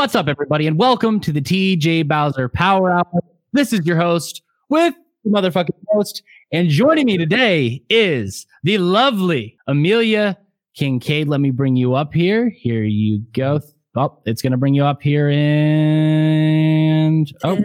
What's 0.00 0.14
up, 0.14 0.28
everybody, 0.28 0.66
and 0.66 0.78
welcome 0.78 1.20
to 1.20 1.30
the 1.30 1.42
TJ 1.42 2.08
Bowser 2.08 2.48
Power 2.48 2.90
Hour. 2.90 3.22
This 3.52 3.74
is 3.74 3.84
your 3.84 3.98
host 3.98 4.40
with 4.70 4.94
the 5.24 5.30
motherfucking 5.30 5.76
host, 5.88 6.22
and 6.50 6.70
joining 6.70 7.04
me 7.04 7.18
today 7.18 7.82
is 7.90 8.46
the 8.62 8.78
lovely 8.78 9.58
Amelia 9.66 10.38
Kinkade. 10.74 11.28
Let 11.28 11.42
me 11.42 11.50
bring 11.50 11.76
you 11.76 11.96
up 11.96 12.14
here. 12.14 12.48
Here 12.48 12.82
you 12.82 13.18
go. 13.34 13.60
Oh, 13.94 14.18
it's 14.24 14.40
going 14.40 14.52
to 14.52 14.56
bring 14.56 14.72
you 14.72 14.86
up 14.86 15.02
here 15.02 15.28
and 15.28 17.30
oh, 17.44 17.62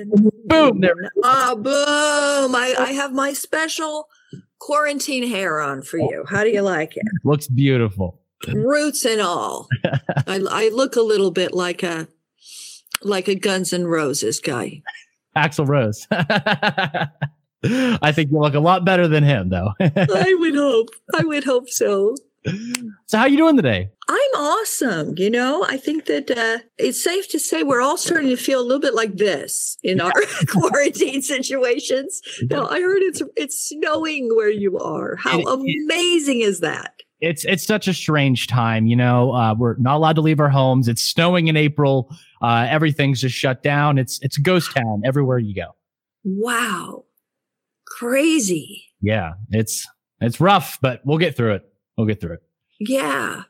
boom! 0.47 0.81
There. 0.81 0.93
Oh, 1.23 1.55
boom! 1.55 2.53
I, 2.53 2.75
I 2.77 2.91
have 2.91 3.13
my 3.13 3.31
special 3.31 4.09
quarantine 4.59 5.25
hair 5.25 5.61
on 5.61 5.83
for 5.83 5.99
you. 5.99 6.25
How 6.27 6.43
do 6.43 6.49
you 6.49 6.63
like 6.63 6.97
it? 6.97 7.05
Looks 7.23 7.47
beautiful. 7.47 8.19
Roots 8.53 9.05
and 9.05 9.21
all. 9.21 9.69
I, 10.27 10.41
I 10.51 10.69
look 10.73 10.97
a 10.97 11.01
little 11.01 11.31
bit 11.31 11.53
like 11.53 11.81
a 11.81 12.09
like 13.01 13.27
a 13.27 13.35
Guns 13.35 13.73
N' 13.73 13.87
Roses 13.87 14.39
guy. 14.39 14.81
Axl 15.35 15.67
Rose. 15.67 16.07
I 18.01 18.11
think 18.11 18.31
you 18.31 18.39
look 18.39 18.53
a 18.53 18.59
lot 18.59 18.85
better 18.85 19.07
than 19.07 19.23
him, 19.23 19.49
though. 19.49 19.71
I 19.79 20.35
would 20.39 20.55
hope. 20.55 20.89
I 21.13 21.23
would 21.23 21.43
hope 21.43 21.69
so. 21.69 22.15
So, 23.07 23.17
how 23.17 23.25
you 23.25 23.37
doing 23.37 23.55
today? 23.55 23.89
I'm 24.07 24.35
awesome. 24.35 25.15
You 25.17 25.31
know, 25.31 25.65
I 25.67 25.77
think 25.77 26.05
that 26.05 26.29
uh, 26.29 26.59
it's 26.77 27.03
safe 27.03 27.27
to 27.29 27.39
say 27.39 27.63
we're 27.63 27.81
all 27.81 27.97
starting 27.97 28.29
to 28.29 28.37
feel 28.37 28.59
a 28.59 28.61
little 28.61 28.79
bit 28.79 28.93
like 28.93 29.17
this 29.17 29.77
in 29.81 29.99
our 29.99 30.13
quarantine 30.47 31.23
situations. 31.23 32.21
Now, 32.49 32.67
I 32.67 32.81
heard 32.81 33.01
it's 33.01 33.23
it's 33.35 33.69
snowing 33.69 34.29
where 34.35 34.51
you 34.51 34.77
are. 34.77 35.15
How 35.15 35.41
amazing 35.41 36.41
is 36.41 36.59
that? 36.59 37.01
It's 37.21 37.45
it's 37.45 37.65
such 37.65 37.87
a 37.87 37.93
strange 37.93 38.47
time. 38.47 38.87
You 38.87 38.95
know, 38.95 39.33
uh, 39.33 39.55
we're 39.57 39.77
not 39.77 39.95
allowed 39.95 40.15
to 40.17 40.21
leave 40.21 40.39
our 40.39 40.49
homes. 40.49 40.87
It's 40.87 41.01
snowing 41.01 41.47
in 41.47 41.55
April. 41.55 42.09
Uh, 42.41 42.67
everything's 42.69 43.21
just 43.21 43.35
shut 43.35 43.63
down. 43.63 43.97
It's 43.97 44.19
it's 44.21 44.37
a 44.37 44.41
ghost 44.41 44.75
town 44.75 45.01
everywhere 45.05 45.39
you 45.39 45.55
go. 45.55 45.75
Wow, 46.23 47.05
crazy. 47.87 48.83
Yeah, 49.01 49.33
it's 49.51 49.87
it's 50.19 50.39
rough, 50.39 50.79
but 50.81 51.01
we'll 51.05 51.17
get 51.17 51.35
through 51.37 51.55
it. 51.55 51.63
We'll 51.97 52.07
get 52.07 52.19
through 52.19 52.33
it. 52.33 52.43
Yeah. 52.79 53.43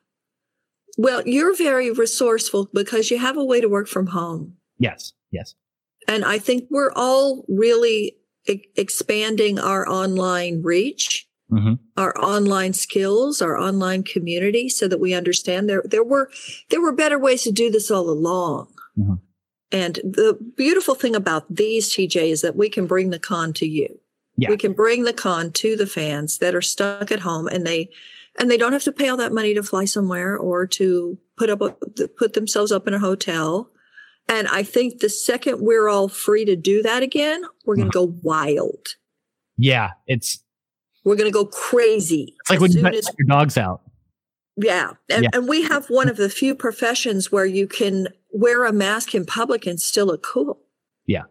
Well, 0.98 1.24
you're 1.26 1.56
very 1.56 1.92
resourceful 1.92 2.70
because 2.74 3.12
you 3.12 3.18
have 3.18 3.38
a 3.38 3.44
way 3.44 3.60
to 3.60 3.68
work 3.68 3.88
from 3.88 4.08
home. 4.08 4.56
Yes. 4.78 5.14
Yes. 5.32 5.56
And 6.08 6.24
I 6.24 6.38
think 6.38 6.68
we're 6.70 6.92
all 6.96 7.44
really 7.48 8.16
e- 8.48 8.64
expanding 8.76 9.60
our 9.60 9.88
online 9.88 10.62
reach, 10.64 11.25
mm-hmm. 11.52 11.74
our 11.98 12.18
online 12.18 12.74
skills, 12.74 13.42
our 13.42 13.58
online 13.58 14.04
community 14.04 14.70
so 14.70 14.88
that 14.88 15.00
we 15.00 15.14
understand 15.14 15.70
there 15.70 15.84
there 15.86 16.04
were 16.04 16.30
there 16.70 16.82
were 16.82 16.94
better 16.94 17.20
ways 17.20 17.44
to 17.44 17.52
do 17.52 17.70
this 17.70 17.92
all 17.92 18.10
along. 18.10 18.74
Mm-hmm. 18.98 19.16
And 19.72 19.96
the 19.96 20.38
beautiful 20.56 20.96
thing 20.96 21.16
about 21.16 21.54
these 21.54 21.92
TJ 21.92 22.30
is 22.30 22.42
that 22.42 22.56
we 22.56 22.70
can 22.70 22.88
bring 22.88 23.10
the 23.10 23.20
con 23.20 23.52
to 23.54 23.68
you. 23.68 24.00
Yeah. 24.38 24.50
We 24.50 24.58
can 24.58 24.74
bring 24.74 25.04
the 25.04 25.14
con 25.14 25.52
to 25.54 25.76
the 25.76 25.88
fans 25.88 26.38
that 26.40 26.56
are 26.56 26.62
stuck 26.62 27.12
at 27.12 27.22
home 27.22 27.48
and 27.48 27.66
they 27.66 27.90
and 28.38 28.52
they 28.52 28.58
don't 28.58 28.74
have 28.74 28.84
to 28.84 28.92
pay 28.92 29.08
all 29.10 29.18
that 29.18 29.34
money 29.34 29.54
to 29.54 29.64
fly 29.64 29.86
somewhere 29.86 30.38
or 30.38 30.68
to 30.68 31.18
put 31.38 31.50
up 31.50 31.62
put 32.18 32.34
themselves 32.34 32.72
up 32.72 32.88
in 32.88 32.94
a 32.94 33.00
hotel. 33.00 33.70
And 34.28 34.48
I 34.48 34.64
think 34.64 35.00
the 35.00 35.10
second 35.10 35.62
we're 35.62 35.88
all 35.88 36.08
free 36.08 36.46
to 36.46 36.56
do 36.56 36.82
that 36.82 37.04
again, 37.04 37.44
we're 37.66 37.76
going 37.76 37.92
to 37.92 37.94
go 37.94 38.16
wild. 38.24 38.88
Yeah, 39.58 39.92
it's 40.08 40.44
we're 41.06 41.16
going 41.16 41.30
to 41.30 41.34
go 41.34 41.46
crazy. 41.46 42.36
It's 42.42 42.50
like 42.50 42.60
when 42.60 42.72
you 42.72 42.82
let 42.82 42.96
as, 42.96 43.10
your 43.18 43.28
dogs 43.28 43.58
out. 43.58 43.82
Yeah. 44.58 44.94
And, 45.10 45.24
yeah. 45.24 45.30
and 45.34 45.48
we 45.48 45.62
have 45.64 45.86
one 45.88 46.10
of 46.10 46.18
the 46.18 46.30
few 46.30 46.56
professions 46.56 47.32
where 47.32 47.46
you 47.46 47.68
can 47.68 48.10
wear 48.34 48.66
a 48.66 48.74
mask 48.74 49.16
in 49.16 49.26
public 49.26 49.66
and 49.66 49.80
still 49.80 50.08
look 50.08 50.24
cool. 50.24 50.60
Yeah. 51.06 51.24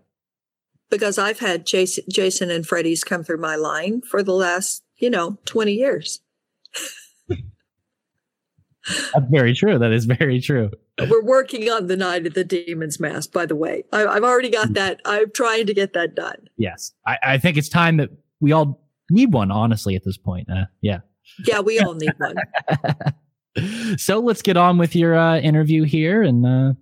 Because 0.91 1.19
I've 1.19 1.41
had 1.41 1.67
Jason, 1.67 2.05
Jason 2.09 2.51
and 2.51 2.67
Freddie's 2.67 3.03
come 3.05 3.25
through 3.25 3.39
my 3.39 3.57
line 3.57 4.01
for 4.03 4.23
the 4.23 4.33
last, 4.33 4.85
you 4.97 5.11
know, 5.11 5.39
20 5.45 5.73
years. 5.73 6.21
That's 8.87 9.27
very 9.31 9.55
true. 9.55 9.79
That 9.79 9.93
is 9.93 10.05
very 10.05 10.41
true. 10.41 10.71
We're 11.01 11.25
working 11.25 11.71
on 11.71 11.87
the 11.87 11.97
Night 11.97 12.27
of 12.27 12.35
the 12.35 12.45
Demon's 12.45 13.01
Mask, 13.01 13.33
by 13.33 13.47
the 13.47 13.57
way. 13.57 13.85
I, 13.93 14.01
have 14.01 14.25
already 14.25 14.51
got 14.51 14.69
mm. 14.69 14.75
that. 14.75 15.01
I'm 15.07 15.33
trying 15.33 15.67
to 15.67 15.75
get 15.75 15.95
that 15.95 16.15
done. 16.15 16.37
Yes. 16.59 16.93
I, 17.07 17.19
I, 17.23 17.39
think 17.39 17.57
it's 17.57 17.71
time 17.71 17.97
that 17.97 18.11
we 18.41 18.53
all 18.53 18.84
need 19.15 19.33
one, 19.33 19.51
honestly, 19.51 19.95
at 19.97 20.05
this 20.05 20.17
point. 20.17 20.51
Uh, 20.51 20.67
yeah. 20.81 20.99
Yeah, 21.47 21.61
we 21.61 21.81
all 21.81 21.95
need 21.95 22.13
one. 22.19 22.37
so 23.99 24.21
let's 24.21 24.43
get 24.43 24.57
on 24.57 24.79
with 24.79 24.95
your 24.95 25.17
uh, 25.17 25.39
interview 25.39 25.85
here. 25.85 26.23
And 26.23 26.45
uh, 26.45 26.73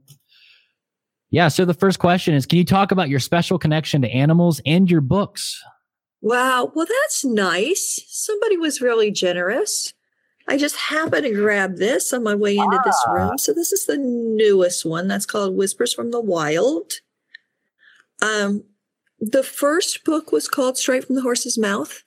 yeah, 1.30 1.48
so 1.48 1.64
the 1.64 1.74
first 1.74 1.98
question 1.98 2.34
is 2.34 2.46
Can 2.46 2.58
you 2.58 2.64
talk 2.64 2.92
about 2.92 3.08
your 3.08 3.20
special 3.20 3.58
connection 3.58 4.02
to 4.02 4.08
animals 4.08 4.60
and 4.66 4.90
your 4.90 5.00
books? 5.00 5.62
Wow. 6.20 6.72
Well, 6.74 6.86
that's 6.86 7.24
nice. 7.24 8.04
Somebody 8.08 8.56
was 8.56 8.80
really 8.80 9.10
generous. 9.10 9.92
I 10.48 10.56
just 10.56 10.76
happened 10.76 11.24
to 11.24 11.34
grab 11.34 11.76
this 11.76 12.12
on 12.12 12.22
my 12.24 12.34
way 12.34 12.56
into 12.56 12.78
ah. 12.78 12.82
this 12.84 13.04
room. 13.12 13.38
So 13.38 13.52
this 13.52 13.72
is 13.72 13.86
the 13.86 13.96
newest 13.98 14.84
one. 14.84 15.08
That's 15.08 15.26
called 15.26 15.56
Whispers 15.56 15.94
from 15.94 16.10
the 16.10 16.20
Wild. 16.20 16.92
Um, 18.20 18.64
the 19.20 19.42
first 19.42 20.04
book 20.04 20.32
was 20.32 20.48
called 20.48 20.76
Straight 20.76 21.04
from 21.04 21.16
the 21.16 21.22
Horse's 21.22 21.58
Mouth. 21.58 22.02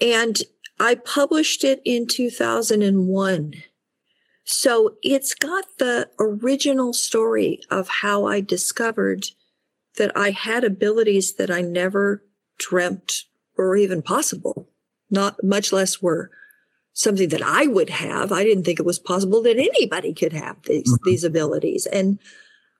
And 0.00 0.40
I 0.78 0.94
published 0.94 1.64
it 1.64 1.80
in 1.84 2.06
2001. 2.06 3.54
So 4.44 4.96
it's 5.02 5.34
got 5.34 5.64
the 5.78 6.08
original 6.20 6.92
story 6.92 7.60
of 7.70 7.88
how 7.88 8.26
I 8.26 8.40
discovered 8.40 9.26
that 9.96 10.16
I 10.16 10.30
had 10.30 10.62
abilities 10.62 11.34
that 11.34 11.50
I 11.50 11.62
never 11.62 12.22
dreamt 12.58 13.24
were 13.56 13.76
even 13.76 14.02
possible, 14.02 14.68
not 15.10 15.42
much 15.42 15.72
less 15.72 16.00
were 16.00 16.30
something 16.92 17.28
that 17.30 17.42
I 17.42 17.66
would 17.66 17.90
have. 17.90 18.32
I 18.32 18.44
didn't 18.44 18.64
think 18.64 18.78
it 18.78 18.86
was 18.86 18.98
possible 18.98 19.42
that 19.42 19.58
anybody 19.58 20.14
could 20.14 20.32
have 20.32 20.62
these, 20.62 20.90
mm-hmm. 20.90 21.08
these 21.08 21.24
abilities. 21.24 21.86
And 21.86 22.18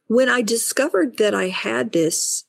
when 0.07 0.29
I 0.29 0.43
discovered 0.43 1.19
that 1.19 1.35
I 1.35 1.49
had 1.49 1.93
this 1.93 2.45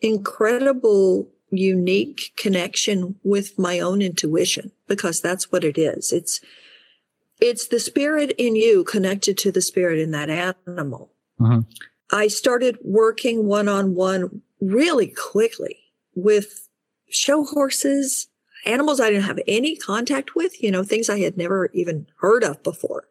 incredible, 0.00 1.30
unique 1.50 2.32
connection 2.36 3.16
with 3.22 3.58
my 3.58 3.80
own 3.80 4.02
intuition, 4.02 4.72
because 4.88 5.20
that's 5.20 5.52
what 5.52 5.64
it 5.64 5.78
is. 5.78 6.12
It's, 6.12 6.40
it's 7.40 7.68
the 7.68 7.80
spirit 7.80 8.32
in 8.38 8.56
you 8.56 8.84
connected 8.84 9.38
to 9.38 9.52
the 9.52 9.62
spirit 9.62 9.98
in 9.98 10.10
that 10.12 10.30
animal. 10.30 11.12
Mm-hmm. 11.40 11.60
I 12.10 12.28
started 12.28 12.78
working 12.82 13.46
one 13.46 13.68
on 13.68 13.94
one 13.94 14.42
really 14.60 15.08
quickly 15.08 15.78
with 16.14 16.68
show 17.10 17.44
horses, 17.44 18.28
animals 18.64 19.00
I 19.00 19.10
didn't 19.10 19.24
have 19.24 19.40
any 19.46 19.76
contact 19.76 20.34
with, 20.34 20.62
you 20.62 20.70
know, 20.70 20.82
things 20.82 21.08
I 21.08 21.20
had 21.20 21.36
never 21.36 21.70
even 21.72 22.06
heard 22.18 22.42
of 22.42 22.62
before. 22.62 23.08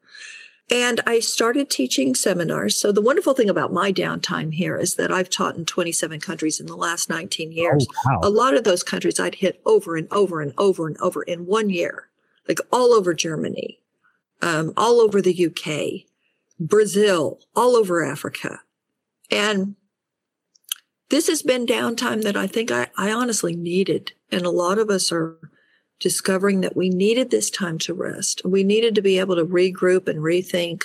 And 0.72 1.00
I 1.06 1.20
started 1.20 1.70
teaching 1.70 2.16
seminars. 2.16 2.76
So 2.76 2.92
the 2.92 3.02
wonderful 3.02 3.36
thing 3.36 3.50
about 3.50 3.72
my 3.72 3.94
downtime 3.94 4.54
here 4.54 4.78
is 4.78 4.96
that 4.96 5.12
I've 5.12 5.30
taught 5.30 5.56
in 5.56 5.66
27 5.66 6.20
countries 6.20 6.60
in 6.60 6.66
the 6.66 6.76
last 6.76 7.08
19 7.08 7.52
years. 7.52 7.86
Oh, 7.90 8.12
wow. 8.12 8.20
A 8.24 8.30
lot 8.30 8.56
of 8.56 8.64
those 8.64 8.82
countries 8.82 9.20
I'd 9.20 9.36
hit 9.36 9.62
over 9.66 9.96
and 9.96 10.08
over 10.12 10.42
and 10.42 10.54
over 10.58 10.88
and 10.88 10.98
over 10.98 11.22
in 11.22 11.46
one 11.46 11.70
year, 11.70 12.10
like 12.48 12.60
all 12.72 12.94
over 12.94 13.14
Germany, 13.14 13.80
um, 14.42 14.74
all 14.76 15.00
over 15.00 15.22
the 15.22 15.46
UK, 15.46 16.08
Brazil, 16.60 17.40
all 17.56 17.76
over 17.76 18.04
Africa. 18.04 18.62
And 19.30 19.76
this 21.10 21.28
has 21.28 21.44
been 21.44 21.68
downtime 21.68 22.24
that 22.24 22.36
I 22.36 22.48
think 22.48 22.72
I, 22.72 22.88
I 22.98 23.12
honestly 23.12 23.56
needed. 23.56 24.14
And 24.32 24.48
a 24.48 24.52
lot 24.52 24.80
of 24.80 24.90
us 24.90 25.12
are 25.12 25.38
discovering 26.00 26.62
that 26.62 26.76
we 26.76 26.90
needed 26.90 27.30
this 27.30 27.50
time 27.50 27.78
to 27.80 27.94
rest. 27.94 28.42
We 28.44 28.64
needed 28.64 28.96
to 28.96 29.02
be 29.02 29.20
able 29.20 29.36
to 29.36 29.46
regroup 29.46 30.08
and 30.08 30.20
rethink 30.20 30.84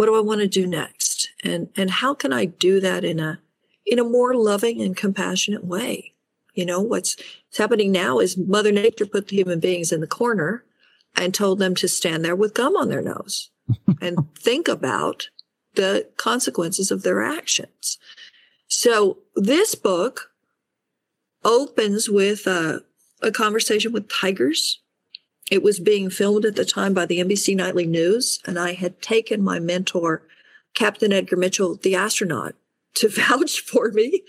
what 0.00 0.06
do 0.06 0.16
I 0.16 0.20
want 0.20 0.40
to 0.40 0.48
do 0.48 0.66
next? 0.66 1.28
And 1.44 1.68
and 1.76 1.90
how 1.90 2.14
can 2.14 2.32
I 2.32 2.46
do 2.46 2.80
that 2.80 3.04
in 3.04 3.20
a 3.20 3.38
in 3.84 3.98
a 3.98 4.04
more 4.04 4.34
loving 4.34 4.80
and 4.80 4.96
compassionate 4.96 5.64
way? 5.64 6.14
You 6.54 6.64
know, 6.64 6.80
what's, 6.80 7.16
what's 7.16 7.58
happening 7.58 7.92
now 7.92 8.18
is 8.18 8.38
Mother 8.38 8.72
Nature 8.72 9.04
put 9.04 9.28
the 9.28 9.36
human 9.36 9.60
beings 9.60 9.92
in 9.92 10.00
the 10.00 10.06
corner 10.06 10.64
and 11.16 11.34
told 11.34 11.58
them 11.58 11.74
to 11.74 11.86
stand 11.86 12.24
there 12.24 12.34
with 12.34 12.54
gum 12.54 12.76
on 12.76 12.88
their 12.88 13.02
nose 13.02 13.50
and 14.00 14.34
think 14.36 14.68
about 14.68 15.28
the 15.74 16.08
consequences 16.16 16.90
of 16.90 17.02
their 17.02 17.22
actions. 17.22 17.98
So 18.68 19.18
this 19.36 19.74
book 19.74 20.32
opens 21.44 22.08
with 22.08 22.46
a, 22.46 22.82
a 23.22 23.30
conversation 23.30 23.92
with 23.92 24.08
tigers. 24.08 24.80
It 25.50 25.62
was 25.62 25.80
being 25.80 26.10
filmed 26.10 26.44
at 26.44 26.56
the 26.56 26.64
time 26.64 26.94
by 26.94 27.06
the 27.06 27.18
NBC 27.18 27.56
Nightly 27.56 27.86
News, 27.86 28.40
and 28.46 28.58
I 28.58 28.74
had 28.74 29.02
taken 29.02 29.42
my 29.42 29.58
mentor, 29.58 30.22
Captain 30.74 31.12
Edgar 31.12 31.36
Mitchell, 31.36 31.76
the 31.76 31.96
astronaut, 31.96 32.54
to 32.94 33.08
vouch 33.10 33.60
for 33.60 33.90
me, 33.90 34.22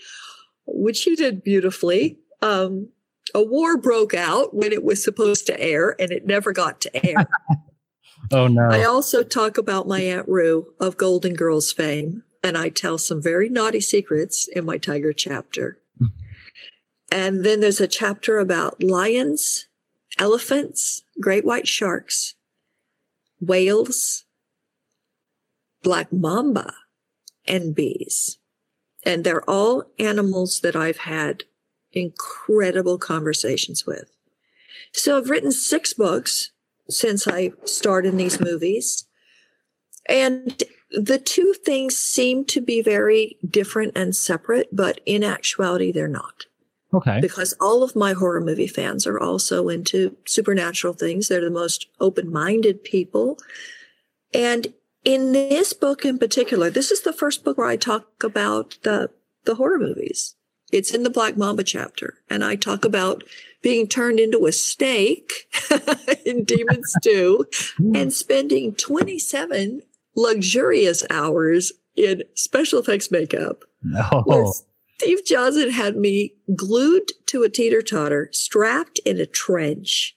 which 0.66 1.02
he 1.02 1.14
did 1.14 1.44
beautifully. 1.44 2.18
Um, 2.40 2.88
a 3.34 3.42
war 3.42 3.76
broke 3.76 4.14
out 4.14 4.54
when 4.54 4.72
it 4.72 4.82
was 4.82 5.02
supposed 5.02 5.46
to 5.46 5.60
air, 5.60 5.94
and 6.00 6.10
it 6.10 6.26
never 6.26 6.52
got 6.52 6.80
to 6.82 7.06
air. 7.06 7.28
oh 8.32 8.48
no! 8.48 8.68
I 8.68 8.84
also 8.84 9.22
talk 9.22 9.58
about 9.58 9.86
my 9.86 10.00
Aunt 10.00 10.28
Rue 10.28 10.74
of 10.80 10.96
Golden 10.96 11.34
Girls 11.34 11.72
fame, 11.72 12.24
and 12.42 12.58
I 12.58 12.68
tell 12.68 12.98
some 12.98 13.22
very 13.22 13.48
naughty 13.48 13.80
secrets 13.80 14.48
in 14.48 14.64
my 14.64 14.76
tiger 14.76 15.12
chapter. 15.12 15.78
And 17.12 17.44
then 17.44 17.60
there's 17.60 17.80
a 17.80 17.86
chapter 17.86 18.38
about 18.38 18.82
lions, 18.82 19.66
elephants, 20.18 21.02
great 21.20 21.44
white 21.44 21.68
sharks, 21.68 22.36
whales, 23.38 24.24
black 25.82 26.10
mamba, 26.10 26.72
and 27.46 27.74
bees. 27.74 28.38
And 29.04 29.24
they're 29.24 29.48
all 29.48 29.84
animals 29.98 30.60
that 30.60 30.74
I've 30.74 30.98
had 30.98 31.44
incredible 31.92 32.96
conversations 32.96 33.84
with. 33.84 34.10
So 34.94 35.18
I've 35.18 35.28
written 35.28 35.52
six 35.52 35.92
books 35.92 36.52
since 36.88 37.28
I 37.28 37.52
starred 37.66 38.06
in 38.06 38.16
these 38.16 38.40
movies. 38.40 39.04
And 40.08 40.62
the 40.90 41.18
two 41.18 41.52
things 41.62 41.94
seem 41.94 42.46
to 42.46 42.62
be 42.62 42.80
very 42.80 43.36
different 43.46 43.92
and 43.94 44.16
separate, 44.16 44.74
but 44.74 45.02
in 45.04 45.22
actuality, 45.22 45.92
they're 45.92 46.08
not. 46.08 46.46
Okay. 46.94 47.20
Because 47.20 47.54
all 47.60 47.82
of 47.82 47.96
my 47.96 48.12
horror 48.12 48.40
movie 48.40 48.66
fans 48.66 49.06
are 49.06 49.18
also 49.18 49.68
into 49.68 50.16
supernatural 50.26 50.92
things. 50.92 51.28
They're 51.28 51.40
the 51.40 51.50
most 51.50 51.86
open 52.00 52.30
minded 52.30 52.84
people. 52.84 53.38
And 54.34 54.74
in 55.04 55.32
this 55.32 55.72
book 55.72 56.04
in 56.04 56.18
particular, 56.18 56.70
this 56.70 56.90
is 56.90 57.02
the 57.02 57.12
first 57.12 57.44
book 57.44 57.58
where 57.58 57.66
I 57.66 57.76
talk 57.76 58.22
about 58.22 58.78
the, 58.82 59.10
the 59.44 59.54
horror 59.54 59.78
movies. 59.78 60.34
It's 60.70 60.92
in 60.92 61.02
the 61.02 61.10
Black 61.10 61.36
Mamba 61.36 61.64
chapter. 61.64 62.18
And 62.30 62.44
I 62.44 62.56
talk 62.56 62.84
about 62.84 63.24
being 63.62 63.86
turned 63.86 64.18
into 64.20 64.46
a 64.46 64.52
steak 64.52 65.48
in 66.26 66.44
Demons 66.44 66.94
2 67.02 67.46
hmm. 67.76 67.96
and 67.96 68.12
spending 68.12 68.74
27 68.74 69.82
luxurious 70.14 71.04
hours 71.10 71.72
in 71.96 72.22
special 72.34 72.80
effects 72.80 73.10
makeup. 73.10 73.64
No. 73.82 74.52
Steve 75.02 75.24
Johnson 75.24 75.70
had 75.70 75.96
me 75.96 76.34
glued 76.54 77.10
to 77.26 77.42
a 77.42 77.48
teeter 77.48 77.82
totter, 77.82 78.28
strapped 78.32 79.00
in 79.00 79.18
a 79.18 79.26
trench. 79.26 80.16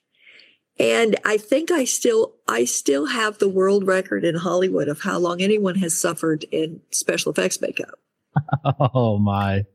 And 0.78 1.16
I 1.26 1.38
think 1.38 1.72
I 1.72 1.86
still, 1.86 2.36
I 2.48 2.66
still 2.66 3.08
have 3.08 3.40
the 3.40 3.50
world 3.50 3.88
record 3.88 4.24
in 4.24 4.36
Hollywood 4.36 4.88
of 4.88 5.02
how 5.02 5.18
long 5.18 5.42
anyone 5.42 5.76
has 5.76 6.00
suffered 6.00 6.44
in 6.52 6.82
special 6.92 7.32
effects 7.32 7.60
makeup. 7.60 8.00
Oh 8.94 9.18
my. 9.18 9.66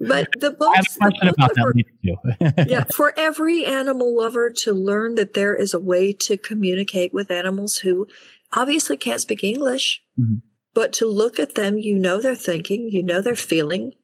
But 0.00 0.28
the 0.38 0.50
books, 0.50 0.96
I 1.00 1.06
have 1.06 1.12
a 1.12 1.18
question 1.18 1.28
about 1.28 1.54
that. 1.54 2.54
For, 2.56 2.62
yeah, 2.68 2.84
for 2.84 3.12
every 3.18 3.64
animal 3.64 4.16
lover 4.16 4.50
to 4.50 4.72
learn 4.72 5.16
that 5.16 5.34
there 5.34 5.54
is 5.54 5.74
a 5.74 5.80
way 5.80 6.12
to 6.12 6.36
communicate 6.36 7.12
with 7.12 7.30
animals 7.30 7.78
who 7.78 8.06
obviously 8.52 8.96
can't 8.96 9.20
speak 9.20 9.42
English, 9.42 10.02
mm-hmm. 10.18 10.36
but 10.74 10.92
to 10.94 11.06
look 11.06 11.38
at 11.38 11.54
them, 11.54 11.78
you 11.78 11.98
know 11.98 12.20
they're 12.20 12.34
thinking, 12.34 12.90
you 12.90 13.02
know 13.02 13.20
they're 13.20 13.34
feeling, 13.34 13.94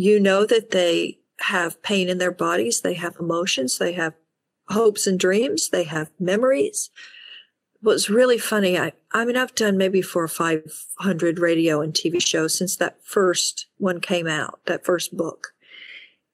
you 0.00 0.18
know 0.18 0.46
that 0.46 0.70
they 0.70 1.18
have 1.40 1.82
pain 1.82 2.08
in 2.08 2.18
their 2.18 2.32
bodies, 2.32 2.80
they 2.80 2.94
have 2.94 3.16
emotions, 3.20 3.78
they 3.78 3.92
have 3.92 4.14
hopes 4.68 5.06
and 5.06 5.18
dreams, 5.18 5.70
they 5.70 5.84
have 5.84 6.10
memories. 6.18 6.90
What's 7.82 8.10
really 8.10 8.38
funny, 8.38 8.78
I, 8.78 8.92
I 9.12 9.24
mean, 9.24 9.36
I've 9.36 9.54
done 9.54 9.76
maybe 9.76 10.02
four 10.02 10.24
or 10.24 10.28
500 10.28 11.38
radio 11.38 11.80
and 11.80 11.92
TV 11.92 12.24
shows 12.24 12.56
since 12.56 12.76
that 12.76 13.04
first 13.04 13.66
one 13.78 14.00
came 14.00 14.26
out, 14.26 14.60
that 14.66 14.84
first 14.84 15.16
book. 15.16 15.48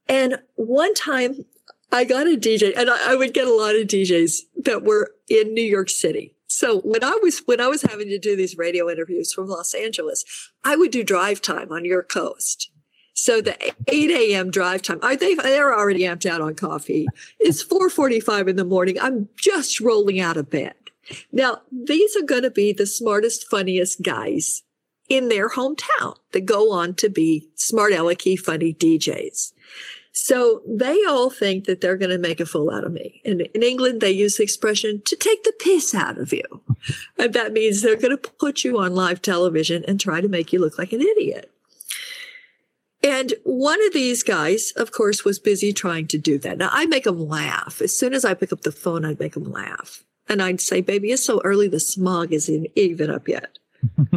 And 0.08 0.38
one 0.54 0.94
time 0.94 1.44
I 1.90 2.04
got 2.04 2.26
a 2.26 2.36
DJ 2.36 2.72
and 2.76 2.90
I, 2.90 3.12
I 3.12 3.16
would 3.16 3.34
get 3.34 3.48
a 3.48 3.54
lot 3.54 3.74
of 3.74 3.86
DJs 3.86 4.42
that 4.64 4.84
were 4.84 5.12
in 5.28 5.54
New 5.54 5.62
York 5.62 5.90
City 5.90 6.36
so 6.48 6.80
when 6.80 7.04
I 7.04 7.18
was 7.22 7.42
when 7.46 7.60
I 7.60 7.66
was 7.66 7.82
having 7.82 8.08
to 8.08 8.18
do 8.18 8.36
these 8.36 8.56
radio 8.56 8.88
interviews 8.88 9.32
from 9.32 9.48
Los 9.48 9.74
Angeles, 9.74 10.24
I 10.64 10.76
would 10.76 10.90
do 10.90 11.04
drive 11.04 11.42
time 11.42 11.70
on 11.70 11.84
your 11.84 12.02
coast. 12.02 12.70
So 13.16 13.40
the 13.40 13.56
8 13.88 14.10
a.m. 14.10 14.50
drive 14.50 14.82
time, 14.82 15.00
I, 15.02 15.16
they, 15.16 15.34
they're 15.34 15.74
already 15.74 16.00
amped 16.00 16.26
out 16.26 16.42
on 16.42 16.54
coffee. 16.54 17.08
It's 17.40 17.64
4.45 17.64 18.50
in 18.50 18.56
the 18.56 18.64
morning. 18.64 19.00
I'm 19.00 19.30
just 19.36 19.80
rolling 19.80 20.20
out 20.20 20.36
of 20.36 20.50
bed. 20.50 20.74
Now, 21.32 21.62
these 21.72 22.14
are 22.14 22.22
going 22.22 22.42
to 22.42 22.50
be 22.50 22.74
the 22.74 22.84
smartest, 22.84 23.48
funniest 23.48 24.02
guys 24.02 24.64
in 25.08 25.30
their 25.30 25.48
hometown 25.48 26.16
that 26.32 26.44
go 26.44 26.70
on 26.72 26.94
to 26.96 27.08
be 27.08 27.48
smart 27.54 27.92
alecky, 27.92 28.38
funny 28.38 28.74
DJs. 28.74 29.52
So 30.12 30.60
they 30.66 31.02
all 31.08 31.30
think 31.30 31.64
that 31.64 31.80
they're 31.80 31.96
going 31.96 32.10
to 32.10 32.18
make 32.18 32.40
a 32.40 32.46
fool 32.46 32.70
out 32.70 32.84
of 32.84 32.92
me. 32.92 33.22
And 33.24 33.40
in 33.40 33.62
England, 33.62 34.02
they 34.02 34.10
use 34.10 34.36
the 34.36 34.42
expression 34.42 35.00
to 35.06 35.16
take 35.16 35.42
the 35.44 35.54
piss 35.58 35.94
out 35.94 36.18
of 36.18 36.34
you. 36.34 36.44
and 37.18 37.32
that 37.32 37.54
means 37.54 37.80
they're 37.80 37.96
going 37.96 38.16
to 38.16 38.30
put 38.30 38.62
you 38.62 38.78
on 38.78 38.94
live 38.94 39.22
television 39.22 39.84
and 39.88 39.98
try 39.98 40.20
to 40.20 40.28
make 40.28 40.52
you 40.52 40.58
look 40.58 40.76
like 40.76 40.92
an 40.92 41.00
idiot. 41.00 41.50
And 43.06 43.34
one 43.44 43.80
of 43.86 43.92
these 43.92 44.24
guys, 44.24 44.72
of 44.72 44.90
course, 44.90 45.24
was 45.24 45.38
busy 45.38 45.72
trying 45.72 46.08
to 46.08 46.18
do 46.18 46.38
that. 46.38 46.58
Now 46.58 46.70
I 46.72 46.86
make 46.86 47.04
them 47.04 47.28
laugh. 47.28 47.80
As 47.80 47.96
soon 47.96 48.12
as 48.12 48.24
I 48.24 48.34
pick 48.34 48.52
up 48.52 48.62
the 48.62 48.72
phone, 48.72 49.04
I'd 49.04 49.20
make 49.20 49.34
them 49.34 49.48
laugh. 49.52 50.02
And 50.28 50.42
I'd 50.42 50.60
say, 50.60 50.80
baby, 50.80 51.12
it's 51.12 51.24
so 51.24 51.40
early. 51.44 51.68
The 51.68 51.78
smog 51.78 52.32
isn't 52.32 52.66
even 52.74 53.08
up 53.08 53.28
yet. 53.28 53.60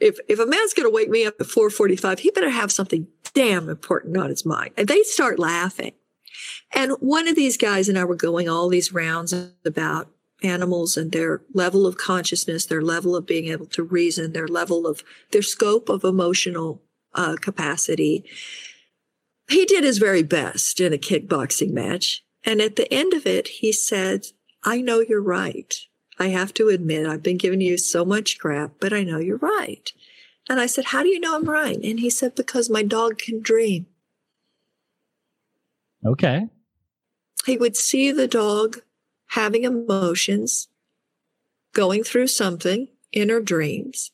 if 0.00 0.18
if 0.28 0.40
a 0.40 0.46
man's 0.46 0.74
going 0.74 0.88
to 0.88 0.92
wake 0.92 1.10
me 1.10 1.24
up 1.24 1.34
at 1.38 1.46
4:45, 1.46 2.18
he 2.18 2.32
better 2.32 2.50
have 2.50 2.72
something 2.72 3.06
damn 3.34 3.68
important 3.68 4.16
on 4.16 4.30
his 4.30 4.44
mind. 4.44 4.72
And 4.76 4.88
they 4.88 5.04
start 5.04 5.38
laughing. 5.38 5.92
And 6.74 6.94
one 6.98 7.28
of 7.28 7.36
these 7.36 7.56
guys 7.56 7.88
and 7.88 7.96
I 7.96 8.02
were 8.02 8.16
going 8.16 8.48
all 8.48 8.68
these 8.68 8.92
rounds 8.92 9.32
about 9.64 10.08
animals 10.42 10.96
and 10.96 11.12
their 11.12 11.42
level 11.54 11.86
of 11.86 11.98
consciousness, 11.98 12.66
their 12.66 12.82
level 12.82 13.14
of 13.14 13.26
being 13.26 13.46
able 13.46 13.66
to 13.66 13.84
reason, 13.84 14.32
their 14.32 14.48
level 14.48 14.88
of 14.88 15.04
their 15.30 15.42
scope 15.42 15.88
of 15.88 16.02
emotional 16.02 16.82
uh, 17.14 17.36
capacity. 17.40 18.24
He 19.48 19.64
did 19.64 19.84
his 19.84 19.98
very 19.98 20.22
best 20.22 20.80
in 20.80 20.92
a 20.92 20.98
kickboxing 20.98 21.72
match. 21.72 22.24
And 22.44 22.60
at 22.60 22.76
the 22.76 22.92
end 22.92 23.12
of 23.12 23.26
it, 23.26 23.48
he 23.48 23.72
said, 23.72 24.26
I 24.64 24.80
know 24.80 25.00
you're 25.00 25.22
right. 25.22 25.74
I 26.18 26.28
have 26.28 26.54
to 26.54 26.68
admit, 26.68 27.06
I've 27.06 27.22
been 27.22 27.38
giving 27.38 27.60
you 27.60 27.76
so 27.76 28.04
much 28.04 28.38
crap, 28.38 28.72
but 28.80 28.92
I 28.92 29.02
know 29.02 29.18
you're 29.18 29.38
right. 29.38 29.92
And 30.48 30.60
I 30.60 30.66
said, 30.66 30.86
How 30.86 31.02
do 31.02 31.08
you 31.08 31.20
know 31.20 31.36
I'm 31.36 31.48
right? 31.48 31.78
And 31.82 32.00
he 32.00 32.10
said, 32.10 32.34
Because 32.34 32.68
my 32.68 32.82
dog 32.82 33.18
can 33.18 33.40
dream. 33.40 33.86
Okay. 36.04 36.48
He 37.46 37.56
would 37.56 37.76
see 37.76 38.12
the 38.12 38.28
dog 38.28 38.80
having 39.28 39.64
emotions, 39.64 40.68
going 41.74 42.02
through 42.02 42.26
something 42.26 42.88
in 43.12 43.28
her 43.28 43.40
dreams. 43.40 44.12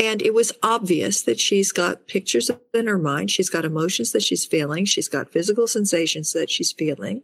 And 0.00 0.22
it 0.22 0.32
was 0.32 0.52
obvious 0.62 1.22
that 1.22 1.40
she's 1.40 1.72
got 1.72 2.06
pictures 2.06 2.50
in 2.72 2.86
her 2.86 2.98
mind. 2.98 3.30
She's 3.30 3.50
got 3.50 3.64
emotions 3.64 4.12
that 4.12 4.22
she's 4.22 4.46
feeling. 4.46 4.84
She's 4.84 5.08
got 5.08 5.32
physical 5.32 5.66
sensations 5.66 6.32
that 6.34 6.50
she's 6.50 6.70
feeling. 6.70 7.22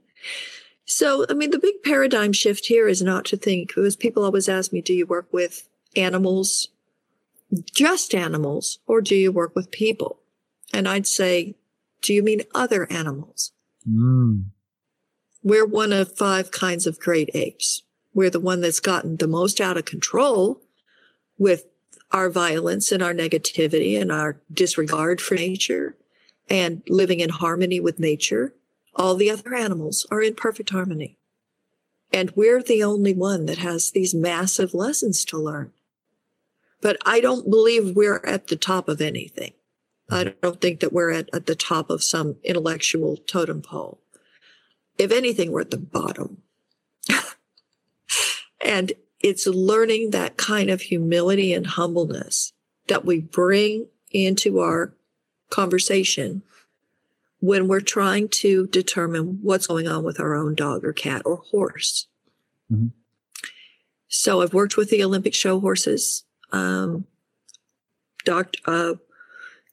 So, 0.84 1.24
I 1.30 1.34
mean, 1.34 1.50
the 1.50 1.58
big 1.58 1.82
paradigm 1.84 2.32
shift 2.32 2.66
here 2.66 2.88
is 2.88 3.00
not 3.00 3.24
to 3.26 3.36
think, 3.36 3.68
because 3.68 3.96
people 3.96 4.24
always 4.24 4.48
ask 4.48 4.72
me, 4.72 4.80
do 4.80 4.92
you 4.92 5.06
work 5.06 5.28
with 5.32 5.68
animals, 5.94 6.68
just 7.72 8.14
animals, 8.14 8.80
or 8.86 9.00
do 9.00 9.14
you 9.14 9.30
work 9.30 9.54
with 9.54 9.70
people? 9.70 10.18
And 10.72 10.88
I'd 10.88 11.06
say, 11.06 11.54
do 12.02 12.12
you 12.12 12.22
mean 12.22 12.42
other 12.54 12.90
animals? 12.90 13.52
Mm. 13.88 14.46
We're 15.42 15.66
one 15.66 15.92
of 15.92 16.16
five 16.16 16.50
kinds 16.50 16.86
of 16.86 16.98
great 16.98 17.30
apes. 17.34 17.82
We're 18.12 18.30
the 18.30 18.40
one 18.40 18.60
that's 18.60 18.80
gotten 18.80 19.16
the 19.16 19.28
most 19.28 19.60
out 19.60 19.76
of 19.76 19.84
control 19.84 20.60
with 21.38 21.64
our 22.14 22.30
violence 22.30 22.92
and 22.92 23.02
our 23.02 23.12
negativity 23.12 24.00
and 24.00 24.12
our 24.12 24.40
disregard 24.52 25.20
for 25.20 25.34
nature 25.34 25.96
and 26.48 26.80
living 26.88 27.18
in 27.18 27.28
harmony 27.28 27.80
with 27.80 27.98
nature. 27.98 28.54
All 28.94 29.16
the 29.16 29.30
other 29.30 29.52
animals 29.52 30.06
are 30.12 30.22
in 30.22 30.36
perfect 30.36 30.70
harmony. 30.70 31.18
And 32.12 32.30
we're 32.36 32.62
the 32.62 32.84
only 32.84 33.14
one 33.14 33.46
that 33.46 33.58
has 33.58 33.90
these 33.90 34.14
massive 34.14 34.72
lessons 34.74 35.24
to 35.24 35.38
learn. 35.38 35.72
But 36.80 36.98
I 37.04 37.20
don't 37.20 37.50
believe 37.50 37.96
we're 37.96 38.22
at 38.24 38.46
the 38.46 38.56
top 38.56 38.88
of 38.88 39.00
anything. 39.00 39.54
I 40.08 40.34
don't 40.40 40.60
think 40.60 40.78
that 40.80 40.92
we're 40.92 41.10
at, 41.10 41.28
at 41.32 41.46
the 41.46 41.56
top 41.56 41.90
of 41.90 42.04
some 42.04 42.36
intellectual 42.44 43.16
totem 43.16 43.60
pole. 43.60 44.00
If 44.98 45.10
anything, 45.10 45.50
we're 45.50 45.62
at 45.62 45.72
the 45.72 45.78
bottom. 45.78 46.42
and 48.64 48.92
it's 49.24 49.46
learning 49.46 50.10
that 50.10 50.36
kind 50.36 50.68
of 50.68 50.82
humility 50.82 51.54
and 51.54 51.66
humbleness 51.66 52.52
that 52.88 53.06
we 53.06 53.20
bring 53.20 53.86
into 54.10 54.58
our 54.60 54.92
conversation 55.48 56.42
when 57.40 57.66
we're 57.66 57.80
trying 57.80 58.28
to 58.28 58.66
determine 58.66 59.38
what's 59.40 59.66
going 59.66 59.88
on 59.88 60.04
with 60.04 60.20
our 60.20 60.34
own 60.34 60.54
dog 60.54 60.84
or 60.84 60.92
cat 60.92 61.22
or 61.24 61.36
horse. 61.36 62.06
Mm-hmm. 62.70 62.88
So 64.08 64.42
I've 64.42 64.52
worked 64.52 64.76
with 64.76 64.90
the 64.90 65.02
Olympic 65.02 65.32
show 65.32 65.58
horses. 65.58 66.24
Um, 66.52 67.06
Dr. 68.26 68.60
Uh, 68.66 68.94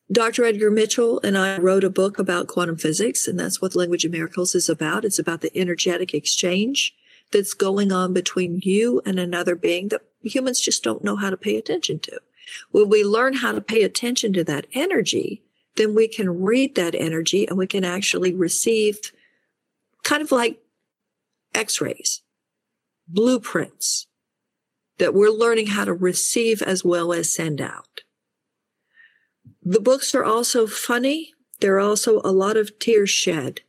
Dr. 0.10 0.46
Edgar 0.46 0.72
Mitchell 0.72 1.20
and 1.26 1.38
I 1.38 1.58
wrote 1.58 1.84
a 1.84 1.90
book 1.90 2.18
about 2.18 2.48
quantum 2.48 2.78
physics, 2.78 3.28
and 3.28 3.38
that's 3.38 3.62
what 3.62 3.76
Language 3.76 4.06
of 4.06 4.14
Miracles 4.14 4.56
is 4.56 4.70
about. 4.70 5.04
It's 5.04 5.20
about 5.20 5.42
the 5.42 5.56
energetic 5.58 6.14
exchange 6.14 6.96
that's 7.32 7.54
going 7.54 7.92
on 7.92 8.14
between 8.14 8.60
you 8.64 9.02
and 9.06 9.20
another 9.20 9.56
being 9.56 9.90
that 9.90 10.02
humans 10.22 10.60
just 10.60 10.84
don't 10.84 11.04
know 11.04 11.16
how 11.16 11.30
to 11.30 11.38
pay 11.38 11.58
attention 11.58 12.00
to. 12.00 12.20
When 12.72 12.90
we 12.90 13.04
learn 13.04 13.36
how 13.36 13.52
to 13.54 13.62
pay 13.62 13.84
attention 13.84 14.34
to 14.34 14.44
that 14.44 14.68
energy, 14.74 15.44
then 15.76 15.96
we 15.96 16.08
can 16.08 16.42
read 16.42 16.76
that 16.76 16.96
energy 16.96 17.48
and 17.48 17.58
we 17.58 17.68
can 17.68 17.84
actually 17.84 18.34
receive 18.34 19.00
kind 20.04 20.22
of 20.22 20.32
like 20.32 20.60
x 21.54 21.82
rays, 21.82 22.22
blueprints 23.08 24.08
that 24.98 25.14
we're 25.14 25.30
learning 25.30 25.68
how 25.68 25.86
to 25.86 25.94
receive 25.94 26.62
as 26.62 26.84
well 26.84 27.14
as 27.14 27.34
send 27.34 27.62
out. 27.62 28.02
The 29.64 29.80
books 29.80 30.14
are 30.14 30.24
also 30.24 30.68
funny. 30.68 31.34
There 31.60 31.76
are 31.76 31.80
also 31.80 32.22
a 32.24 32.32
lot 32.32 32.58
of 32.58 32.78
tears 32.80 33.10
shed. 33.10 33.62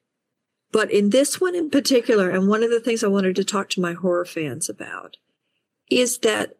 But 0.72 0.90
in 0.90 1.10
this 1.10 1.40
one 1.40 1.54
in 1.54 1.70
particular, 1.70 2.30
and 2.30 2.48
one 2.48 2.62
of 2.62 2.70
the 2.70 2.80
things 2.80 3.04
I 3.04 3.08
wanted 3.08 3.36
to 3.36 3.44
talk 3.44 3.68
to 3.70 3.80
my 3.80 3.92
horror 3.92 4.24
fans 4.24 4.68
about 4.68 5.18
is 5.90 6.18
that 6.18 6.56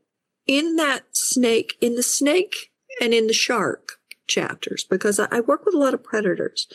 in 0.47 0.77
that 0.77 1.17
snake, 1.17 1.75
in 1.81 1.95
the 1.95 2.03
snake 2.03 2.71
and 3.01 3.15
in 3.15 3.27
the 3.27 3.33
shark 3.33 3.99
chapters, 4.27 4.85
because 4.85 5.19
I 5.19 5.41
work 5.41 5.65
with 5.65 5.75
a 5.75 5.79
lot 5.79 5.95
of 5.95 6.05
predators. 6.05 6.69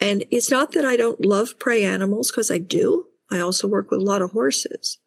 And 0.00 0.24
it's 0.30 0.50
not 0.50 0.72
that 0.72 0.84
I 0.84 0.96
don't 0.96 1.24
love 1.24 1.58
prey 1.58 1.84
animals, 1.84 2.30
because 2.30 2.50
I 2.50 2.58
do. 2.58 3.06
I 3.30 3.38
also 3.38 3.68
work 3.68 3.90
with 3.90 4.00
a 4.00 4.04
lot 4.04 4.22
of 4.22 4.32
horses 4.32 4.98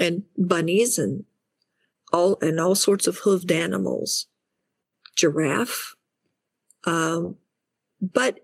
and 0.00 0.24
bunnies 0.36 0.98
and 0.98 1.24
all 2.12 2.38
and 2.40 2.58
all 2.58 2.74
sorts 2.74 3.06
of 3.06 3.18
hoofed 3.18 3.50
animals, 3.50 4.26
giraffe. 5.16 5.94
Um, 6.84 7.36
but 8.00 8.40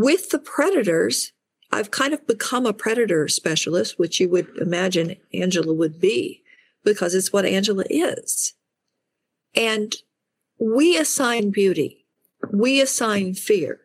with 0.00 0.30
the 0.30 0.38
predators, 0.38 1.32
I've 1.70 1.90
kind 1.90 2.14
of 2.14 2.26
become 2.26 2.66
a 2.66 2.72
predator 2.72 3.28
specialist, 3.28 3.98
which 3.98 4.18
you 4.18 4.28
would 4.30 4.48
imagine 4.56 5.16
Angela 5.34 5.74
would 5.74 6.00
be, 6.00 6.42
because 6.84 7.14
it's 7.14 7.32
what 7.32 7.44
Angela 7.44 7.84
is. 7.90 8.54
And 9.54 9.94
we 10.58 10.96
assign 10.96 11.50
beauty, 11.50 12.06
we 12.50 12.80
assign 12.80 13.34
fear. 13.34 13.80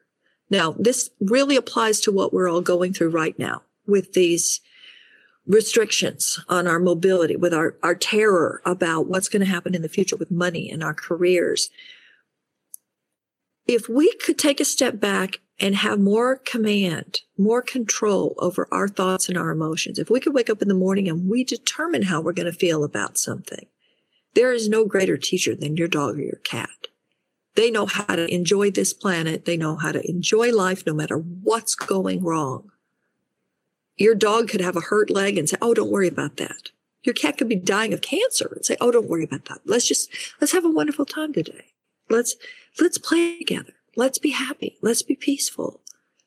Now, 0.49 0.75
this 0.79 1.09
really 1.19 1.55
applies 1.55 1.99
to 2.01 2.11
what 2.11 2.33
we're 2.33 2.49
all 2.49 2.61
going 2.61 2.93
through 2.93 3.09
right 3.09 3.37
now 3.37 3.63
with 3.87 4.13
these 4.13 4.61
restrictions 5.45 6.39
on 6.47 6.67
our 6.67 6.79
mobility, 6.79 7.35
with 7.35 7.53
our, 7.53 7.75
our 7.83 7.95
terror 7.95 8.61
about 8.65 9.07
what's 9.07 9.29
going 9.29 9.43
to 9.43 9.51
happen 9.51 9.75
in 9.75 9.81
the 9.81 9.89
future 9.89 10.15
with 10.15 10.31
money 10.31 10.69
and 10.71 10.83
our 10.83 10.93
careers. 10.93 11.69
If 13.67 13.89
we 13.89 14.13
could 14.17 14.37
take 14.37 14.59
a 14.59 14.65
step 14.65 14.99
back 14.99 15.39
and 15.59 15.75
have 15.75 15.99
more 15.99 16.35
command, 16.37 17.21
more 17.37 17.61
control 17.61 18.35
over 18.39 18.67
our 18.71 18.87
thoughts 18.87 19.29
and 19.29 19.37
our 19.37 19.51
emotions, 19.51 19.99
if 19.99 20.09
we 20.09 20.19
could 20.19 20.33
wake 20.33 20.49
up 20.49 20.61
in 20.61 20.67
the 20.67 20.73
morning 20.73 21.07
and 21.07 21.29
we 21.29 21.43
determine 21.43 22.03
how 22.03 22.21
we're 22.21 22.33
going 22.33 22.51
to 22.51 22.57
feel 22.57 22.83
about 22.83 23.17
something, 23.17 23.65
there 24.33 24.51
is 24.51 24.67
no 24.67 24.85
greater 24.85 25.17
teacher 25.17 25.55
than 25.55 25.77
your 25.77 25.87
dog 25.87 26.17
or 26.17 26.23
your 26.23 26.41
cat. 26.43 26.69
They 27.55 27.71
know 27.71 27.85
how 27.85 28.15
to 28.15 28.33
enjoy 28.33 28.71
this 28.71 28.93
planet. 28.93 29.45
They 29.45 29.55
know 29.55 29.77
how 29.77 29.93
to 29.93 30.07
enjoy 30.09 30.51
life 30.51 30.85
no 30.85 30.93
matter 30.93 31.17
what's 31.17 31.73
going 31.73 32.21
wrong. 32.21 32.71
Your 33.95 34.13
dog 34.13 34.49
could 34.49 34.59
have 34.59 34.75
a 34.75 34.81
hurt 34.81 35.09
leg 35.09 35.37
and 35.37 35.47
say, 35.47 35.55
Oh, 35.61 35.73
don't 35.73 35.91
worry 35.91 36.09
about 36.09 36.35
that. 36.35 36.69
Your 37.03 37.13
cat 37.13 37.37
could 37.37 37.47
be 37.47 37.55
dying 37.55 37.93
of 37.93 38.01
cancer 38.01 38.51
and 38.53 38.65
say, 38.65 38.75
Oh, 38.81 38.91
don't 38.91 39.07
worry 39.07 39.23
about 39.23 39.45
that. 39.45 39.61
Let's 39.63 39.87
just, 39.87 40.09
let's 40.41 40.51
have 40.51 40.65
a 40.65 40.69
wonderful 40.69 41.05
time 41.05 41.31
today. 41.31 41.71
Let's, 42.09 42.35
let's 42.79 42.97
play 42.97 43.37
together. 43.37 43.74
Let's 43.95 44.17
be 44.17 44.31
happy. 44.31 44.77
Let's 44.81 45.01
be 45.01 45.15
peaceful. 45.15 45.81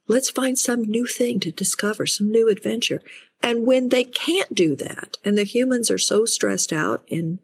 Let's 0.07 0.31
find 0.31 0.59
some 0.59 0.83
new 0.83 1.07
thing 1.07 1.39
to 1.41 1.53
discover, 1.53 2.07
some 2.07 2.31
new 2.31 2.49
adventure. 2.49 3.03
And 3.43 3.67
when 3.67 3.91
they 3.91 4.05
can't 4.05 4.55
do 4.55 4.75
that 4.77 5.19
and 5.25 5.37
the 5.37 5.45
humans 5.45 5.91
are 5.91 5.99
so 5.99 6.25
stressed 6.25 6.73
out 6.73 7.05
and 7.11 7.39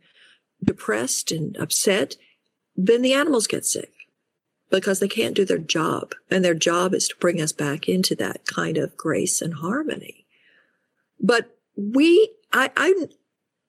depressed 0.62 1.30
and 1.30 1.56
upset, 1.58 2.16
then 2.74 3.02
the 3.02 3.12
animals 3.12 3.46
get 3.46 3.66
sick 3.66 3.92
because 4.70 4.98
they 4.98 5.08
can't 5.08 5.36
do 5.36 5.44
their 5.44 5.58
job. 5.58 6.14
And 6.30 6.44
their 6.44 6.54
job 6.54 6.94
is 6.94 7.06
to 7.08 7.16
bring 7.16 7.40
us 7.40 7.52
back 7.52 7.88
into 7.88 8.14
that 8.16 8.46
kind 8.46 8.78
of 8.78 8.96
grace 8.96 9.42
and 9.42 9.54
harmony. 9.54 10.26
But 11.20 11.56
we, 11.76 12.32
I, 12.52 12.70
I, 12.76 13.08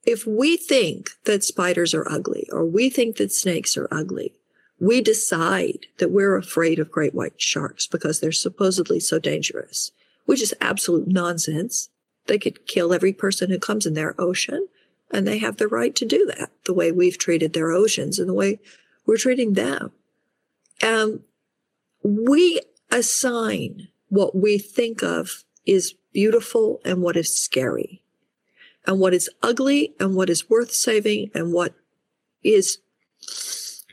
if 0.05 0.25
we 0.25 0.55
think 0.55 1.11
that 1.25 1.43
spiders 1.43 1.93
are 1.93 2.09
ugly 2.09 2.47
or 2.51 2.65
we 2.65 2.89
think 2.89 3.17
that 3.17 3.31
snakes 3.31 3.75
are 3.75 3.87
ugly, 3.91 4.33
we 4.79 5.01
decide 5.01 5.87
that 5.97 6.11
we're 6.11 6.35
afraid 6.35 6.79
of 6.79 6.91
great 6.91 7.13
white 7.13 7.39
sharks 7.39 7.87
because 7.87 8.19
they're 8.19 8.31
supposedly 8.31 8.99
so 8.99 9.19
dangerous, 9.19 9.91
which 10.25 10.41
is 10.41 10.53
absolute 10.59 11.07
nonsense. 11.07 11.89
They 12.27 12.37
could 12.37 12.67
kill 12.67 12.93
every 12.93 13.13
person 13.13 13.49
who 13.49 13.59
comes 13.59 13.85
in 13.85 13.93
their 13.93 14.19
ocean, 14.19 14.67
and 15.11 15.27
they 15.27 15.37
have 15.37 15.57
the 15.57 15.67
right 15.67 15.95
to 15.95 16.05
do 16.05 16.25
that 16.37 16.51
the 16.65 16.73
way 16.73 16.91
we've 16.91 17.17
treated 17.17 17.53
their 17.53 17.71
oceans 17.71 18.19
and 18.19 18.27
the 18.27 18.33
way 18.33 18.59
we're 19.05 19.17
treating 19.17 19.53
them. 19.53 19.91
Um, 20.83 21.21
we 22.03 22.61
assign 22.91 23.87
what 24.09 24.35
we 24.35 24.57
think 24.57 25.03
of 25.03 25.43
is 25.65 25.95
beautiful 26.11 26.81
and 26.83 27.01
what 27.01 27.15
is 27.15 27.35
scary, 27.35 28.01
and 28.85 28.99
what 28.99 29.13
is 29.13 29.29
ugly 29.41 29.93
and 29.99 30.15
what 30.15 30.29
is 30.29 30.49
worth 30.49 30.71
saving, 30.71 31.31
and 31.33 31.53
what 31.53 31.73
is 32.43 32.79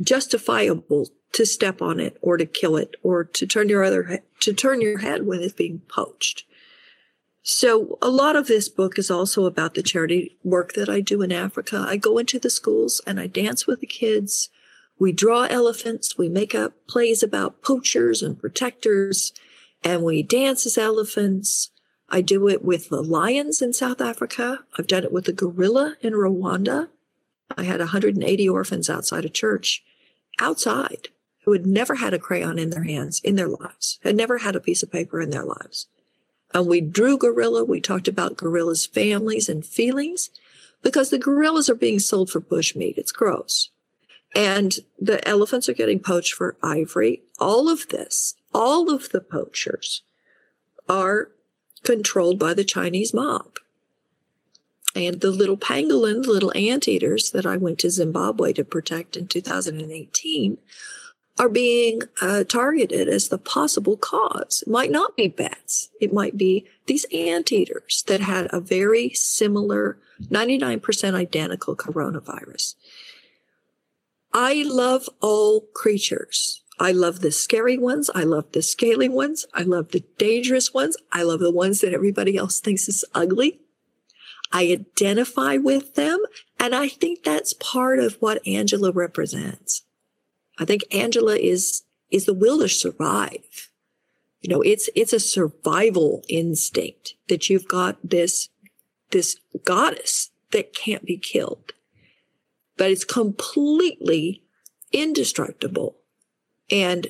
justifiable 0.03 1.09
to 1.33 1.47
step 1.47 1.81
on 1.81 1.99
it 1.99 2.19
or 2.21 2.37
to 2.37 2.47
kill 2.47 2.77
it 2.77 2.95
or 3.03 3.25
to 3.25 3.47
turn 3.47 3.69
your 3.69 3.83
other 3.83 4.21
to 4.41 4.53
turn 4.53 4.81
your 4.81 4.99
head 4.99 5.27
when 5.27 5.41
it's 5.41 5.55
being 5.55 5.81
poached. 5.89 6.45
So 7.43 7.99
a 8.01 8.09
lot 8.09 8.37
of 8.37 8.47
this 8.47 8.69
book 8.69 8.99
is 8.99 9.11
also 9.11 9.47
about 9.47 9.75
the 9.75 9.83
charity 9.83 10.37
work 10.45 10.75
that 10.75 10.89
I 10.89 11.01
do 11.01 11.23
in 11.23 11.33
Africa. 11.33 11.85
I 11.89 11.97
go 11.97 12.19
into 12.19 12.39
the 12.39 12.51
schools 12.51 13.01
and 13.07 13.19
I 13.19 13.27
dance 13.27 13.67
with 13.67 13.81
the 13.81 13.87
kids. 13.87 14.49
We 14.99 15.11
draw 15.11 15.45
elephants. 15.45 16.17
We 16.17 16.29
make 16.29 16.55
up 16.55 16.87
plays 16.87 17.23
about 17.23 17.63
poachers 17.63 18.23
and 18.23 18.39
protectors, 18.39 19.33
and 19.83 20.05
we 20.05 20.23
dance 20.23 20.65
as 20.67 20.79
elephants. 20.79 21.71
I 22.09 22.21
do 22.21 22.49
it 22.49 22.65
with 22.65 22.91
the 22.91 23.03
lions 23.03 23.61
in 23.61 23.73
South 23.73 24.01
Africa. 24.01 24.61
I've 24.79 24.87
done 24.87 25.03
it 25.03 25.11
with 25.13 25.25
the 25.25 25.33
gorilla 25.33 25.97
in 26.01 26.13
Rwanda. 26.13 26.91
I 27.57 27.65
had 27.65 27.81
180 27.81 28.49
orphans 28.49 28.89
outside 28.89 29.25
a 29.25 29.29
church, 29.29 29.83
outside, 30.41 31.09
who 31.45 31.53
had 31.53 31.67
never 31.67 31.97
had 31.97 32.15
a 32.15 32.19
crayon 32.19 32.59
in 32.59 32.71
their 32.71 32.85
hands 32.85 33.21
in 33.25 33.37
their 33.37 33.49
lives, 33.49 33.99
had 34.03 34.17
never 34.17 34.39
had 34.39 34.57
a 34.57 34.61
piece 34.61 34.83
of 34.83 34.93
paper 34.93 35.21
in 35.21 35.31
their 35.31 35.45
lives. 35.45 35.87
And 36.55 36.67
we 36.67 36.81
drew 36.81 37.17
gorilla. 37.17 37.65
We 37.65 37.81
talked 37.81 38.09
about 38.09 38.37
gorillas' 38.37 38.87
families 38.87 39.49
and 39.49 39.65
feelings 39.65 40.31
because 40.83 41.11
the 41.11 41.19
gorillas 41.19 41.71
are 41.71 41.75
being 41.75 41.99
sold 41.99 42.31
for 42.31 42.41
bushmeat. 42.41 42.99
It's 42.99 43.13
gross. 43.13 43.71
And 44.35 44.77
the 45.01 45.27
elephants 45.29 45.69
are 45.69 45.75
getting 45.75 46.01
poached 46.01 46.35
for 46.35 46.57
ivory. 46.63 47.23
All 47.39 47.69
of 47.69 47.89
this, 47.89 48.35
all 48.55 48.91
of 48.93 49.11
the 49.11 49.21
poachers 49.21 50.03
are 50.89 51.31
controlled 51.83 52.39
by 52.39 52.55
the 52.55 52.65
Chinese 52.65 53.13
mob. 53.13 53.59
And 54.95 55.21
the 55.21 55.31
little 55.31 55.57
pangolin, 55.57 56.23
the 56.23 56.33
little 56.33 56.53
anteaters 56.55 57.31
that 57.31 57.47
I 57.47 57.57
went 57.57 57.79
to 57.81 57.91
Zimbabwe 57.91 58.53
to 58.55 58.65
protect 58.65 59.17
in 59.17 59.27
2018 59.27 60.59
are 61.39 61.49
being 61.49 62.03
uh, 62.21 62.45
targeted 62.45 63.09
as 63.09 63.29
the 63.29 63.39
possible 63.39 63.97
cause. 63.97 64.63
It 64.67 64.71
might 64.71 64.91
not 64.91 65.17
be 65.17 65.29
bats. 65.29 65.89
It 66.01 66.13
might 66.13 66.37
be 66.37 66.67
these 66.87 67.07
anteaters 67.13 68.05
that 68.07 68.21
had 68.21 68.49
a 68.51 68.61
very 68.61 69.11
similar, 69.11 69.99
99% 70.23 71.15
identical 71.15 71.75
coronavirus. 71.75 72.75
I 74.35 74.65
love 74.67 75.09
all 75.21 75.63
creatures. 75.75 76.63
I 76.79 76.93
love 76.93 77.21
the 77.21 77.33
scary 77.33 77.79
ones. 77.79 78.11
I 78.15 78.25
love 78.25 78.53
the 78.53 78.63
scaly 78.63 79.09
ones. 79.09 79.47
I 79.55 79.63
love 79.63 79.91
the 79.91 80.05
dangerous 80.19 80.75
ones. 80.75 80.97
I 81.13 81.23
love 81.23 81.41
the 81.41 81.53
ones 81.53 81.81
that 81.81 81.95
everybody 81.95 82.37
else 82.37 82.61
thinks 82.61 82.89
is 82.89 83.05
ugly. 83.15 83.61
I 84.53 84.65
identify 84.65 85.57
with 85.57 85.95
them. 85.95 86.23
And 86.61 86.75
I 86.75 86.89
think 86.89 87.23
that's 87.23 87.55
part 87.55 87.99
of 87.99 88.17
what 88.17 88.47
Angela 88.47 88.93
represents. 88.93 89.83
I 90.59 90.65
think 90.65 90.83
Angela 90.93 91.37
is, 91.37 91.83
is 92.11 92.27
the 92.27 92.35
will 92.35 92.59
to 92.61 92.69
survive. 92.69 93.71
You 94.41 94.51
know, 94.51 94.61
it's, 94.61 94.91
it's 94.95 95.13
a 95.13 95.21
survival 95.21 96.23
instinct 96.29 97.15
that 97.29 97.49
you've 97.49 97.69
got 97.69 97.99
this, 98.03 98.49
this 99.11 99.37
goddess 99.65 100.31
that 100.51 100.75
can't 100.75 101.05
be 101.05 101.17
killed 101.17 101.73
but 102.77 102.91
it's 102.91 103.05
completely 103.05 104.43
indestructible. 104.93 105.99
And 106.71 107.09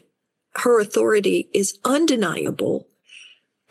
her 0.56 0.80
authority 0.80 1.48
is 1.54 1.78
undeniable. 1.84 2.88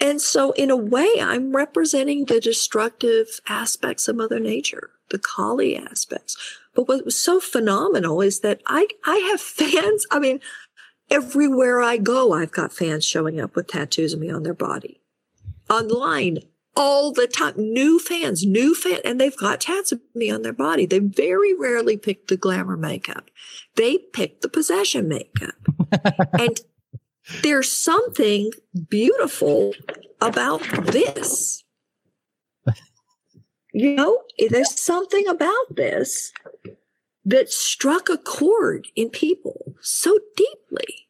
And 0.02 0.20
so, 0.20 0.52
in 0.54 0.72
a 0.72 0.76
way, 0.76 1.10
I'm 1.22 1.56
representing 1.56 2.26
the 2.26 2.40
destructive 2.40 3.40
aspects 3.48 4.08
of 4.08 4.16
Mother 4.16 4.40
Nature, 4.40 4.90
the 5.12 5.20
Kali 5.20 5.78
aspects. 5.78 6.36
But 6.74 6.88
what 6.88 7.06
was 7.06 7.16
so 7.16 7.40
phenomenal 7.40 8.20
is 8.22 8.40
that 8.40 8.62
I, 8.66 8.88
I 9.06 9.18
have 9.32 9.40
fans. 9.40 10.08
I 10.10 10.18
mean, 10.18 10.40
everywhere 11.12 11.84
I 11.84 11.98
go, 11.98 12.34
I've 12.34 12.52
got 12.52 12.74
fans 12.74 13.06
showing 13.06 13.40
up 13.40 13.56
with 13.56 13.68
tattoos 13.68 14.14
of 14.14 14.20
me 14.20 14.32
on 14.32 14.42
their 14.42 14.56
body. 14.56 15.02
Online, 15.70 16.40
all 16.76 17.12
the 17.12 17.28
time. 17.28 17.54
New 17.58 18.00
fans, 18.00 18.44
new 18.44 18.74
fan, 18.74 19.00
and 19.06 19.22
they've 19.22 19.38
got 19.38 19.62
tats 19.62 19.92
of 19.92 20.02
me 20.16 20.32
on 20.32 20.42
their 20.42 20.54
body. 20.54 20.88
They 20.88 21.00
very 21.00 21.54
rarely 21.54 21.96
pick 21.96 22.28
the 22.28 22.38
glamour 22.38 22.76
makeup. 22.76 23.30
They 23.76 23.98
pick 23.98 24.42
the 24.42 24.50
possession 24.50 25.08
makeup. 25.08 25.54
and 26.40 26.60
there's 27.44 27.72
something 27.72 28.52
beautiful 28.90 29.74
about 30.20 30.62
this. 30.86 31.64
You 33.74 33.96
know, 33.96 34.22
there's 34.50 34.80
something 34.80 35.28
about 35.28 35.76
this 35.76 36.34
that 37.24 37.52
struck 37.52 38.10
a 38.10 38.18
chord 38.18 38.88
in 38.96 39.10
people 39.10 39.76
so 39.82 40.18
deeply. 40.36 41.08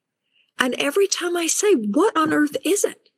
And 0.59 0.75
every 0.75 1.07
time 1.07 1.35
I 1.35 1.47
say, 1.47 1.73
What 1.73 2.15
on 2.15 2.33
earth 2.33 2.55
is 2.63 2.83
it? 2.83 3.09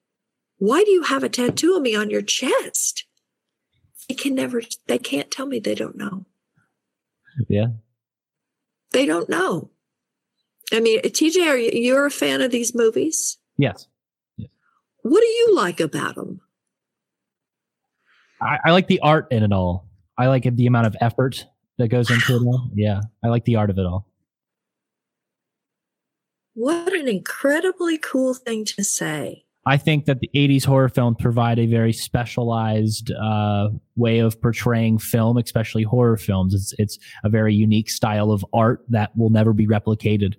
Why 0.58 0.84
do 0.84 0.92
you 0.92 1.04
have 1.04 1.24
a 1.24 1.30
tattoo 1.30 1.76
of 1.76 1.82
me 1.82 1.94
on 1.94 2.10
your 2.10 2.22
chest? 2.22 3.06
They 4.08 4.16
can 4.16 4.36
never, 4.36 4.62
they 4.88 4.98
can't 4.98 5.30
tell 5.30 5.46
me 5.46 5.60
they 5.60 5.76
don't 5.76 5.98
know. 5.98 6.26
Yeah. 7.50 7.68
They 8.92 9.06
don't 9.06 9.28
know. 9.28 9.72
I 10.72 10.80
mean, 10.80 11.02
TJ, 11.02 11.48
are 11.48 11.58
you 11.58 11.72
you're 11.74 12.06
a 12.06 12.12
fan 12.12 12.42
of 12.42 12.52
these 12.52 12.74
movies? 12.74 13.38
Yes. 13.58 13.88
yes. 14.38 14.50
What 15.02 15.22
do 15.22 15.28
you 15.28 15.56
like 15.56 15.80
about 15.80 16.16
them? 16.16 16.42
I, 18.42 18.60
I 18.66 18.72
like 18.72 18.88
the 18.88 19.00
art 19.00 19.28
in 19.32 19.44
it 19.44 19.52
all. 19.52 19.88
I 20.18 20.28
like 20.28 20.44
the 20.44 20.66
amount 20.66 20.88
of 20.88 20.96
effort 21.02 21.46
that 21.78 21.88
goes 21.88 22.10
into 22.10 22.36
it 22.36 22.46
all. 22.46 22.70
Yeah, 22.76 23.02
I 23.24 23.28
like 23.28 23.46
the 23.46 23.56
art 23.56 23.70
of 23.70 23.78
it 23.78 23.86
all. 23.86 24.08
What 26.56 26.94
an 26.94 27.08
incredibly 27.08 27.98
cool 27.98 28.34
thing 28.34 28.66
to 28.66 28.84
say. 28.84 29.46
I 29.66 29.78
think 29.78 30.06
that 30.06 30.20
the 30.20 30.30
80s 30.36 30.66
horror 30.66 30.90
films 30.90 31.18
provide 31.20 31.58
a 31.58 31.66
very 31.66 31.94
specialized 31.94 33.12
uh, 33.12 33.70
way 33.96 34.20
of 34.20 34.40
portraying 34.42 34.98
film, 34.98 35.38
especially 35.38 35.84
horror 35.84 36.18
films. 36.18 36.54
It's, 36.54 36.74
it's 36.78 37.00
a 37.24 37.30
very 37.30 37.56
unique 37.56 37.90
style 37.90 38.32
of 38.32 38.46
art 38.54 38.84
that 38.90 39.16
will 39.16 39.30
never 39.30 39.54
be 39.54 39.66
replicated. 39.66 40.36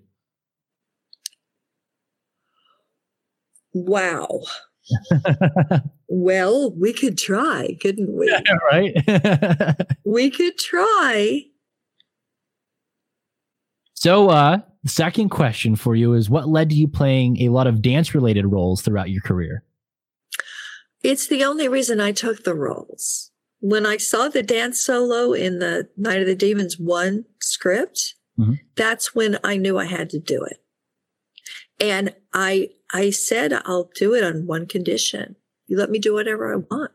Wow. 3.75 4.43
well, 6.09 6.73
we 6.73 6.93
could 6.93 7.19
try, 7.19 7.77
couldn't 7.81 8.13
we? 8.17 8.27
Yeah, 8.47 8.55
right. 8.71 9.87
we 10.05 10.31
could 10.31 10.59
try. 10.59 11.43
So, 13.95 14.29
uh, 14.29 14.59
the 14.83 14.91
second 14.91 15.31
question 15.31 15.77
for 15.77 15.95
you 15.95 16.13
is 16.15 16.29
what 16.29 16.49
led 16.49 16.71
to 16.71 16.77
you 16.77 16.89
playing 16.89 17.41
a 17.43 17.49
lot 17.49 17.67
of 17.67 17.83
dance 17.83 18.15
related 18.15 18.47
roles 18.47 18.83
throughout 18.83 19.11
your 19.11 19.23
career? 19.23 19.65
It's 21.03 21.27
the 21.29 21.45
only 21.45 21.69
reason 21.69 22.01
I 22.01 22.13
took 22.13 22.45
the 22.45 22.55
roles. 22.55 23.31
When 23.61 23.87
I 23.87 23.97
saw 23.97 24.29
the 24.29 24.43
dance 24.43 24.81
solo 24.81 25.33
in 25.33 25.59
the 25.59 25.89
Night 25.97 26.21
of 26.21 26.27
the 26.27 26.35
Demons 26.35 26.79
1 26.79 27.25
script, 27.41 28.15
mm-hmm. 28.39 28.55
that's 28.77 29.15
when 29.15 29.39
I 29.43 29.57
knew 29.57 29.79
I 29.79 29.87
had 29.87 30.11
to 30.11 30.19
do 30.19 30.45
it. 30.45 30.64
And 31.81 32.15
I 32.33 32.71
I 32.93 33.11
said 33.11 33.53
I'll 33.65 33.91
do 33.95 34.15
it 34.15 34.25
on 34.25 34.47
one 34.47 34.67
condition. 34.67 35.37
You 35.67 35.77
let 35.77 35.91
me 35.91 35.99
do 35.99 36.15
whatever 36.15 36.53
I 36.53 36.57
want. 36.57 36.93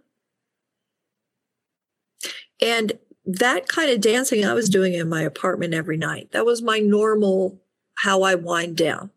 And 2.62 2.94
that 3.26 3.68
kind 3.68 3.92
of 3.92 4.02
dancing 4.02 4.46
I 4.46 4.54
was 4.54 4.70
doing 4.70 4.94
in 4.94 5.10
my 5.10 5.22
apartment 5.22 5.74
every 5.74 5.98
night. 5.98 6.32
That 6.32 6.46
was 6.46 6.62
my 6.62 6.80
normal 6.80 7.62
how 7.96 8.24
I 8.24 8.36
wind 8.36 8.78
down. 8.78 9.12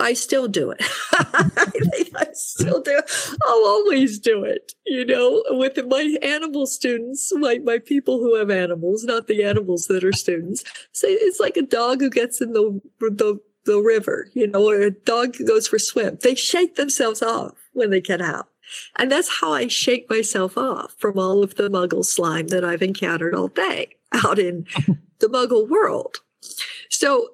I 0.00 0.12
still 0.12 0.46
do 0.46 0.70
it. 0.70 0.82
I 1.12 2.26
still 2.32 2.80
do. 2.80 3.00
I'll 3.42 3.66
always 3.66 4.18
do 4.18 4.44
it. 4.44 4.72
You 4.86 5.04
know, 5.04 5.42
with 5.50 5.78
my 5.86 6.16
animal 6.22 6.66
students, 6.66 7.32
my 7.34 7.58
my 7.58 7.78
people 7.78 8.18
who 8.18 8.36
have 8.36 8.50
animals, 8.50 9.04
not 9.04 9.26
the 9.26 9.42
animals 9.42 9.86
that 9.86 10.04
are 10.04 10.12
students. 10.12 10.62
So 10.92 11.06
it's 11.08 11.40
like 11.40 11.56
a 11.56 11.62
dog 11.62 12.00
who 12.00 12.10
gets 12.10 12.40
in 12.40 12.52
the 12.52 12.80
the 13.00 13.40
the 13.68 13.80
river, 13.80 14.28
you 14.32 14.46
know, 14.46 14.68
or 14.68 14.80
a 14.80 14.90
dog 14.90 15.36
goes 15.46 15.68
for 15.68 15.76
a 15.76 15.80
swim. 15.80 16.18
They 16.22 16.34
shake 16.34 16.76
themselves 16.76 17.22
off 17.22 17.52
when 17.74 17.90
they 17.90 18.00
get 18.00 18.22
out. 18.22 18.48
And 18.98 19.12
that's 19.12 19.40
how 19.40 19.52
I 19.52 19.68
shake 19.68 20.08
myself 20.10 20.56
off 20.56 20.94
from 20.98 21.18
all 21.18 21.42
of 21.42 21.54
the 21.56 21.68
muggle 21.68 22.04
slime 22.04 22.48
that 22.48 22.64
I've 22.64 22.82
encountered 22.82 23.34
all 23.34 23.48
day 23.48 23.96
out 24.24 24.38
in 24.38 24.66
the 25.18 25.26
muggle 25.26 25.68
world. 25.68 26.16
So 26.88 27.28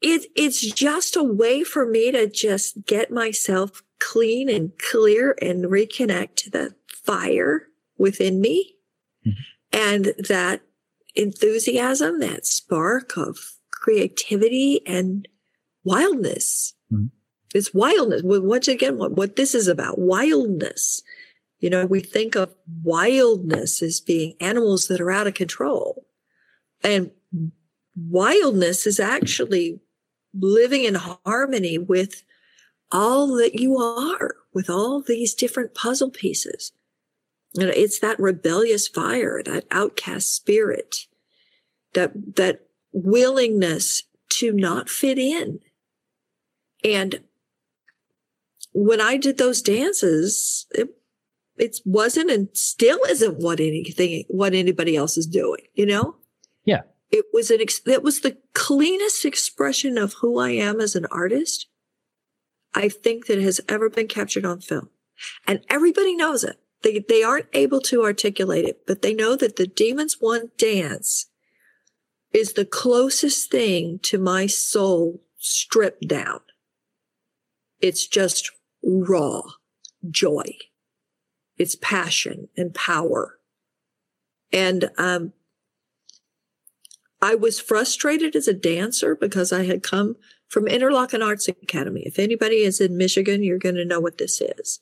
it, 0.00 0.26
it's 0.34 0.60
just 0.60 1.16
a 1.16 1.22
way 1.22 1.64
for 1.64 1.86
me 1.86 2.10
to 2.10 2.26
just 2.26 2.86
get 2.86 3.10
myself 3.10 3.82
clean 4.00 4.48
and 4.48 4.72
clear 4.78 5.36
and 5.40 5.66
reconnect 5.66 6.36
to 6.36 6.50
the 6.50 6.74
fire 6.88 7.68
within 7.98 8.40
me 8.40 8.74
mm-hmm. 9.26 9.38
and 9.72 10.14
that 10.28 10.62
enthusiasm, 11.14 12.20
that 12.20 12.46
spark 12.46 13.16
of 13.16 13.53
creativity 13.84 14.80
and 14.86 15.28
wildness. 15.84 16.72
Mm-hmm. 16.90 17.08
It's 17.54 17.74
wildness. 17.74 18.22
Once 18.24 18.66
again, 18.66 18.96
what, 18.96 19.12
what 19.12 19.36
this 19.36 19.54
is 19.54 19.68
about 19.68 19.98
wildness. 19.98 21.02
You 21.58 21.68
know, 21.68 21.84
we 21.84 22.00
think 22.00 22.34
of 22.34 22.54
wildness 22.82 23.82
as 23.82 24.00
being 24.00 24.36
animals 24.40 24.86
that 24.88 25.02
are 25.02 25.10
out 25.10 25.26
of 25.26 25.34
control. 25.34 26.06
And 26.82 27.10
wildness 27.94 28.86
is 28.86 28.98
actually 28.98 29.80
living 30.32 30.84
in 30.84 30.94
harmony 30.94 31.76
with 31.76 32.22
all 32.90 33.36
that 33.36 33.60
you 33.60 33.76
are, 33.76 34.30
with 34.54 34.70
all 34.70 35.02
these 35.02 35.34
different 35.34 35.74
puzzle 35.74 36.10
pieces. 36.10 36.72
You 37.52 37.66
know, 37.66 37.72
it's 37.76 38.00
that 38.00 38.18
rebellious 38.18 38.88
fire, 38.88 39.42
that 39.44 39.66
outcast 39.70 40.34
spirit, 40.34 41.06
that 41.92 42.12
that 42.36 42.60
willingness 42.94 44.04
to 44.30 44.52
not 44.52 44.88
fit 44.88 45.18
in. 45.18 45.60
And 46.82 47.20
when 48.72 49.00
I 49.00 49.16
did 49.16 49.36
those 49.36 49.60
dances, 49.60 50.66
it, 50.70 50.88
it 51.56 51.78
wasn't 51.84 52.30
and 52.30 52.48
still 52.52 53.00
isn't 53.08 53.38
what 53.38 53.60
anything, 53.60 54.24
what 54.28 54.54
anybody 54.54 54.96
else 54.96 55.18
is 55.18 55.26
doing, 55.26 55.60
you 55.74 55.84
know? 55.84 56.16
Yeah. 56.64 56.82
It 57.10 57.26
was 57.32 57.50
an, 57.50 57.60
ex- 57.60 57.86
it 57.86 58.02
was 58.02 58.20
the 58.20 58.38
cleanest 58.54 59.24
expression 59.24 59.98
of 59.98 60.14
who 60.14 60.38
I 60.38 60.50
am 60.50 60.80
as 60.80 60.94
an 60.94 61.06
artist. 61.10 61.66
I 62.74 62.88
think 62.88 63.26
that 63.26 63.38
has 63.38 63.60
ever 63.68 63.88
been 63.88 64.08
captured 64.08 64.44
on 64.44 64.60
film 64.60 64.88
and 65.46 65.60
everybody 65.68 66.16
knows 66.16 66.42
it. 66.42 66.58
They, 66.82 67.04
they 67.08 67.22
aren't 67.22 67.46
able 67.52 67.80
to 67.82 68.04
articulate 68.04 68.66
it, 68.66 68.86
but 68.86 69.02
they 69.02 69.14
know 69.14 69.36
that 69.36 69.56
the 69.56 69.66
demons 69.66 70.18
want 70.20 70.58
dance 70.58 71.26
is 72.34 72.52
the 72.52 72.66
closest 72.66 73.50
thing 73.50 74.00
to 74.02 74.18
my 74.18 74.46
soul 74.46 75.22
stripped 75.38 76.06
down. 76.08 76.40
It's 77.80 78.06
just 78.06 78.50
raw 78.82 79.42
joy. 80.10 80.44
It's 81.56 81.76
passion 81.76 82.48
and 82.56 82.74
power. 82.74 83.38
And 84.52 84.90
um, 84.98 85.32
I 87.22 87.36
was 87.36 87.60
frustrated 87.60 88.34
as 88.34 88.48
a 88.48 88.52
dancer 88.52 89.14
because 89.14 89.52
I 89.52 89.64
had 89.64 89.82
come 89.82 90.16
from 90.48 90.66
Interlochen 90.66 91.24
Arts 91.24 91.48
Academy. 91.48 92.02
If 92.04 92.18
anybody 92.18 92.56
is 92.56 92.80
in 92.80 92.96
Michigan, 92.96 93.44
you're 93.44 93.58
going 93.58 93.76
to 93.76 93.84
know 93.84 94.00
what 94.00 94.18
this 94.18 94.40
is. 94.40 94.80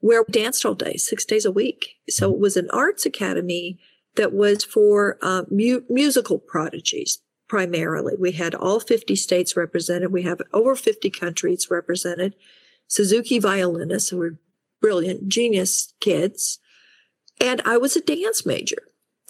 Where 0.00 0.24
we 0.26 0.32
danced 0.32 0.64
all 0.64 0.74
day, 0.74 0.96
six 0.96 1.24
days 1.24 1.44
a 1.44 1.52
week. 1.52 1.96
So 2.08 2.32
it 2.32 2.38
was 2.38 2.56
an 2.56 2.68
arts 2.72 3.06
academy 3.06 3.78
that 4.20 4.34
was 4.34 4.62
for 4.62 5.16
uh, 5.22 5.44
mu- 5.50 5.80
musical 5.88 6.38
prodigies 6.38 7.20
primarily. 7.48 8.12
We 8.18 8.32
had 8.32 8.54
all 8.54 8.78
50 8.78 9.16
states 9.16 9.56
represented. 9.56 10.12
We 10.12 10.24
have 10.24 10.42
over 10.52 10.76
50 10.76 11.08
countries 11.08 11.68
represented. 11.70 12.36
Suzuki 12.86 13.38
violinists 13.38 14.10
who 14.10 14.18
were 14.18 14.38
brilliant, 14.82 15.28
genius 15.28 15.94
kids. 16.00 16.58
And 17.40 17.62
I 17.64 17.78
was 17.78 17.96
a 17.96 18.02
dance 18.02 18.44
major. 18.44 18.76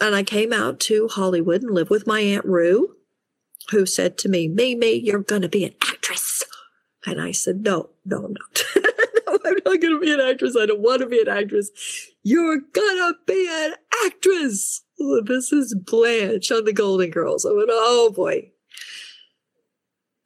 And 0.00 0.16
I 0.16 0.24
came 0.24 0.53
out 0.53 0.81
to 0.81 1.07
Hollywood 1.07 1.62
and 1.62 1.72
lived 1.72 1.90
with 1.90 2.09
my 2.09 2.18
Aunt 2.18 2.44
Rue, 2.44 2.96
who 3.70 3.87
said 3.87 4.18
to 4.18 4.29
me, 4.29 4.48
Mimi, 4.48 4.94
you're 4.94 5.20
going 5.20 5.42
to 5.42 5.48
be 5.48 5.64
an 5.64 5.74
actress. 5.81 6.42
And 7.07 7.20
I 7.20 7.31
said, 7.31 7.62
no, 7.62 7.90
no, 8.05 8.24
I'm 8.24 8.33
not. 8.33 8.64
no, 8.76 9.38
I'm 9.44 9.55
not 9.64 9.81
going 9.81 9.94
to 9.94 10.00
be 10.00 10.12
an 10.12 10.20
actress. 10.20 10.57
I 10.59 10.66
don't 10.66 10.81
want 10.81 11.00
to 11.00 11.07
be 11.07 11.20
an 11.20 11.29
actress. 11.29 11.70
You're 12.22 12.61
gonna 12.72 13.14
be 13.26 13.48
an 13.50 13.74
actress. 14.04 14.83
Oh, 15.00 15.22
this 15.24 15.52
is 15.52 15.74
Blanche 15.74 16.50
on 16.52 16.64
the 16.64 16.72
Golden 16.72 17.11
Girls. 17.11 17.44
Oh, 17.44 17.52
I 17.52 17.56
went, 17.56 17.70
oh 17.72 18.12
boy. 18.14 18.50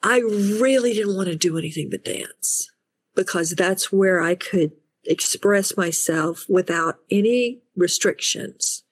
I 0.02 0.18
really 0.18 0.92
didn't 0.92 1.16
want 1.16 1.28
to 1.28 1.36
do 1.36 1.56
anything 1.56 1.88
but 1.90 2.04
dance 2.04 2.70
because 3.14 3.50
that's 3.50 3.92
where 3.92 4.20
I 4.20 4.34
could 4.34 4.72
express 5.04 5.76
myself 5.76 6.44
without 6.48 6.96
any 7.10 7.62
restrictions. 7.76 8.82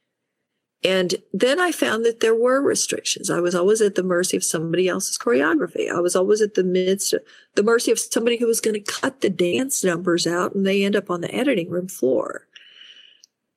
And 0.85 1.15
then 1.33 1.61
I 1.61 1.71
found 1.71 2.05
that 2.05 2.21
there 2.21 2.35
were 2.35 2.61
restrictions. 2.61 3.31
I 3.31 3.41
was 3.41 3.55
always 3.55 3.81
at 3.81 3.95
the 3.95 4.03
mercy 4.03 4.37
of 4.37 4.43
somebody 4.43 4.88
else's 4.88 5.17
choreography. 5.17 5.91
I 5.91 6.01
was 6.01 6.17
always 6.17 6.41
at 6.41 6.55
the 6.55 6.65
midst, 6.65 7.15
the 7.55 7.62
mercy 7.62 7.93
of 7.93 8.01
somebody 8.01 8.37
who 8.37 8.47
was 8.47 8.61
going 8.61 8.75
to 8.75 8.93
cut 8.93 9.21
the 9.21 9.31
dance 9.31 9.85
numbers 9.85 10.27
out 10.27 10.55
and 10.55 10.67
they 10.67 10.85
end 10.85 10.97
up 10.97 11.09
on 11.09 11.21
the 11.21 11.33
editing 11.33 11.71
room 11.71 11.88
floor. 11.88 12.49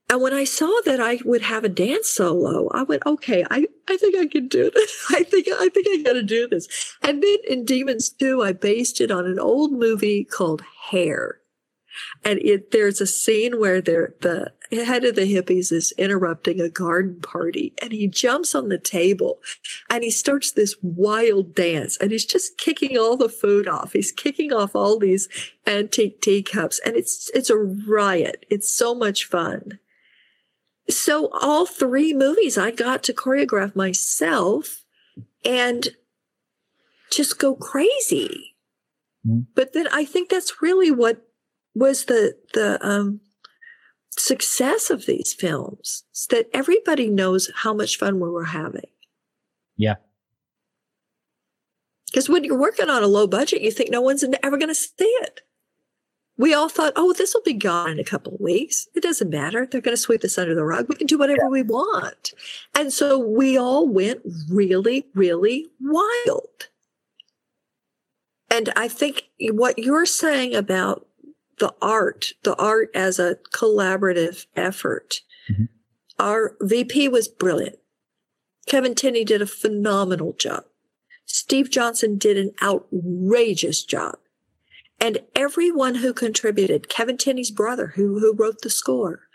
And 0.08 0.22
when 0.22 0.34
I 0.34 0.44
saw 0.44 0.72
that 0.86 1.00
I 1.00 1.20
would 1.26 1.42
have 1.42 1.64
a 1.64 1.70
dance 1.70 2.10
solo, 2.10 2.70
I 2.72 2.84
went, 2.84 3.06
okay, 3.06 3.44
I, 3.50 3.66
I 3.88 3.98
think 3.98 4.16
I 4.16 4.28
can 4.28 4.48
do 4.48 4.70
this. 4.70 5.06
I 5.10 5.24
think, 5.24 5.48
I 5.52 5.70
think 5.70 5.88
I 5.90 6.04
got 6.04 6.14
to 6.14 6.24
do 6.24 6.48
this. 6.48 6.68
And 7.02 7.24
then 7.24 7.38
in 7.48 7.66
Demons 7.66 8.10
2, 8.10 8.44
I 8.44 8.54
based 8.54 9.02
it 9.02 9.10
on 9.10 9.26
an 9.26 9.40
old 9.40 9.72
movie 9.72 10.24
called 10.24 10.64
Hair. 10.90 11.40
And 12.24 12.40
it, 12.40 12.72
there's 12.72 13.02
a 13.02 13.08
scene 13.08 13.60
where 13.60 13.82
the 13.82 14.14
head 14.72 15.06
of 15.06 15.16
the 15.16 15.34
hippies 15.34 15.72
is 15.72 15.94
interrupting 15.98 16.60
a 16.60 16.70
garden 16.70 17.22
party 17.22 17.74
and 17.82 17.94
he 17.94 18.08
jumps 18.08 18.54
on 18.54 18.68
the 18.68 18.78
table 18.78 19.40
and 19.90 20.04
he 20.04 20.12
starts 20.12 20.52
this 20.52 20.76
wild 20.82 21.56
dance 21.56 21.98
and 21.98 22.12
he's 22.12 22.26
just 22.26 22.58
kicking 22.58 22.98
all 22.98 23.16
the 23.16 23.30
food 23.30 23.68
off. 23.68 23.94
He's 23.94 24.12
kicking 24.12 24.52
off 24.52 24.76
all 24.76 25.00
these 25.00 25.30
antique 25.66 26.22
teacups 26.22 26.80
and 26.86 26.98
it's, 26.98 27.32
it's 27.34 27.50
a 27.50 27.58
riot. 27.58 28.46
It's 28.50 28.72
so 28.72 28.94
much 28.94 29.24
fun 29.24 29.80
so 30.90 31.30
all 31.42 31.66
three 31.66 32.14
movies 32.14 32.58
I 32.58 32.72
got 32.72 33.04
to 33.04 33.14
choreograph 33.14 33.76
myself 33.76 34.84
and 35.44 35.90
just 37.12 37.40
go 37.40 37.56
crazy. 37.56 38.56
Mm-hmm. 39.26 39.42
But 39.56 39.74
then 39.74 39.88
I 39.92 40.06
think 40.06 40.30
that's 40.30 40.62
really 40.62 40.92
what 40.92 41.22
was 41.74 42.06
the 42.06 42.36
the 42.54 42.84
um, 42.86 43.22
success 44.12 44.90
of 44.90 45.06
these 45.06 45.34
films 45.34 46.04
is 46.14 46.28
that 46.30 46.48
everybody 46.54 47.10
knows 47.10 47.52
how 47.56 47.74
much 47.74 47.98
fun 47.98 48.20
we 48.20 48.30
were 48.30 48.46
having. 48.46 48.90
Yeah. 49.76 49.96
Because 52.08 52.30
when 52.30 52.44
you're 52.44 52.58
working 52.58 52.90
on 52.90 53.04
a 53.04 53.08
low 53.08 53.28
budget, 53.28 53.62
you 53.62 53.72
think 53.72 53.90
no 53.90 54.00
one's 54.00 54.24
ever 54.24 54.58
going 54.58 54.70
to 54.70 54.76
see 54.76 55.04
it 55.04 55.42
we 56.38 56.54
all 56.54 56.70
thought, 56.70 56.94
oh, 56.96 57.14
this 57.14 57.34
will 57.34 57.44
be 57.44 57.54
gone 57.54 57.92
in 57.92 58.00
a 58.00 58.04
couple 58.04 58.34
of 58.34 58.42
weeks. 58.42 58.88
It 58.94 59.04
doesn't 59.04 59.30
matter. 59.30 59.66
They're 59.66 59.82
going 59.82 59.96
to 59.96 60.02
sweep 60.02 60.22
this 60.22 60.38
under 60.38 60.54
the 60.54 60.66
rug. 60.66 60.88
We 60.90 60.96
can 60.96 61.08
do 61.08 61.18
whatever 61.18 61.44
yeah. 61.44 61.50
we 61.50 61.64
want. 61.64 62.32
And 62.74 62.92
so 62.92 63.18
we 63.18 63.58
all 63.58 63.88
went 63.88 64.22
really, 64.50 65.08
really 65.14 65.68
wild. 65.80 66.70
And 68.52 68.72
I 68.76 68.88
think 68.88 69.24
what 69.40 69.80
you're 69.80 70.06
saying 70.06 70.56
about 70.56 71.08
the 71.60 71.74
art, 71.82 72.34
the 72.44 72.56
art 72.56 72.90
as 72.94 73.18
a 73.18 73.38
collaborative 73.54 74.46
effort, 74.56 75.22
mm-hmm. 75.50 75.66
our 76.20 76.56
VP 76.62 77.08
was 77.08 77.28
brilliant. 77.28 77.78
Kevin 78.68 78.96
Tenney 78.96 79.24
did 79.24 79.42
a 79.42 79.48
phenomenal 79.48 80.34
job. 80.34 80.66
Steve 81.26 81.70
Johnson 81.70 82.18
did 82.18 82.38
an 82.38 82.52
outrageous 82.62 83.84
job. 83.84 84.18
And 85.00 85.20
everyone 85.36 85.96
who 85.96 86.14
contributed, 86.14 86.90
Kevin 86.90 87.18
Tenney's 87.18 87.52
brother, 87.52 87.94
who, 87.96 88.20
who 88.20 88.34
wrote 88.34 88.62
the 88.62 88.70
score, 88.70 89.28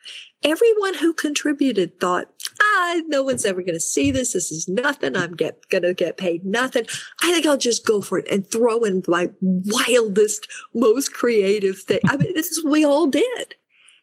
everyone 0.43 0.95
who 0.95 1.13
contributed 1.13 2.01
thought, 2.01 2.29
ah, 2.61 3.01
no 3.07 3.23
one's 3.23 3.45
ever 3.45 3.61
going 3.61 3.75
to 3.75 3.81
see 3.81 4.11
this. 4.11 4.33
This 4.33 4.51
is 4.51 4.69
nothing. 4.69 5.17
I'm 5.17 5.37
get, 5.37 5.69
going 5.69 5.83
to 5.83 5.95
get 5.95 6.17
paid 6.17 6.45
nothing. 6.45 6.87
I 7.23 7.33
think 7.33 7.47
I'll 7.47 7.59
just 7.59 7.87
go 7.87 8.01
for 8.01 8.19
it 8.19 8.29
and 8.31 8.51
throw 8.51 8.85
in 8.85 9.03
my 9.07 9.31
wildest, 9.41 10.49
most 10.75 11.13
creative 11.13 11.79
thing. 11.81 12.01
I 12.07 12.17
mean, 12.17 12.35
this 12.35 12.51
is 12.51 12.65
what 12.65 12.73
we 12.73 12.85
all 12.85 13.07
did. 13.07 13.55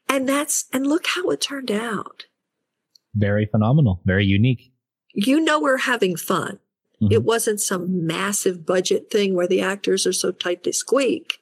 And 0.07 0.29
that's, 0.29 0.65
and 0.71 0.87
look 0.87 1.07
how 1.07 1.29
it 1.31 1.41
turned 1.41 1.71
out. 1.71 2.25
Very 3.15 3.47
phenomenal, 3.47 4.01
very 4.05 4.25
unique. 4.25 4.71
You 5.13 5.39
know, 5.41 5.59
we're 5.59 5.77
having 5.77 6.15
fun. 6.15 6.59
Mm-hmm. 7.01 7.13
It 7.13 7.23
wasn't 7.23 7.59
some 7.59 8.05
massive 8.05 8.65
budget 8.65 9.09
thing 9.11 9.33
where 9.33 9.47
the 9.47 9.61
actors 9.61 10.05
are 10.05 10.13
so 10.13 10.31
tight 10.31 10.63
they 10.63 10.71
squeak 10.71 11.39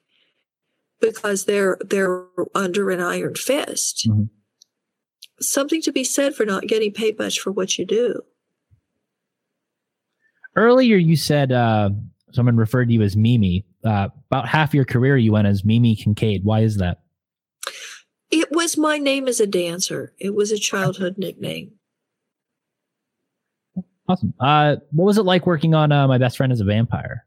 because 1.02 1.46
they're 1.46 1.78
they're 1.86 2.26
under 2.54 2.92
an 2.92 3.02
iron 3.02 3.36
fist. 3.36 4.08
Mm-hmm. 4.10 4.24
Something 5.40 5.82
to 5.82 5.92
be 5.92 6.04
said 6.04 6.36
for 6.36 6.46
not 6.46 6.68
getting 6.68 6.92
paid 6.92 7.20
much 7.20 7.40
for 7.40 7.52
what 7.52 7.78
you 7.78 7.86
do. 7.86 8.22
Earlier, 10.56 10.96
you 10.96 11.18
said 11.18 11.52
uh, 11.52 11.90
someone 12.32 12.56
referred 12.56 12.88
to 12.88 12.94
you 12.94 13.02
as 13.02 13.18
Mimi. 13.18 13.66
Uh, 13.84 14.08
about 14.32 14.48
half 14.48 14.74
your 14.74 14.86
career, 14.86 15.18
you 15.18 15.34
went 15.34 15.48
as 15.48 15.66
Mimi 15.66 15.96
Kinkade. 15.96 16.44
Why 16.44 16.62
is 16.62 16.78
that? 16.78 17.02
It 18.32 18.50
was 18.52 18.78
my 18.78 18.98
name 18.98 19.28
as 19.28 19.40
a 19.40 19.48
dancer. 19.48 20.14
It 20.18 20.34
was 20.34 20.52
a 20.52 20.58
childhood 20.58 21.18
nickname. 21.18 21.74
Awesome. 24.08 24.34
Uh, 24.40 24.78
what 24.92 25.06
was 25.06 25.18
it 25.18 25.24
like 25.24 25.46
working 25.46 25.74
on 25.74 25.92
uh, 25.92 26.08
My 26.08 26.18
Best 26.18 26.38
Friend 26.38 26.52
Is 26.52 26.62
a 26.62 26.66
Vampire? 26.66 27.26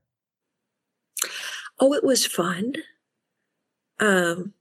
Oh, 1.80 1.92
it 1.92 2.04
was 2.04 2.26
fun 2.26 2.74
um, 4.00 4.52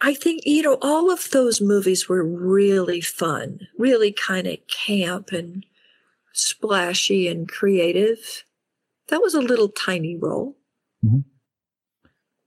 I 0.00 0.14
think, 0.14 0.42
you 0.46 0.62
know, 0.62 0.78
all 0.80 1.12
of 1.12 1.30
those 1.30 1.60
movies 1.60 2.08
were 2.08 2.24
really 2.24 3.00
fun, 3.00 3.66
really 3.78 4.12
kind 4.12 4.46
of 4.46 4.58
camp 4.66 5.30
and 5.30 5.64
splashy 6.32 7.28
and 7.28 7.48
creative. 7.48 8.44
That 9.08 9.20
was 9.20 9.34
a 9.34 9.40
little 9.40 9.68
tiny 9.68 10.16
role. 10.16 10.56
Mm-hmm. 11.04 11.20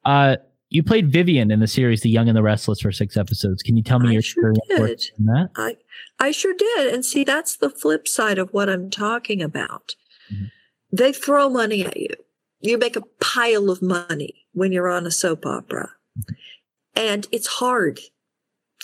Uh, 0.04 0.38
you 0.70 0.82
played 0.82 1.12
Vivian 1.12 1.52
in 1.52 1.60
the 1.60 1.68
series 1.68 2.02
The 2.02 2.10
Young 2.10 2.28
and 2.28 2.36
the 2.36 2.42
Restless 2.42 2.82
for 2.82 2.92
six 2.92 3.16
episodes. 3.16 3.62
Can 3.62 3.78
you 3.78 3.84
tell 3.84 4.00
me 4.00 4.10
I 4.10 4.12
your 4.14 4.22
sure 4.24 4.52
experience 4.52 5.12
in 5.20 5.26
that? 5.26 5.50
I, 5.56 5.78
I 6.20 6.32
sure 6.32 6.56
did. 6.58 6.94
And 6.94 7.06
see, 7.06 7.24
that's 7.24 7.58
the 7.58 7.70
flip 7.70 8.08
side 8.08 8.40
of 8.40 8.52
what 8.52 8.70
I'm 8.70 8.90
talking 8.90 9.44
about. 9.44 9.96
Mm-hmm. 10.34 10.46
They 10.92 11.14
throw 11.14 11.50
money 11.50 11.86
at 11.86 11.98
you 11.98 12.16
you 12.64 12.78
make 12.78 12.96
a 12.96 13.04
pile 13.20 13.70
of 13.70 13.82
money 13.82 14.46
when 14.54 14.72
you're 14.72 14.90
on 14.90 15.06
a 15.06 15.12
soap 15.12 15.46
opera. 15.46 15.92
And 16.96 17.28
it's 17.32 17.48
hard. 17.48 18.00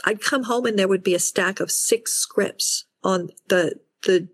I'd 0.06 0.22
come 0.22 0.44
home 0.44 0.66
and 0.66 0.78
there 0.78 0.88
would 0.88 1.04
be 1.04 1.16
a 1.16 1.20
stack 1.20 1.60
of 1.60 1.72
six 1.72 2.14
scripts 2.14 2.86
on 3.04 3.30
the, 3.48 3.80
the 4.04 4.28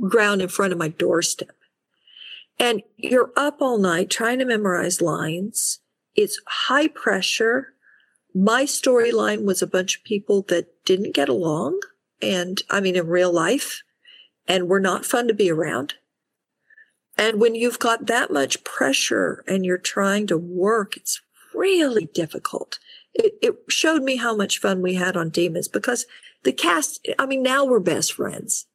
ground 0.00 0.42
in 0.42 0.48
front 0.48 0.72
of 0.72 0.78
my 0.78 0.88
doorstep. 0.88 1.50
And 2.58 2.82
you're 2.96 3.30
up 3.36 3.58
all 3.60 3.78
night 3.78 4.10
trying 4.10 4.40
to 4.40 4.44
memorize 4.44 5.00
lines. 5.00 5.78
It's 6.16 6.40
high 6.46 6.88
pressure. 6.88 7.74
My 8.34 8.64
storyline 8.64 9.44
was 9.44 9.62
a 9.62 9.66
bunch 9.66 9.96
of 9.96 10.04
people 10.04 10.42
that 10.48 10.84
didn't 10.84 11.14
get 11.14 11.28
along. 11.28 11.80
And 12.20 12.60
I 12.68 12.80
mean, 12.80 12.96
in 12.96 13.06
real 13.06 13.32
life, 13.32 13.82
and 14.48 14.68
were 14.68 14.80
not 14.80 15.04
fun 15.04 15.28
to 15.28 15.34
be 15.34 15.50
around. 15.50 15.94
And 17.18 17.40
when 17.40 17.56
you've 17.56 17.80
got 17.80 18.06
that 18.06 18.30
much 18.30 18.62
pressure 18.62 19.42
and 19.48 19.66
you're 19.66 19.76
trying 19.76 20.28
to 20.28 20.38
work, 20.38 20.96
it's 20.96 21.20
really 21.52 22.06
difficult. 22.14 22.78
It, 23.12 23.34
it, 23.42 23.56
showed 23.68 24.04
me 24.04 24.16
how 24.16 24.36
much 24.36 24.60
fun 24.60 24.80
we 24.80 24.94
had 24.94 25.16
on 25.16 25.30
Demons 25.30 25.66
because 25.66 26.06
the 26.44 26.52
cast, 26.52 27.06
I 27.18 27.26
mean, 27.26 27.42
now 27.42 27.64
we're 27.64 27.80
best 27.80 28.12
friends. 28.12 28.66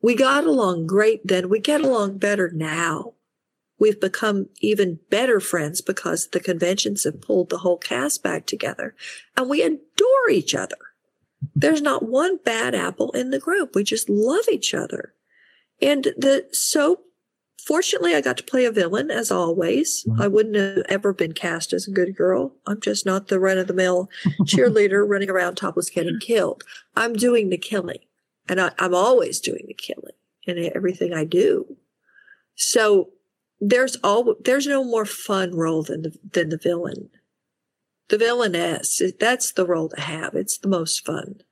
We 0.00 0.14
got 0.14 0.44
along 0.44 0.86
great 0.86 1.26
then. 1.26 1.50
We 1.50 1.58
get 1.60 1.82
along 1.82 2.16
better 2.16 2.50
now. 2.50 3.12
We've 3.78 4.00
become 4.00 4.48
even 4.60 5.00
better 5.10 5.38
friends 5.38 5.82
because 5.82 6.28
the 6.28 6.40
conventions 6.40 7.04
have 7.04 7.20
pulled 7.20 7.50
the 7.50 7.58
whole 7.58 7.78
cast 7.78 8.22
back 8.22 8.46
together 8.46 8.94
and 9.36 9.50
we 9.50 9.62
adore 9.62 10.30
each 10.30 10.54
other. 10.54 10.76
There's 11.54 11.82
not 11.82 12.02
one 12.02 12.38
bad 12.44 12.74
apple 12.74 13.10
in 13.12 13.30
the 13.30 13.38
group. 13.38 13.74
We 13.74 13.84
just 13.84 14.08
love 14.08 14.44
each 14.50 14.72
other. 14.74 15.14
And 15.82 16.04
the 16.16 16.46
soap 16.52 17.04
Fortunately, 17.66 18.14
I 18.14 18.20
got 18.20 18.36
to 18.38 18.42
play 18.42 18.64
a 18.64 18.72
villain 18.72 19.10
as 19.10 19.30
always. 19.30 20.04
Mm-hmm. 20.04 20.22
I 20.22 20.28
wouldn't 20.28 20.56
have 20.56 20.84
ever 20.88 21.12
been 21.12 21.32
cast 21.32 21.72
as 21.72 21.86
a 21.86 21.90
good 21.90 22.16
girl. 22.16 22.54
I'm 22.66 22.80
just 22.80 23.04
not 23.04 23.28
the 23.28 23.40
run 23.40 23.58
of 23.58 23.66
the 23.66 23.74
mill 23.74 24.08
cheerleader 24.42 25.04
running 25.08 25.30
around 25.30 25.56
topless 25.56 25.90
getting 25.90 26.18
killed. 26.20 26.64
I'm 26.96 27.14
doing 27.14 27.50
the 27.50 27.58
killing 27.58 27.98
and 28.48 28.60
I, 28.60 28.72
I'm 28.78 28.94
always 28.94 29.40
doing 29.40 29.64
the 29.66 29.74
killing 29.74 30.14
in 30.44 30.70
everything 30.74 31.12
I 31.12 31.24
do. 31.24 31.76
So 32.54 33.10
there's 33.60 33.96
all, 34.02 34.34
there's 34.42 34.66
no 34.66 34.82
more 34.82 35.04
fun 35.04 35.54
role 35.54 35.82
than 35.82 36.02
the, 36.02 36.16
than 36.32 36.48
the 36.48 36.58
villain. 36.58 37.10
The 38.08 38.18
villainess, 38.18 39.00
that's 39.20 39.52
the 39.52 39.66
role 39.66 39.90
to 39.90 40.00
have. 40.00 40.34
It's 40.34 40.58
the 40.58 40.68
most 40.68 41.04
fun. 41.04 41.42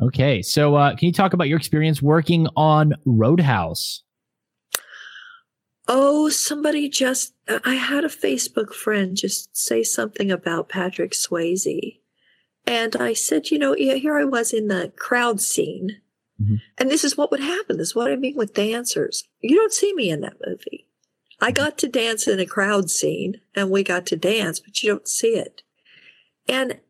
Okay. 0.00 0.42
So, 0.42 0.74
uh, 0.76 0.96
can 0.96 1.06
you 1.06 1.12
talk 1.12 1.34
about 1.34 1.48
your 1.48 1.58
experience 1.58 2.00
working 2.00 2.48
on 2.56 2.94
Roadhouse? 3.04 4.03
Oh, 5.86 6.28
somebody 6.30 6.88
just, 6.88 7.34
I 7.64 7.74
had 7.74 8.04
a 8.04 8.08
Facebook 8.08 8.72
friend 8.72 9.16
just 9.16 9.54
say 9.56 9.82
something 9.82 10.30
about 10.30 10.68
Patrick 10.68 11.12
Swayze. 11.12 12.00
And 12.66 12.96
I 12.96 13.12
said, 13.12 13.50
you 13.50 13.58
know, 13.58 13.74
here 13.74 14.18
I 14.18 14.24
was 14.24 14.52
in 14.52 14.68
the 14.68 14.92
crowd 14.96 15.40
scene. 15.40 16.00
Mm-hmm. 16.42 16.56
And 16.78 16.90
this 16.90 17.04
is 17.04 17.16
what 17.16 17.30
would 17.30 17.40
happen. 17.40 17.76
This 17.76 17.88
is 17.88 17.94
what 17.94 18.10
I 18.10 18.16
mean 18.16 18.36
with 18.36 18.54
dancers. 18.54 19.24
You 19.40 19.56
don't 19.56 19.72
see 19.72 19.92
me 19.94 20.10
in 20.10 20.22
that 20.22 20.38
movie. 20.46 20.88
I 21.40 21.50
mm-hmm. 21.50 21.62
got 21.62 21.78
to 21.78 21.88
dance 21.88 22.26
in 22.26 22.40
a 22.40 22.46
crowd 22.46 22.90
scene 22.90 23.40
and 23.54 23.70
we 23.70 23.82
got 23.82 24.06
to 24.06 24.16
dance, 24.16 24.60
but 24.60 24.82
you 24.82 24.90
don't 24.90 25.08
see 25.08 25.36
it. 25.36 25.62
And 26.48 26.80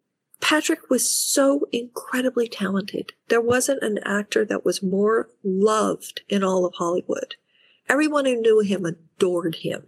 Patrick 0.40 0.90
was 0.90 1.09
so 1.09 1.66
incredibly 1.72 2.48
talented. 2.48 3.12
There 3.28 3.40
wasn't 3.40 3.83
an 3.83 3.98
actor 4.04 4.44
that 4.44 4.64
was 4.64 4.83
more 4.83 5.28
loved 5.42 6.22
in 6.28 6.44
all 6.44 6.64
of 6.64 6.74
Hollywood. 6.74 7.37
Everyone 7.88 8.24
who 8.24 8.40
knew 8.40 8.60
him 8.60 8.84
adored 8.84 9.56
him, 9.56 9.84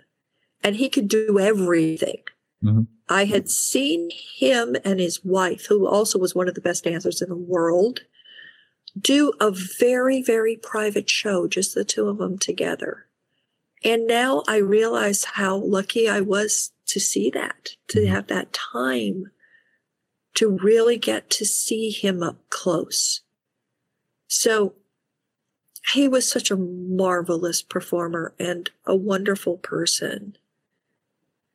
and 0.63 0.77
he 0.77 0.89
could 0.89 1.09
do 1.09 1.39
everything. 1.39 2.23
Mm-hmm. 2.63 2.83
I 3.09 3.25
had 3.25 3.49
seen 3.49 4.11
him 4.11 4.77
and 4.85 4.99
his 4.99 5.25
wife, 5.25 5.67
who 5.67 5.87
also 5.87 6.19
was 6.19 6.35
one 6.35 6.49
of 6.49 6.55
the 6.55 6.61
best 6.61 6.85
dancers 6.85 7.23
in 7.23 7.29
the 7.29 7.37
world, 7.37 8.01
do 8.99 9.33
a 9.41 9.51
very, 9.51 10.23
very 10.23 10.57
private 10.57 11.09
show, 11.09 11.47
just 11.47 11.75
the 11.75 11.85
two 11.85 12.09
of 12.09 12.19
them 12.19 12.39
together. 12.39 13.07
And 13.85 14.07
now 14.07 14.43
I 14.49 14.57
realize 14.57 15.25
how 15.25 15.57
lucky 15.57 16.09
I 16.09 16.21
was 16.21 16.73
to 16.87 16.99
see 16.99 17.31
that, 17.31 17.77
to 17.89 18.01
mm-hmm. 18.01 18.15
have 18.15 18.27
that 18.29 18.53
time 18.53 19.31
to 20.35 20.59
really 20.63 20.99
get 20.99 21.31
to 21.31 21.45
see 21.45 21.91
him 21.91 22.23
up 22.23 22.39
close. 22.51 23.23
So 24.29 24.75
he 25.93 26.09
was 26.09 26.29
such 26.29 26.51
a 26.51 26.57
marvelous 26.57 27.63
performer 27.63 28.35
and 28.39 28.71
a 28.87 28.97
wonderful 28.97 29.59
person. 29.59 30.37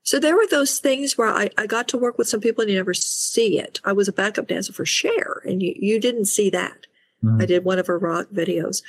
So 0.04 0.20
there 0.20 0.36
were 0.36 0.48
those 0.50 0.80
things 0.80 1.18
where 1.18 1.28
I, 1.28 1.50
I 1.58 1.68
got 1.68 1.88
to 1.90 1.98
work 1.98 2.18
with 2.18 2.28
some 2.28 2.42
people 2.42 2.62
and 2.62 2.72
you 2.72 2.78
never 2.78 2.94
see 2.94 3.60
it. 3.60 3.80
I 3.84 3.94
was 3.94 4.08
a 4.08 4.14
backup 4.14 4.48
dancer 4.48 4.74
for 4.74 4.86
Cher 4.86 5.42
and 5.46 5.62
you, 5.62 5.74
you 5.78 6.00
didn't 6.00 6.26
see 6.26 6.50
that. 6.50 6.88
Mm-hmm. 7.24 7.42
I 7.42 7.46
did 7.46 7.66
one 7.66 7.78
of 7.78 7.88
her 7.88 8.00
rock 8.00 8.28
videos. 8.34 8.82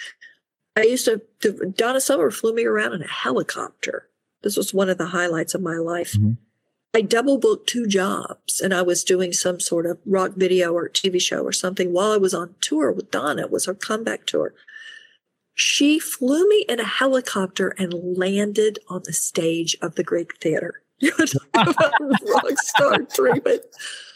I 0.77 0.83
used 0.83 1.05
to, 1.07 1.21
Donna 1.77 2.01
Summer 2.01 2.31
flew 2.31 2.55
me 2.55 2.65
around 2.65 2.95
in 2.95 3.03
a 3.03 3.09
helicopter. 3.09 4.09
This 4.43 4.57
was 4.57 4.73
one 4.73 4.89
of 4.89 4.99
the 4.99 5.07
highlights 5.07 5.55
of 5.55 5.61
my 5.61 5.77
life. 5.77 6.15
Mm-hmm. 6.15 6.33
I 6.95 7.01
double 7.01 7.39
booked 7.39 7.69
two 7.69 7.87
jobs 7.87 8.61
and 8.61 8.73
I 8.73 8.83
was 8.83 9.05
doing 9.05 9.33
some 9.33 9.61
sort 9.61 9.87
of 9.87 9.99
rock 10.07 10.33
video 10.37 10.73
or 10.73 10.89
TV 10.89 11.21
show 11.21 11.43
or 11.43 11.53
something 11.53 11.93
while 11.93 12.13
I 12.13 12.17
was 12.17 12.35
on 12.35 12.55
tour 12.61 12.93
with 12.93 13.11
Donna. 13.11 13.43
It 13.43 13.51
was 13.51 13.67
her 13.67 13.75
comeback 13.75 14.27
tour. 14.27 14.55
She 15.55 15.99
flew 15.99 16.49
me 16.49 16.65
in 16.69 16.81
a 16.81 16.85
helicopter 16.85 17.75
and 17.79 17.93
landed 17.93 18.79
on 18.89 19.03
the 19.05 19.13
stage 19.13 19.77
of 19.83 19.95
the 19.95 20.05
Greek 20.05 20.39
Theater. 20.39 20.83
rock 21.55 22.59
star 22.59 22.99
treatment. 23.03 23.63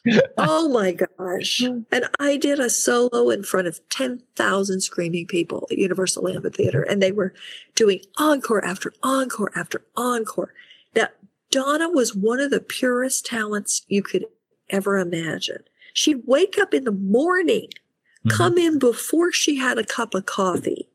Oh 0.39 0.69
my 0.69 0.93
gosh. 0.93 1.61
And 1.63 2.09
I 2.21 2.37
did 2.37 2.61
a 2.61 2.71
solo 2.71 3.29
in 3.31 3.43
front 3.43 3.67
of 3.67 3.81
10,000 3.89 4.81
screaming 4.81 5.27
people 5.27 5.67
at 5.69 5.79
Universal 5.79 6.29
Amphitheater, 6.29 6.83
and 6.83 7.03
they 7.03 7.11
were 7.11 7.35
doing 7.75 8.01
encore 8.17 8.65
after 8.65 8.93
encore 9.03 9.51
after 9.57 9.83
encore. 9.97 10.55
Now, 10.95 11.09
Donna 11.51 11.89
was 11.89 12.15
one 12.15 12.39
of 12.39 12.53
the 12.53 12.61
purest 12.61 13.27
talents 13.27 13.83
you 13.89 14.01
could 14.01 14.27
ever 14.71 14.97
imagine. 14.97 15.65
She'd 15.93 16.23
wake 16.25 16.57
up 16.59 16.73
in 16.73 16.85
the 16.85 16.93
morning, 16.93 17.69
mm-hmm. 18.25 18.29
come 18.29 18.59
in 18.59 18.79
before 18.79 19.33
she 19.33 19.57
had 19.57 19.79
a 19.79 19.85
cup 19.85 20.15
of 20.15 20.27
coffee, 20.27 20.89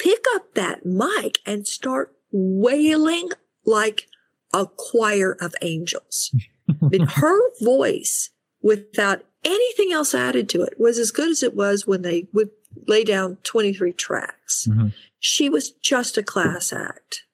pick 0.00 0.24
up 0.34 0.54
that 0.54 0.84
mic 0.84 1.38
and 1.44 1.66
start 1.66 2.14
wailing 2.32 3.30
like 3.64 4.08
a 4.52 4.66
choir 4.66 5.36
of 5.40 5.54
angels. 5.62 6.34
I 6.68 6.86
mean, 6.86 7.06
her 7.06 7.38
voice, 7.60 8.30
without 8.62 9.24
anything 9.44 9.92
else 9.92 10.14
added 10.14 10.48
to 10.50 10.62
it, 10.62 10.74
was 10.78 10.98
as 10.98 11.10
good 11.10 11.28
as 11.28 11.42
it 11.42 11.54
was 11.54 11.86
when 11.86 12.02
they 12.02 12.28
would 12.32 12.50
lay 12.86 13.04
down 13.04 13.36
23 13.42 13.92
tracks. 13.92 14.66
Mm-hmm. 14.68 14.88
She 15.18 15.48
was 15.48 15.70
just 15.70 16.16
a 16.16 16.22
class 16.22 16.72
act. 16.72 17.24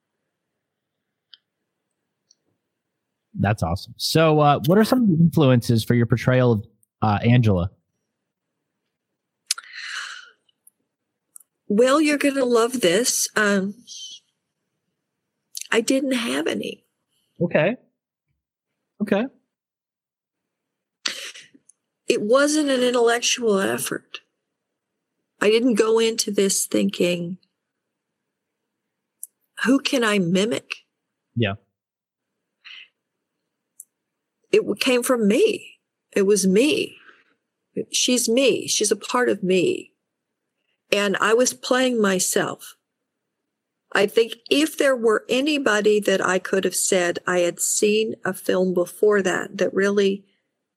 That's 3.38 3.62
awesome. 3.62 3.94
So, 3.98 4.40
uh, 4.40 4.60
what 4.66 4.78
are 4.78 4.84
some 4.84 5.02
of 5.02 5.08
the 5.08 5.22
influences 5.22 5.84
for 5.84 5.94
your 5.94 6.06
portrayal 6.06 6.52
of 6.52 6.66
uh, 7.02 7.18
Angela? 7.22 7.70
Well, 11.68 12.00
you're 12.00 12.18
going 12.18 12.34
to 12.36 12.44
love 12.44 12.80
this. 12.80 13.28
Um, 13.36 13.74
I 15.70 15.80
didn't 15.80 16.12
have 16.12 16.46
any. 16.46 16.84
Okay. 17.40 17.76
Okay. 19.02 19.26
It 22.08 22.22
wasn't 22.22 22.70
an 22.70 22.82
intellectual 22.82 23.58
effort. 23.58 24.20
I 25.40 25.50
didn't 25.50 25.74
go 25.74 25.98
into 25.98 26.30
this 26.30 26.66
thinking, 26.66 27.38
who 29.64 29.80
can 29.80 30.04
I 30.04 30.18
mimic? 30.18 30.70
Yeah 31.34 31.54
it 34.56 34.80
came 34.80 35.02
from 35.02 35.28
me. 35.28 35.78
It 36.12 36.22
was 36.22 36.46
me. 36.46 36.96
She's 37.92 38.28
me. 38.28 38.66
She's 38.66 38.90
a 38.90 38.96
part 38.96 39.28
of 39.28 39.42
me. 39.42 39.92
And 40.92 41.16
I 41.20 41.34
was 41.34 41.52
playing 41.52 42.00
myself. 42.00 42.76
I 43.92 44.06
think 44.06 44.34
if 44.50 44.76
there 44.76 44.96
were 44.96 45.24
anybody 45.28 46.00
that 46.00 46.24
I 46.24 46.38
could 46.38 46.64
have 46.64 46.76
said 46.76 47.18
I 47.26 47.40
had 47.40 47.60
seen 47.60 48.14
a 48.24 48.34
film 48.34 48.74
before 48.74 49.22
that 49.22 49.58
that 49.58 49.72
really 49.72 50.24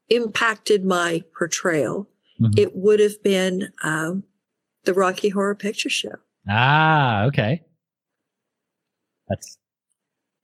impacted 0.10 0.86
my 0.86 1.24
portrayal, 1.38 2.08
mm-hmm. 2.40 2.54
it 2.58 2.76
would 2.76 3.00
have 3.00 3.22
been 3.24 3.72
um, 3.84 4.24
the 4.86 4.94
Rocky 4.94 5.30
Horror 5.30 5.56
Picture 5.56 5.90
Show. 5.90 6.16
Ah, 6.48 7.26
okay. 7.26 7.64
That's 9.28 9.58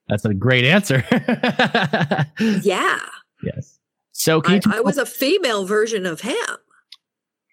that's 0.08 0.26
a 0.26 0.34
great 0.34 0.66
answer. 0.66 1.04
yeah. 2.62 3.00
Yes. 3.42 3.80
So 4.12 4.42
I, 4.46 4.62
I, 4.72 4.82
was 4.82 4.98
a 4.98 5.06
female 5.06 5.66
version 5.66 6.06
of 6.06 6.22
him. 6.22 6.36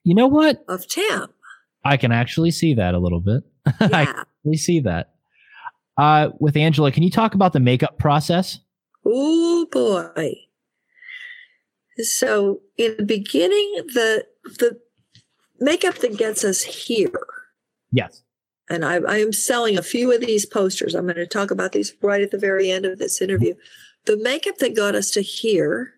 You 0.05 0.15
know 0.15 0.27
what? 0.27 0.63
Of 0.69 0.87
Tim. 0.87 1.29
I 1.85 1.97
can 1.97 2.13
actually 2.13 2.51
see 2.51 2.75
that 2.75 2.95
a 2.95 2.99
little 2.99 3.21
bit. 3.21 3.45
Yeah. 3.81 3.89
I 3.93 4.03
actually 4.03 4.57
see 4.57 4.81
that. 4.81 5.15
Uh, 5.97 6.31
with 6.41 6.57
Angela, 6.57 6.91
can 6.91 7.03
you 7.03 7.11
talk 7.11 7.35
about 7.35 7.53
the 7.53 7.61
makeup 7.61 7.99
process? 7.99 8.59
Oh 9.05 9.67
boy. 9.71 10.35
So 11.99 12.61
in 12.77 12.97
the 12.99 13.05
beginning, 13.05 13.73
the 13.95 14.27
the 14.45 14.81
makeup 15.61 15.97
that 15.97 16.17
gets 16.17 16.45
us 16.45 16.63
here. 16.63 17.27
Yes 17.93 18.23
and 18.73 18.85
I, 18.85 18.97
I, 18.97 19.19
am 19.19 19.33
selling 19.33 19.77
a 19.77 19.83
few 19.83 20.13
of 20.13 20.21
these 20.21 20.47
posters. 20.47 20.95
I'm 20.95 21.05
going 21.05 21.17
to 21.17 21.27
talk 21.27 21.51
about 21.51 21.73
these 21.73 21.93
right 22.01 22.23
at 22.23 22.31
the 22.31 22.39
very 22.39 22.71
end 22.71 22.87
of 22.87 22.99
this 22.99 23.21
interview. 23.21 23.55
The 24.07 24.17
makeup 24.17 24.59
that 24.59 24.75
got 24.75 24.95
us 24.95 25.11
to 25.13 25.23
here 25.23 25.95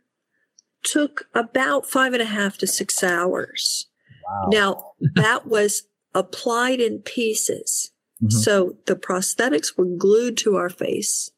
took 0.82 1.28
about 1.34 1.86
five 1.86 2.12
and 2.12 2.22
a 2.22 2.26
half 2.26 2.58
to 2.58 2.66
six 2.66 3.02
hours. 3.02 3.86
Wow. 4.26 4.48
Now, 4.50 4.92
that 5.14 5.46
was 5.46 5.84
applied 6.14 6.80
in 6.80 7.00
pieces. 7.00 7.90
Mm-hmm. 8.22 8.30
So 8.30 8.76
the 8.87 8.96
prosthetics 8.96 9.76
were 9.76 9.84
glued 9.84 10.37
to 10.38 10.56
our 10.56 10.70
face 10.70 11.30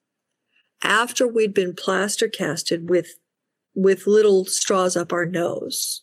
after 0.82 1.26
we'd 1.26 1.54
been 1.54 1.74
plaster 1.74 2.28
casted 2.28 2.88
with 2.90 3.18
with 3.74 4.06
little 4.06 4.44
straws 4.46 4.96
up 4.96 5.12
our 5.12 5.26
nose 5.26 6.02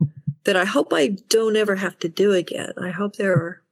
that 0.44 0.56
I 0.56 0.64
hope 0.64 0.92
I 0.92 1.16
don't 1.28 1.56
ever 1.56 1.76
have 1.76 1.98
to 2.00 2.08
do 2.08 2.32
again. 2.32 2.72
I 2.80 2.90
hope 2.90 3.16
there 3.16 3.32
are 3.32 3.62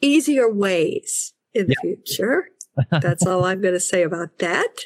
easier 0.00 0.50
ways 0.50 1.34
in 1.52 1.66
the 1.66 1.76
future. 1.82 2.48
That's 2.90 3.26
all 3.26 3.44
I'm 3.44 3.60
going 3.60 3.74
to 3.74 3.80
say 3.80 4.02
about 4.02 4.38
that. 4.38 4.84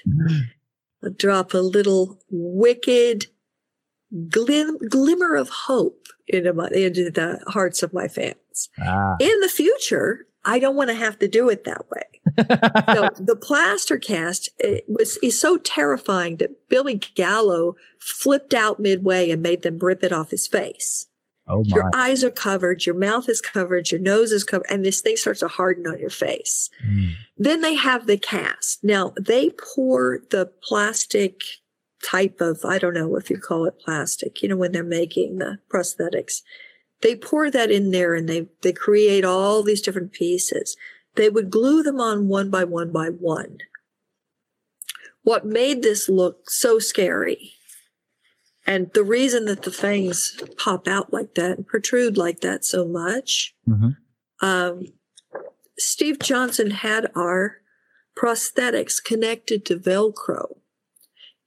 I'll 1.03 1.11
drop 1.11 1.55
a 1.55 1.59
little 1.59 2.19
wicked 2.31 3.27
glim- 4.29 4.79
glimmer 4.89 5.35
of 5.35 5.49
hope 5.49 6.07
into, 6.27 6.53
my, 6.53 6.69
into 6.69 7.11
the 7.11 7.41
hearts 7.49 7.83
of 7.83 7.93
my 7.93 8.09
fans. 8.09 8.69
Ah. 8.81 9.17
In 9.21 9.41
the 9.41 9.49
future, 9.49 10.27
I 10.45 10.59
don't 10.59 10.77
want 10.77 10.89
to 10.89 10.95
have 10.95 11.19
to 11.19 11.29
do 11.29 11.49
it 11.49 11.65
that 11.65 11.87
way. 11.91 12.03
so 12.95 13.11
the 13.19 13.37
plaster 13.37 13.99
cast 13.99 14.49
was 14.87 15.19
is 15.19 15.41
so 15.41 15.57
terrifying 15.57 16.37
that 16.37 16.69
Billy 16.69 16.95
Gallo 17.15 17.77
flipped 17.99 18.55
out 18.55 18.79
midway 18.81 19.31
and 19.31 19.43
made 19.43 19.63
them 19.63 19.79
rip 19.79 20.05
it 20.05 20.13
off 20.13 20.31
his 20.31 20.47
face. 20.47 21.07
Oh 21.49 21.65
my. 21.67 21.77
Your 21.77 21.91
eyes 21.95 22.23
are 22.23 22.31
covered, 22.31 22.85
your 22.85 22.95
mouth 22.95 23.29
is 23.29 23.41
covered, 23.41 23.91
your 23.91 24.01
nose 24.01 24.33
is 24.33 24.45
covered, 24.45 24.67
and 24.71 24.85
this 24.85 25.01
thing 25.01 25.17
starts 25.17 25.41
to 25.41 25.49
harden 25.49 25.87
on 25.87 25.99
your 25.99 26.11
face. 26.11 26.69
Mm. 26.87 27.13
Then 27.39 27.63
they 27.63 27.75
have 27.75 28.07
the 28.07 28.19
cast. 28.19 28.85
Now 28.85 29.15
they 29.19 29.51
pour 29.51 30.21
the 30.31 30.51
plastic 30.63 31.41
type 32.03 32.41
of, 32.41 32.65
I 32.65 32.79
don't 32.79 32.95
know 32.95 33.17
if 33.17 33.31
you 33.31 33.39
call 33.39 33.65
it 33.65 33.81
plastic, 33.81 34.43
you 34.43 34.49
know, 34.49 34.57
when 34.57 34.73
they're 34.73 34.85
making 34.85 35.39
the 35.39 35.59
prosthetics. 35.73 36.43
They 37.01 37.15
pour 37.15 37.51
that 37.51 37.71
in 37.71 37.91
there 37.91 38.15
and 38.15 38.29
they, 38.29 38.49
they 38.63 38.73
create 38.73 39.25
all 39.25 39.63
these 39.63 39.81
different 39.81 40.13
pieces. 40.13 40.77
They 41.15 41.29
would 41.29 41.51
glue 41.51 41.83
them 41.83 42.01
on 42.01 42.29
one 42.29 42.51
by 42.51 42.65
one 42.65 42.93
by 42.93 43.09
one. 43.09 43.59
What 45.23 45.45
made 45.45 45.83
this 45.83 46.09
look 46.09 46.51
so 46.51 46.79
scary 46.79 47.53
and 48.69 48.93
the 48.93 49.03
reason 49.03 49.47
that 49.47 49.63
the 49.63 49.73
fangs 49.73 50.39
pop 50.59 50.87
out 50.87 51.11
like 51.11 51.35
that 51.37 51.57
and 51.57 51.67
protrude 51.67 52.19
like 52.19 52.41
that 52.41 52.67
so 52.67 52.87
much, 52.87 53.55
mm-hmm. 53.67 54.47
um, 54.47 54.83
Steve 55.79 56.19
Johnson 56.19 56.71
had 56.71 57.11
our 57.17 57.63
prosthetics 58.15 59.03
connected 59.03 59.65
to 59.65 59.79
Velcro. 59.79 60.59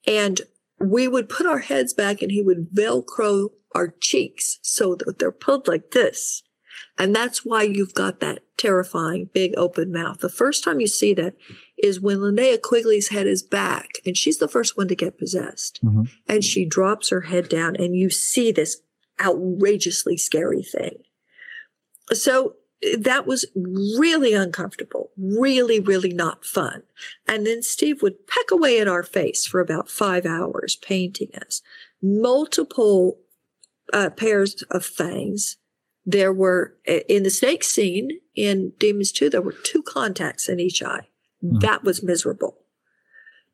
And 0.07 0.41
we 0.79 1.07
would 1.07 1.29
put 1.29 1.45
our 1.45 1.59
heads 1.59 1.93
back 1.93 2.21
and 2.21 2.31
he 2.31 2.41
would 2.41 2.71
velcro 2.73 3.49
our 3.73 3.93
cheeks 4.01 4.59
so 4.61 4.95
that 4.95 5.19
they're 5.19 5.31
pulled 5.31 5.67
like 5.67 5.91
this. 5.91 6.43
And 6.97 7.15
that's 7.15 7.45
why 7.45 7.63
you've 7.63 7.93
got 7.93 8.19
that 8.19 8.43
terrifying 8.57 9.29
big 9.33 9.53
open 9.57 9.91
mouth. 9.91 10.19
The 10.19 10.29
first 10.29 10.63
time 10.63 10.79
you 10.79 10.87
see 10.87 11.13
that 11.15 11.35
is 11.77 11.99
when 11.99 12.17
Linnea 12.17 12.61
Quigley's 12.61 13.09
head 13.09 13.27
is 13.27 13.43
back 13.43 13.99
and 14.05 14.15
she's 14.15 14.37
the 14.37 14.47
first 14.47 14.77
one 14.77 14.87
to 14.87 14.95
get 14.95 15.17
possessed. 15.17 15.79
Mm-hmm. 15.83 16.03
And 16.27 16.43
she 16.43 16.65
drops 16.65 17.09
her 17.09 17.21
head 17.21 17.49
down 17.49 17.75
and 17.75 17.95
you 17.95 18.09
see 18.09 18.51
this 18.51 18.81
outrageously 19.19 20.17
scary 20.17 20.63
thing. 20.63 20.97
So 22.13 22.55
that 22.97 23.27
was 23.27 23.45
really 23.55 24.33
uncomfortable, 24.33 25.11
really, 25.17 25.79
really 25.79 26.13
not 26.13 26.43
fun. 26.43 26.83
And 27.27 27.45
then 27.45 27.61
Steve 27.61 28.01
would 28.01 28.27
peck 28.27 28.49
away 28.51 28.79
at 28.79 28.87
our 28.87 29.03
face 29.03 29.45
for 29.45 29.59
about 29.59 29.89
five 29.89 30.25
hours, 30.25 30.75
painting 30.75 31.29
us. 31.35 31.61
Multiple 32.01 33.19
uh, 33.93 34.09
pairs 34.09 34.63
of 34.71 34.83
fangs. 34.85 35.57
There 36.05 36.33
were, 36.33 36.75
in 37.07 37.21
the 37.21 37.29
snake 37.29 37.63
scene 37.63 38.19
in 38.35 38.73
Demons 38.79 39.11
2, 39.11 39.29
there 39.29 39.41
were 39.41 39.55
two 39.63 39.83
contacts 39.83 40.49
in 40.49 40.59
each 40.59 40.81
eye. 40.81 41.07
Mm. 41.43 41.61
That 41.61 41.83
was 41.83 42.01
miserable. 42.01 42.57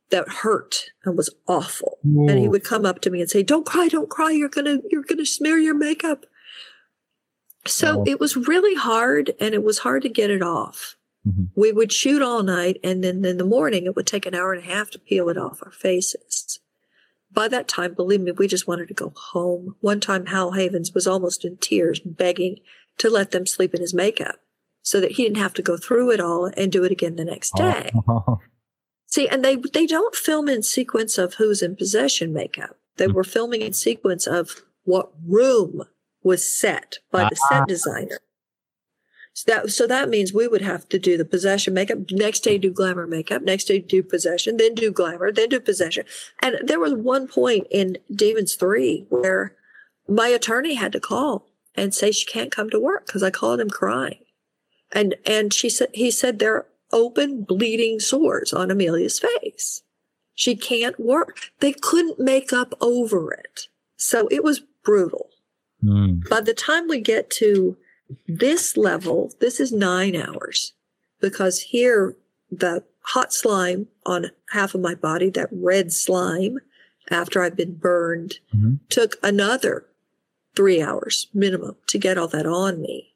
That 0.10 0.30
hurt 0.30 0.92
and 1.04 1.18
was 1.18 1.30
awful. 1.48 1.98
Whoa. 2.04 2.30
And 2.30 2.40
he 2.40 2.48
would 2.48 2.64
come 2.64 2.86
up 2.86 3.02
to 3.02 3.10
me 3.10 3.20
and 3.20 3.30
say, 3.30 3.44
don't 3.44 3.66
cry, 3.66 3.90
don't 3.90 4.10
cry. 4.10 4.32
You're 4.32 4.48
going 4.48 4.66
to, 4.66 4.82
you're 4.90 5.04
going 5.04 5.18
to 5.18 5.26
smear 5.26 5.58
your 5.58 5.76
makeup. 5.76 6.26
So 7.68 8.04
it 8.06 8.20
was 8.20 8.36
really 8.36 8.76
hard 8.76 9.34
and 9.40 9.54
it 9.54 9.64
was 9.64 9.80
hard 9.80 10.04
to 10.04 10.10
get 10.10 10.30
it 10.30 10.42
off. 10.42 10.96
Mm-hmm. 11.28 11.46
We 11.56 11.72
would 11.72 11.92
shoot 11.92 12.22
all 12.22 12.44
night 12.44 12.80
and 12.84 13.04
then 13.04 13.24
in 13.26 13.38
the 13.38 13.46
morning 13.46 13.86
it 13.86 13.96
would 13.96 14.08
take 14.08 14.26
an 14.26 14.36
hour 14.36 14.54
and 14.54 14.64
a 14.64 14.68
half 14.68 14.90
to 14.92 15.00
peel 15.00 15.30
it 15.30 15.38
off 15.38 15.62
our 15.64 15.72
faces. 15.72 16.60
By 17.32 17.48
that 17.50 17.68
time, 17.68 17.94
believe 17.94 18.22
me, 18.22 18.32
we 18.32 18.48
just 18.48 18.68
wanted 18.68 18.88
to 18.88 18.94
go 18.94 19.14
home. 19.16 19.76
One 19.82 20.00
time 20.00 20.28
Hal 20.28 20.54
Havins 20.54 20.96
was 20.96 21.06
almost 21.06 21.44
in 21.44 21.58
tears 21.58 22.00
begging 22.00 22.60
to 23.00 23.10
let 23.10 23.32
them 23.32 23.46
sleep 23.46 23.76
in 23.76 23.82
his 23.82 23.94
makeup 23.94 24.40
so 24.82 25.02
that 25.02 25.12
he 25.12 25.24
didn't 25.24 25.38
have 25.38 25.54
to 25.56 25.62
go 25.62 25.76
through 25.76 26.12
it 26.12 26.20
all 26.20 26.46
and 26.56 26.72
do 26.72 26.84
it 26.84 26.92
again 26.92 27.18
the 27.18 27.26
next 27.26 27.54
day. 27.56 27.92
Oh. 28.08 28.40
See, 29.10 29.28
and 29.28 29.44
they 29.44 29.56
they 29.56 29.86
don't 29.86 30.16
film 30.16 30.50
in 30.50 30.64
sequence 30.64 31.18
of 31.18 31.36
who's 31.36 31.62
in 31.62 31.76
possession 31.76 32.34
makeup. 32.34 32.78
They 32.98 33.06
mm-hmm. 33.06 33.16
were 33.16 33.24
filming 33.24 33.62
in 33.62 33.74
sequence 33.74 34.28
of 34.28 34.64
what 34.84 35.12
room 35.26 35.84
was 36.28 36.46
set 36.46 37.00
by 37.12 37.28
the 37.30 37.36
set 37.36 37.62
ah. 37.62 37.66
designer. 37.66 38.20
So 39.34 39.44
that, 39.52 39.70
so 39.70 39.86
that 39.86 40.10
means 40.10 40.34
we 40.34 40.48
would 40.48 40.64
have 40.64 40.90
to 40.90 40.98
do 40.98 41.16
the 41.16 41.24
possession 41.24 41.74
makeup, 41.76 42.00
next 42.12 42.40
day 42.40 42.58
do 42.58 42.72
glamour 42.72 43.06
makeup, 43.06 43.44
next 43.44 43.66
day 43.66 43.78
do 43.80 44.02
possession, 44.02 44.58
then 44.58 44.74
do 44.74 44.92
glamour, 44.92 45.32
then 45.32 45.50
do 45.50 45.60
possession. 45.60 46.06
And 46.42 46.58
there 46.64 46.80
was 46.80 46.94
one 46.94 47.28
point 47.28 47.68
in 47.70 48.00
Demons 48.14 48.56
3 48.56 49.06
where 49.10 49.56
my 50.08 50.28
attorney 50.28 50.74
had 50.74 50.92
to 50.94 51.00
call 51.00 51.48
and 51.76 51.94
say 51.94 52.12
she 52.12 52.26
can't 52.26 52.52
come 52.52 52.72
to 52.72 52.80
work 52.80 53.06
because 53.06 53.22
I 53.22 53.30
called 53.30 53.60
him 53.60 53.70
crying. 53.70 54.24
And, 54.92 55.16
and 55.24 55.54
she 55.54 55.70
said, 55.70 55.90
he 55.94 56.10
said 56.10 56.40
there 56.40 56.56
are 56.56 56.66
open 56.92 57.44
bleeding 57.44 58.00
sores 58.00 58.54
on 58.54 58.72
Amelia's 58.72 59.20
face. 59.20 59.84
She 60.34 60.56
can't 60.56 61.00
work. 61.00 61.52
They 61.60 61.74
couldn't 61.74 62.20
make 62.20 62.52
up 62.52 62.74
over 62.82 63.32
it. 63.34 63.68
So 63.98 64.28
it 64.32 64.44
was 64.44 64.62
brutal. 64.84 65.30
Mm. 65.84 66.28
By 66.30 66.42
the 66.42 66.54
time 66.54 66.88
we 66.88 67.00
get 67.00 67.30
to 67.32 67.78
this 68.28 68.78
level, 68.78 69.32
this 69.40 69.60
is 69.60 69.72
nine 69.72 70.16
hours 70.16 70.74
because 71.20 71.60
here 71.60 72.16
the 72.52 72.84
hot 73.02 73.34
slime 73.34 73.88
on 74.06 74.32
half 74.52 74.76
of 74.76 74.82
my 74.82 74.96
body, 74.96 75.30
that 75.32 75.50
red 75.52 75.92
slime 75.94 76.60
after 77.10 77.42
I've 77.42 77.56
been 77.56 77.76
burned, 77.76 78.40
mm-hmm. 78.54 78.76
took 78.90 79.16
another 79.24 79.86
three 80.56 80.82
hours 80.82 81.28
minimum 81.34 81.76
to 81.88 81.98
get 81.98 82.18
all 82.18 82.28
that 82.30 82.46
on 82.46 82.82
me. 82.82 83.14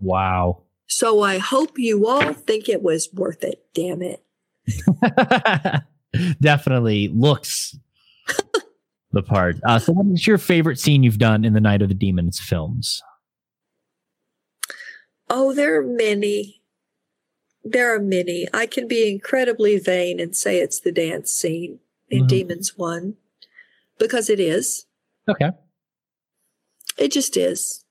Wow. 0.00 0.62
So 0.86 1.22
I 1.22 1.38
hope 1.38 1.78
you 1.78 2.06
all 2.06 2.32
think 2.32 2.68
it 2.68 2.82
was 2.82 3.08
worth 3.12 3.44
it. 3.44 3.64
Damn 3.74 4.02
it. 4.02 4.22
Definitely 6.40 7.08
looks 7.08 7.76
the 9.12 9.22
part. 9.22 9.56
Uh, 9.64 9.78
so, 9.78 9.92
what 9.92 10.06
is 10.06 10.26
your 10.26 10.38
favorite 10.38 10.78
scene 10.78 11.02
you've 11.02 11.18
done 11.18 11.44
in 11.44 11.52
the 11.52 11.60
Night 11.60 11.82
of 11.82 11.88
the 11.88 11.94
Demons 11.94 12.40
films? 12.40 13.02
Oh, 15.28 15.54
there 15.54 15.78
are 15.78 15.82
many. 15.82 16.62
There 17.64 17.94
are 17.94 18.00
many. 18.00 18.48
I 18.52 18.66
can 18.66 18.88
be 18.88 19.08
incredibly 19.08 19.78
vain 19.78 20.18
and 20.20 20.36
say 20.36 20.58
it's 20.58 20.80
the 20.80 20.92
dance 20.92 21.30
scene 21.32 21.78
in 22.10 22.20
mm-hmm. 22.20 22.26
Demons 22.26 22.76
1 22.76 23.14
because 23.98 24.28
it 24.28 24.40
is. 24.40 24.86
Okay. 25.28 25.50
It 26.98 27.12
just 27.12 27.36
is. 27.36 27.84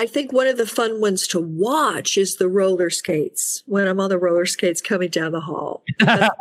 I 0.00 0.06
think 0.06 0.32
one 0.32 0.46
of 0.46 0.56
the 0.56 0.64
fun 0.64 0.98
ones 0.98 1.26
to 1.26 1.38
watch 1.38 2.16
is 2.16 2.36
the 2.36 2.48
roller 2.48 2.88
skates 2.88 3.62
when 3.66 3.86
I'm 3.86 4.00
on 4.00 4.08
the 4.08 4.16
roller 4.16 4.46
skates 4.46 4.80
coming 4.80 5.10
down 5.10 5.32
the 5.32 5.42
hall. 5.42 5.84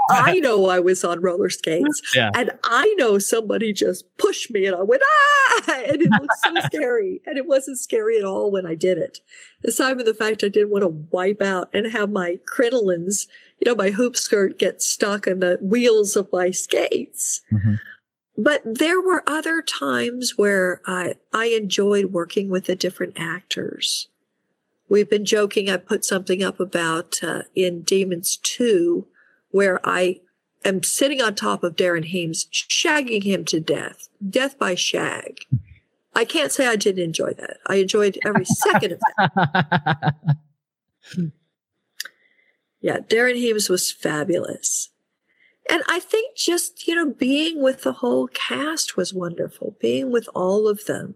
I 0.09 0.39
know 0.39 0.67
I 0.67 0.79
was 0.79 1.03
on 1.03 1.19
roller 1.19 1.49
skates 1.49 2.01
yeah. 2.15 2.31
and 2.33 2.51
I 2.63 2.95
know 2.97 3.19
somebody 3.19 3.73
just 3.73 4.05
pushed 4.15 4.49
me 4.49 4.65
and 4.65 4.77
I 4.77 4.83
went, 4.83 5.01
ah, 5.05 5.81
and 5.89 6.01
it 6.01 6.09
was 6.09 6.29
so 6.41 6.53
scary. 6.67 7.19
And 7.25 7.37
it 7.37 7.47
wasn't 7.47 7.79
scary 7.79 8.17
at 8.17 8.23
all 8.23 8.49
when 8.49 8.65
I 8.65 8.75
did 8.75 8.97
it. 8.97 9.19
Aside 9.65 9.97
from 9.97 10.05
the 10.05 10.13
fact 10.13 10.41
I 10.41 10.47
didn't 10.47 10.69
want 10.69 10.83
to 10.83 11.07
wipe 11.11 11.41
out 11.41 11.69
and 11.73 11.85
have 11.91 12.09
my 12.09 12.39
crinolines, 12.49 13.27
you 13.59 13.69
know, 13.69 13.75
my 13.75 13.89
hoop 13.89 14.15
skirt 14.15 14.57
get 14.57 14.81
stuck 14.81 15.27
in 15.27 15.41
the 15.41 15.59
wheels 15.61 16.15
of 16.15 16.29
my 16.31 16.51
skates. 16.51 17.41
Mm-hmm. 17.51 17.73
But 18.41 18.61
there 18.63 19.01
were 19.01 19.21
other 19.27 19.61
times 19.61 20.37
where 20.37 20.81
I, 20.87 21.15
I 21.33 21.47
enjoyed 21.47 22.13
working 22.13 22.47
with 22.47 22.67
the 22.67 22.75
different 22.75 23.15
actors. 23.17 24.07
We've 24.87 25.09
been 25.09 25.25
joking. 25.25 25.69
I 25.69 25.75
put 25.75 26.05
something 26.05 26.41
up 26.41 26.57
about 26.57 27.21
uh, 27.21 27.43
in 27.53 27.81
Demons 27.81 28.37
2 28.37 29.05
where 29.51 29.81
I 29.83 30.21
am 30.63 30.83
sitting 30.83 31.21
on 31.21 31.35
top 31.35 31.65
of 31.65 31.75
Darin 31.75 32.03
Heames, 32.03 32.45
shagging 32.45 33.23
him 33.23 33.43
to 33.43 33.59
death, 33.59 34.07
death 34.29 34.57
by 34.57 34.73
shag. 34.73 35.39
I 36.15 36.23
can't 36.23 36.53
say 36.53 36.65
I 36.65 36.77
didn't 36.77 37.03
enjoy 37.03 37.33
that. 37.33 37.57
I 37.67 37.75
enjoyed 37.75 38.17
every 38.25 38.45
second 38.45 38.93
of 38.93 38.99
that. 39.17 40.15
yeah, 42.79 42.99
Darin 43.05 43.35
Heames 43.35 43.67
was 43.67 43.91
fabulous. 43.91 44.91
And 45.69 45.83
I 45.87 45.99
think 45.99 46.35
just, 46.35 46.87
you 46.87 46.95
know, 46.95 47.13
being 47.13 47.61
with 47.61 47.83
the 47.83 47.93
whole 47.93 48.27
cast 48.27 48.97
was 48.97 49.13
wonderful, 49.13 49.77
being 49.79 50.11
with 50.11 50.27
all 50.33 50.67
of 50.67 50.85
them. 50.85 51.15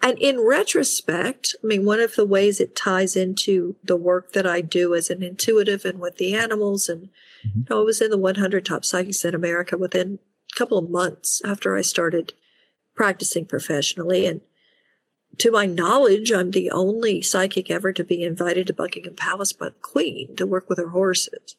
And 0.00 0.16
in 0.18 0.40
retrospect, 0.40 1.56
I 1.62 1.66
mean, 1.66 1.84
one 1.84 1.98
of 1.98 2.14
the 2.14 2.26
ways 2.26 2.60
it 2.60 2.76
ties 2.76 3.16
into 3.16 3.74
the 3.82 3.96
work 3.96 4.32
that 4.32 4.46
I 4.46 4.60
do 4.60 4.94
as 4.94 5.10
an 5.10 5.22
intuitive 5.22 5.84
and 5.84 5.98
with 5.98 6.18
the 6.18 6.34
animals, 6.34 6.88
and 6.88 7.08
mm-hmm. 7.44 7.60
you 7.60 7.66
know, 7.68 7.80
I 7.80 7.84
was 7.84 8.00
in 8.00 8.10
the 8.10 8.18
100 8.18 8.64
top 8.64 8.84
psychics 8.84 9.24
in 9.24 9.34
America 9.34 9.76
within 9.76 10.18
a 10.52 10.56
couple 10.56 10.78
of 10.78 10.90
months 10.90 11.42
after 11.44 11.76
I 11.76 11.80
started 11.80 12.34
practicing 12.94 13.46
professionally. 13.46 14.26
And 14.26 14.42
to 15.38 15.50
my 15.50 15.66
knowledge, 15.66 16.30
I'm 16.30 16.52
the 16.52 16.70
only 16.70 17.22
psychic 17.22 17.70
ever 17.70 17.92
to 17.92 18.04
be 18.04 18.22
invited 18.22 18.68
to 18.68 18.72
Buckingham 18.72 19.14
Palace 19.14 19.52
by 19.52 19.70
the 19.70 19.74
Queen 19.80 20.36
to 20.36 20.46
work 20.46 20.68
with 20.68 20.78
her 20.78 20.90
horses 20.90 21.56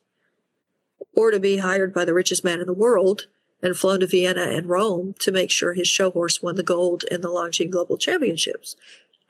or 1.15 1.32
to 1.32 1.39
be 1.39 1.58
hired 1.58 1.93
by 1.93 2.06
the 2.06 2.13
richest 2.13 2.43
man 2.43 2.60
in 2.60 2.67
the 2.67 2.73
world 2.73 3.28
and 3.62 3.78
flown 3.78 4.01
to 4.01 4.08
Vienna 4.08 4.43
and 4.43 4.67
Rome 4.67 5.15
to 5.19 5.32
make 5.32 5.49
sure 5.49 5.73
his 5.73 5.88
show 5.88 6.12
horse 6.12 6.42
won 6.42 6.56
the 6.56 6.63
gold 6.63 7.04
in 7.10 7.21
the 7.21 7.29
Longines 7.29 7.71
Global 7.71 7.98
Championships. 7.98 8.75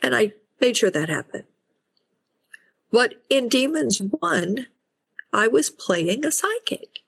And 0.01 0.15
I 0.15 0.33
made 0.59 0.77
sure 0.77 0.91
that 0.91 1.09
happened. 1.09 1.45
But 2.91 3.15
in 3.29 3.49
Demons 3.49 3.99
1, 4.01 4.67
I 5.31 5.47
was 5.47 5.69
playing 5.69 6.25
a 6.25 6.31
psychic. 6.31 6.99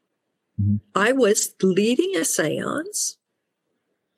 Mm-hmm. 0.61 0.77
I 0.95 1.11
was 1.11 1.53
leading 1.61 2.15
a 2.15 2.25
seance, 2.25 3.17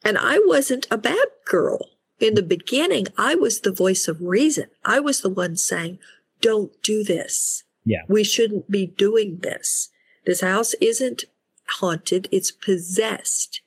and 0.03 0.17
I 0.17 0.39
wasn't 0.39 0.87
a 0.89 0.97
bad 0.97 1.27
girl. 1.45 1.89
In 2.19 2.35
the 2.35 2.43
beginning, 2.43 3.07
I 3.17 3.35
was 3.35 3.61
the 3.61 3.71
voice 3.71 4.07
of 4.07 4.21
reason. 4.21 4.65
I 4.83 4.99
was 4.99 5.21
the 5.21 5.29
one 5.29 5.55
saying, 5.55 5.99
don't 6.41 6.71
do 6.81 7.03
this. 7.03 7.63
Yeah. 7.85 8.01
We 8.07 8.23
shouldn't 8.23 8.69
be 8.69 8.85
doing 8.85 9.37
this. 9.37 9.89
This 10.25 10.41
house 10.41 10.73
isn't 10.81 11.25
haunted, 11.67 12.27
it's 12.31 12.51
possessed. 12.51 13.61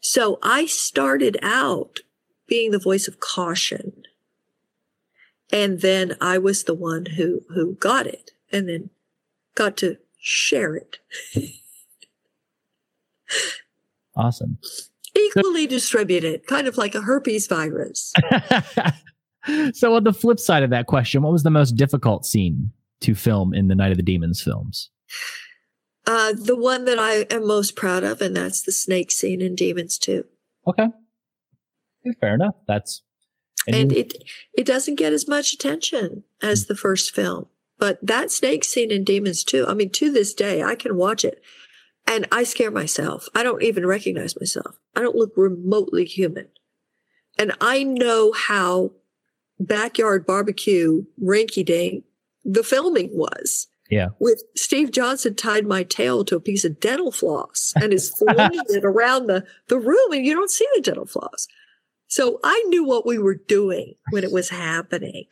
So 0.00 0.38
I 0.42 0.66
started 0.66 1.38
out 1.42 2.00
being 2.46 2.70
the 2.70 2.78
voice 2.78 3.08
of 3.08 3.20
caution. 3.20 4.04
And 5.52 5.80
then 5.80 6.16
I 6.20 6.38
was 6.38 6.64
the 6.64 6.74
one 6.74 7.06
who, 7.06 7.42
who 7.50 7.74
got 7.74 8.06
it 8.06 8.32
and 8.50 8.68
then 8.68 8.90
got 9.54 9.76
to 9.78 9.96
share 10.18 10.74
it. 10.74 10.98
awesome. 14.16 14.58
Equally 15.14 15.66
distributed, 15.66 16.46
kind 16.46 16.66
of 16.66 16.78
like 16.78 16.94
a 16.94 17.02
herpes 17.02 17.46
virus. 17.46 18.12
so, 19.74 19.94
on 19.94 20.04
the 20.04 20.12
flip 20.12 20.40
side 20.40 20.62
of 20.62 20.70
that 20.70 20.86
question, 20.86 21.22
what 21.22 21.32
was 21.32 21.42
the 21.42 21.50
most 21.50 21.72
difficult 21.76 22.24
scene 22.24 22.70
to 23.00 23.14
film 23.14 23.52
in 23.52 23.68
the 23.68 23.74
Night 23.74 23.90
of 23.90 23.98
the 23.98 24.02
Demons 24.02 24.40
films? 24.40 24.88
Uh, 26.06 26.32
the 26.32 26.56
one 26.56 26.84
that 26.84 26.98
I 26.98 27.26
am 27.34 27.46
most 27.46 27.76
proud 27.76 28.02
of, 28.02 28.20
and 28.20 28.36
that's 28.36 28.62
the 28.62 28.72
snake 28.72 29.10
scene 29.10 29.40
in 29.40 29.54
Demons 29.54 29.98
2. 29.98 30.24
Okay. 30.66 30.88
Fair 32.20 32.34
enough. 32.34 32.56
That's 32.66 33.02
and, 33.66 33.76
and 33.76 33.92
it 33.92 34.14
it 34.54 34.66
doesn't 34.66 34.96
get 34.96 35.12
as 35.12 35.28
much 35.28 35.52
attention 35.52 36.24
as 36.42 36.66
the 36.66 36.74
first 36.74 37.14
film. 37.14 37.46
But 37.78 37.98
that 38.04 38.30
snake 38.30 38.64
scene 38.64 38.90
in 38.90 39.04
Demons 39.04 39.44
2, 39.44 39.66
I 39.66 39.74
mean, 39.74 39.90
to 39.90 40.12
this 40.12 40.34
day, 40.34 40.62
I 40.62 40.74
can 40.74 40.96
watch 40.96 41.24
it 41.24 41.42
and 42.06 42.26
I 42.30 42.44
scare 42.44 42.70
myself. 42.70 43.28
I 43.34 43.42
don't 43.42 43.62
even 43.62 43.86
recognize 43.86 44.38
myself. 44.38 44.78
I 44.94 45.00
don't 45.00 45.16
look 45.16 45.32
remotely 45.36 46.04
human. 46.04 46.48
And 47.38 47.52
I 47.60 47.82
know 47.82 48.32
how 48.32 48.92
backyard 49.58 50.26
barbecue 50.26 51.04
rinky 51.20 51.64
dink 51.64 52.04
the 52.44 52.62
filming 52.62 53.10
was. 53.12 53.68
Yeah. 53.92 54.08
With 54.18 54.42
Steve 54.56 54.90
Johnson 54.90 55.34
tied 55.34 55.66
my 55.66 55.82
tail 55.82 56.24
to 56.24 56.36
a 56.36 56.40
piece 56.40 56.64
of 56.64 56.80
dental 56.80 57.12
floss 57.12 57.74
and 57.76 57.92
is 57.92 58.08
flinging 58.08 58.62
it 58.70 58.86
around 58.86 59.26
the, 59.26 59.44
the 59.68 59.78
room 59.78 60.12
and 60.12 60.24
you 60.24 60.32
don't 60.32 60.50
see 60.50 60.66
the 60.74 60.80
dental 60.80 61.04
floss. 61.04 61.46
So 62.08 62.40
I 62.42 62.64
knew 62.68 62.84
what 62.84 63.04
we 63.04 63.18
were 63.18 63.34
doing 63.34 63.94
when 64.08 64.24
it 64.24 64.32
was 64.32 64.48
happening, 64.48 65.26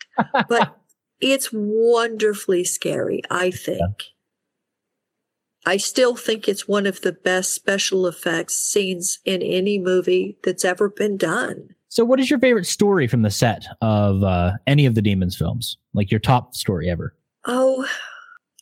but 0.47 0.77
it's 1.23 1.49
wonderfully 1.51 2.65
scary, 2.65 3.23
I 3.31 3.51
think. 3.51 3.81
Yeah. 3.81 5.73
I 5.73 5.79
still 5.79 6.15
think 6.15 6.47
it's 6.47 6.69
one 6.69 6.85
of 6.85 7.01
the 7.01 7.13
best 7.13 7.55
special 7.55 8.07
effects 8.07 8.57
scenes 8.57 9.21
in 9.25 9.41
any 9.41 9.79
movie 9.79 10.37
that's 10.45 10.67
ever 10.67 10.91
been 10.91 11.17
done. 11.17 11.71
So, 11.89 12.05
what 12.05 12.21
is 12.21 12.29
your 12.29 12.39
favorite 12.39 12.67
story 12.67 13.07
from 13.07 13.23
the 13.23 13.31
set 13.31 13.65
of 13.81 14.23
uh, 14.23 14.53
any 14.67 14.85
of 14.85 14.95
the 14.95 15.03
Demons 15.03 15.37
films? 15.37 15.79
Like 15.93 16.11
your 16.11 16.21
top 16.21 16.55
story 16.55 16.89
ever? 16.91 17.15
Oh, 17.47 17.87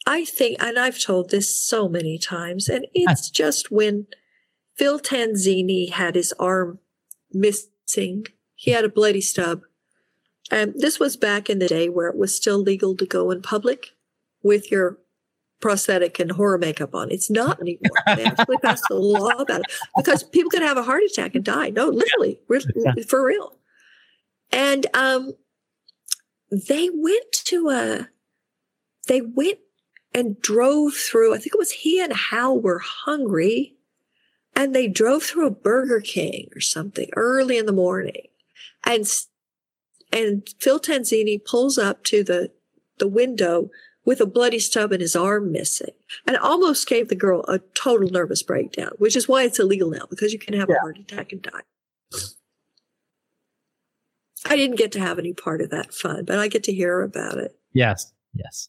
I 0.08 0.24
think, 0.24 0.56
and 0.62 0.78
I've 0.78 0.98
told 0.98 1.28
this 1.28 1.54
so 1.54 1.86
many 1.86 2.16
times, 2.16 2.66
and 2.66 2.86
it's 2.94 3.28
just 3.28 3.70
when 3.70 4.06
Phil 4.74 4.98
Tanzini 4.98 5.90
had 5.90 6.14
his 6.14 6.32
arm 6.38 6.78
missing, 7.30 8.24
he 8.54 8.70
had 8.70 8.86
a 8.86 8.88
bloody 8.88 9.20
stub. 9.20 9.60
And 10.50 10.72
this 10.78 10.98
was 10.98 11.18
back 11.18 11.50
in 11.50 11.58
the 11.58 11.68
day 11.68 11.90
where 11.90 12.08
it 12.08 12.16
was 12.16 12.34
still 12.34 12.56
legal 12.56 12.96
to 12.96 13.04
go 13.04 13.30
in 13.30 13.42
public 13.42 13.90
with 14.42 14.70
your 14.70 14.96
prosthetic 15.60 16.18
and 16.18 16.32
horror 16.32 16.56
makeup 16.56 16.94
on. 16.94 17.10
It's 17.10 17.28
not 17.28 17.60
anymore. 17.60 17.90
They 18.06 18.24
actually 18.24 18.56
passed 18.58 18.84
a 18.90 18.94
law 18.94 19.32
about 19.32 19.60
it 19.60 19.66
because 19.94 20.22
people 20.22 20.50
could 20.50 20.62
have 20.62 20.78
a 20.78 20.82
heart 20.82 21.02
attack 21.02 21.34
and 21.34 21.44
die. 21.44 21.68
No, 21.68 21.86
literally, 21.88 22.40
yeah. 22.48 22.94
for 23.06 23.22
real. 23.22 23.58
And 24.50 24.86
um, 24.94 25.34
they 26.50 26.88
went 26.94 27.30
to 27.44 27.68
a, 27.68 28.08
they 29.06 29.20
went 29.20 29.58
and 30.18 30.40
drove 30.40 30.94
through, 30.94 31.32
I 31.32 31.38
think 31.38 31.54
it 31.54 31.58
was 31.58 31.70
he 31.70 32.02
and 32.02 32.12
Hal 32.12 32.60
were 32.60 32.80
hungry 32.80 33.76
and 34.56 34.74
they 34.74 34.88
drove 34.88 35.22
through 35.22 35.46
a 35.46 35.52
Burger 35.52 36.00
King 36.00 36.48
or 36.56 36.60
something 36.60 37.08
early 37.14 37.56
in 37.56 37.66
the 37.66 37.72
morning. 37.72 38.26
And, 38.84 39.06
and 40.12 40.48
Phil 40.58 40.80
Tanzini 40.80 41.38
pulls 41.44 41.78
up 41.78 42.02
to 42.04 42.24
the, 42.24 42.50
the 42.98 43.06
window 43.06 43.70
with 44.04 44.20
a 44.20 44.26
bloody 44.26 44.58
stub 44.58 44.90
and 44.90 45.00
his 45.00 45.14
arm 45.14 45.52
missing 45.52 45.94
and 46.26 46.36
almost 46.36 46.88
gave 46.88 47.08
the 47.08 47.14
girl 47.14 47.44
a 47.46 47.60
total 47.74 48.10
nervous 48.10 48.42
breakdown, 48.42 48.90
which 48.98 49.14
is 49.14 49.28
why 49.28 49.44
it's 49.44 49.60
illegal 49.60 49.88
now 49.88 50.06
because 50.10 50.32
you 50.32 50.38
can 50.40 50.54
have 50.54 50.68
yeah. 50.68 50.78
a 50.78 50.80
heart 50.80 50.98
attack 50.98 51.30
and 51.30 51.42
die. 51.42 51.60
I 54.46 54.56
didn't 54.56 54.78
get 54.78 54.90
to 54.92 55.00
have 55.00 55.20
any 55.20 55.32
part 55.32 55.60
of 55.60 55.70
that 55.70 55.94
fun, 55.94 56.24
but 56.24 56.40
I 56.40 56.48
get 56.48 56.64
to 56.64 56.72
hear 56.72 57.02
about 57.02 57.38
it. 57.38 57.56
Yes. 57.72 58.12
Yes. 58.34 58.68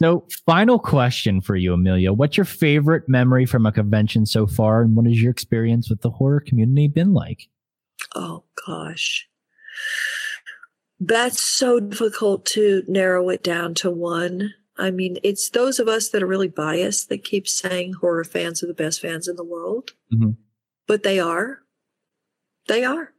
So, 0.00 0.26
final 0.46 0.78
question 0.78 1.42
for 1.42 1.56
you, 1.56 1.74
Amelia. 1.74 2.14
What's 2.14 2.38
your 2.38 2.46
favorite 2.46 3.06
memory 3.06 3.44
from 3.44 3.66
a 3.66 3.72
convention 3.72 4.24
so 4.24 4.46
far, 4.46 4.80
and 4.80 4.96
what 4.96 5.04
has 5.04 5.20
your 5.20 5.30
experience 5.30 5.90
with 5.90 6.00
the 6.00 6.08
horror 6.08 6.40
community 6.40 6.88
been 6.88 7.12
like? 7.12 7.48
Oh, 8.14 8.44
gosh. 8.66 9.28
That's 11.00 11.38
so 11.38 11.80
difficult 11.80 12.46
to 12.46 12.82
narrow 12.88 13.28
it 13.28 13.42
down 13.42 13.74
to 13.74 13.90
one. 13.90 14.54
I 14.78 14.90
mean, 14.90 15.18
it's 15.22 15.50
those 15.50 15.78
of 15.78 15.86
us 15.86 16.08
that 16.08 16.22
are 16.22 16.26
really 16.26 16.48
biased 16.48 17.10
that 17.10 17.22
keep 17.22 17.46
saying 17.46 17.92
horror 18.00 18.24
fans 18.24 18.62
are 18.62 18.68
the 18.68 18.72
best 18.72 19.02
fans 19.02 19.28
in 19.28 19.36
the 19.36 19.44
world. 19.44 19.90
Mm-hmm. 20.10 20.30
But 20.86 21.02
they 21.02 21.20
are. 21.20 21.58
They 22.68 22.84
are. 22.84 23.12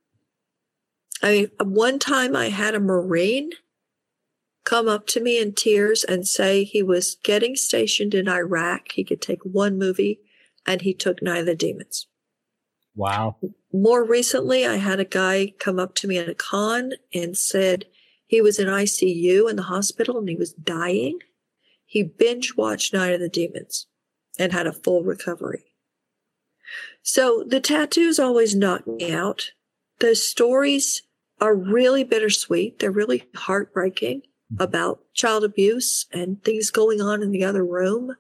I 1.22 1.32
mean, 1.32 1.52
one 1.60 2.00
time 2.00 2.36
I 2.36 2.50
had 2.50 2.74
a 2.74 2.80
Marine 2.80 3.52
come 4.64 4.88
up 4.88 5.08
to 5.08 5.22
me 5.22 5.40
in 5.40 5.54
tears 5.54 6.04
and 6.04 6.28
say 6.28 6.64
he 6.64 6.84
was 6.84 7.18
getting 7.24 7.56
stationed 7.56 8.14
in 8.14 8.30
Iraq. 8.30 8.92
He 8.92 9.04
could 9.04 9.22
take 9.22 9.44
one 9.44 9.78
movie 9.78 10.20
and 10.66 10.82
he 10.82 10.94
took 10.94 11.22
Night 11.22 11.40
of 11.40 11.46
the 11.48 11.56
Demons. 11.56 12.08
Wow. 12.96 13.38
More 13.74 14.04
recently, 14.04 14.66
I 14.66 14.76
had 14.76 15.00
a 15.00 15.06
guy 15.06 15.54
come 15.60 15.80
up 15.80 15.96
to 15.96 16.08
me 16.08 16.18
at 16.18 16.30
a 16.30 16.36
con 16.36 16.94
and 17.14 17.38
said 17.38 17.86
he 18.28 18.42
was 18.42 18.60
in 18.60 18.68
ICU 18.68 19.50
in 19.50 19.56
the 19.56 19.64
hospital 19.64 20.18
and 20.18 20.30
he 20.30 20.36
was 20.36 20.54
dying. 20.54 21.20
He 21.86 22.04
binge 22.04 22.56
watched 22.56 22.94
Night 22.94 23.14
of 23.14 23.20
the 23.20 23.30
Demons 23.30 23.88
and 24.38 24.54
had 24.54 24.68
a 24.68 24.74
full 24.74 25.04
recovery. 25.04 25.66
So 27.02 27.44
the 27.48 27.60
tattoos 27.60 28.20
always 28.20 28.56
knock 28.56 28.86
me 28.88 29.12
out. 29.12 29.52
The 30.00 30.16
stories 30.16 31.02
are 31.40 31.56
really 31.56 32.04
bittersweet. 32.04 32.80
They're 32.80 32.92
really 32.92 33.24
heartbreaking 33.36 34.22
about 34.60 35.02
child 35.14 35.44
abuse 35.44 36.06
and 36.12 36.44
things 36.44 36.70
going 36.70 37.02
on 37.02 37.22
in 37.22 37.32
the 37.32 37.44
other 37.44 37.66
room 37.66 38.16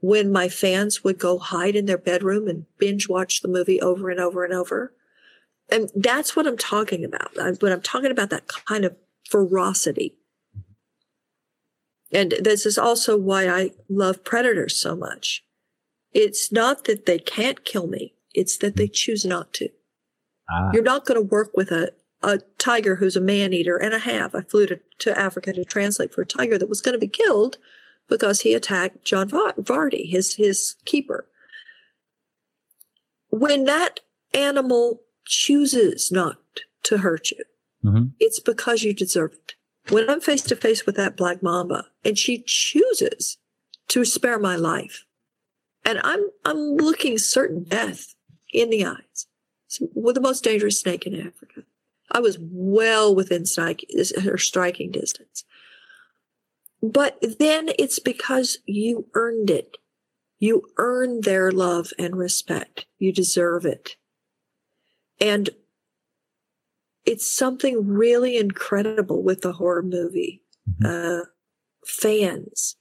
when 0.00 0.30
my 0.30 0.48
fans 0.48 1.02
would 1.02 1.18
go 1.18 1.38
hide 1.38 1.74
in 1.74 1.86
their 1.86 1.98
bedroom 1.98 2.46
and 2.48 2.66
binge 2.78 3.08
watch 3.08 3.40
the 3.40 3.48
movie 3.48 3.80
over 3.80 4.10
and 4.10 4.20
over 4.20 4.44
and 4.44 4.52
over. 4.52 4.92
And 5.68 5.90
that's 5.94 6.36
what 6.36 6.46
I'm 6.46 6.58
talking 6.58 7.04
about. 7.04 7.34
When 7.60 7.72
I'm 7.72 7.80
talking 7.80 8.10
about 8.10 8.30
that 8.30 8.46
kind 8.46 8.84
of 8.84 8.96
ferocity. 9.28 10.14
And 12.12 12.34
this 12.40 12.66
is 12.66 12.78
also 12.78 13.16
why 13.16 13.48
I 13.48 13.72
love 13.88 14.22
predators 14.22 14.76
so 14.76 14.94
much. 14.94 15.44
It's 16.12 16.52
not 16.52 16.84
that 16.84 17.06
they 17.06 17.18
can't 17.18 17.64
kill 17.64 17.88
me. 17.88 18.14
It's 18.32 18.56
that 18.58 18.76
they 18.76 18.86
choose 18.86 19.24
not 19.24 19.52
to. 19.54 19.70
Ah. 20.48 20.70
You're 20.72 20.82
not 20.82 21.04
going 21.04 21.20
to 21.20 21.26
work 21.26 21.56
with 21.56 21.72
a 21.72 21.92
a 22.22 22.38
tiger 22.58 22.96
who's 22.96 23.16
a 23.16 23.20
man 23.20 23.52
eater 23.52 23.76
and 23.76 23.94
a 23.94 23.98
half. 23.98 24.34
I 24.34 24.42
flew 24.42 24.66
to, 24.66 24.80
to 25.00 25.18
Africa 25.18 25.52
to 25.52 25.64
translate 25.64 26.12
for 26.12 26.22
a 26.22 26.26
tiger 26.26 26.58
that 26.58 26.68
was 26.68 26.80
going 26.80 26.94
to 26.94 26.98
be 26.98 27.08
killed 27.08 27.58
because 28.08 28.40
he 28.40 28.54
attacked 28.54 29.04
John 29.04 29.28
Vardy, 29.28 30.10
his, 30.10 30.34
his 30.36 30.76
keeper. 30.84 31.26
When 33.28 33.64
that 33.64 34.00
animal 34.32 35.02
chooses 35.26 36.10
not 36.10 36.38
to 36.84 36.98
hurt 36.98 37.30
you, 37.30 37.44
mm-hmm. 37.84 38.04
it's 38.18 38.40
because 38.40 38.82
you 38.82 38.94
deserve 38.94 39.32
it. 39.32 39.54
When 39.92 40.08
I'm 40.08 40.20
face 40.20 40.42
to 40.42 40.56
face 40.56 40.86
with 40.86 40.96
that 40.96 41.16
black 41.16 41.42
mamba 41.42 41.86
and 42.04 42.18
she 42.18 42.42
chooses 42.46 43.38
to 43.88 44.04
spare 44.04 44.38
my 44.38 44.56
life, 44.56 45.04
and 45.84 46.00
I'm 46.02 46.28
I'm 46.44 46.76
looking 46.76 47.18
certain 47.18 47.62
death 47.62 48.14
in 48.52 48.70
the 48.70 48.84
eyes, 48.84 49.26
with 49.94 50.16
the 50.16 50.20
most 50.20 50.42
dangerous 50.42 50.80
snake 50.80 51.06
in 51.06 51.14
Africa. 51.14 51.62
I 52.10 52.20
was 52.20 52.38
well 52.40 53.14
within 53.14 53.46
strike, 53.46 53.84
her 54.22 54.38
striking 54.38 54.90
distance. 54.90 55.44
But 56.82 57.18
then 57.38 57.70
it's 57.78 57.98
because 57.98 58.58
you 58.66 59.08
earned 59.14 59.50
it. 59.50 59.76
You 60.38 60.62
earn 60.76 61.22
their 61.22 61.50
love 61.50 61.92
and 61.98 62.16
respect. 62.16 62.86
You 62.98 63.12
deserve 63.12 63.64
it. 63.64 63.96
And 65.20 65.50
it's 67.04 67.30
something 67.30 67.86
really 67.86 68.36
incredible 68.36 69.22
with 69.22 69.40
the 69.40 69.54
horror 69.54 69.82
movie 69.82 70.42
mm-hmm. 70.68 71.22
uh, 71.22 71.24
fans 71.86 72.76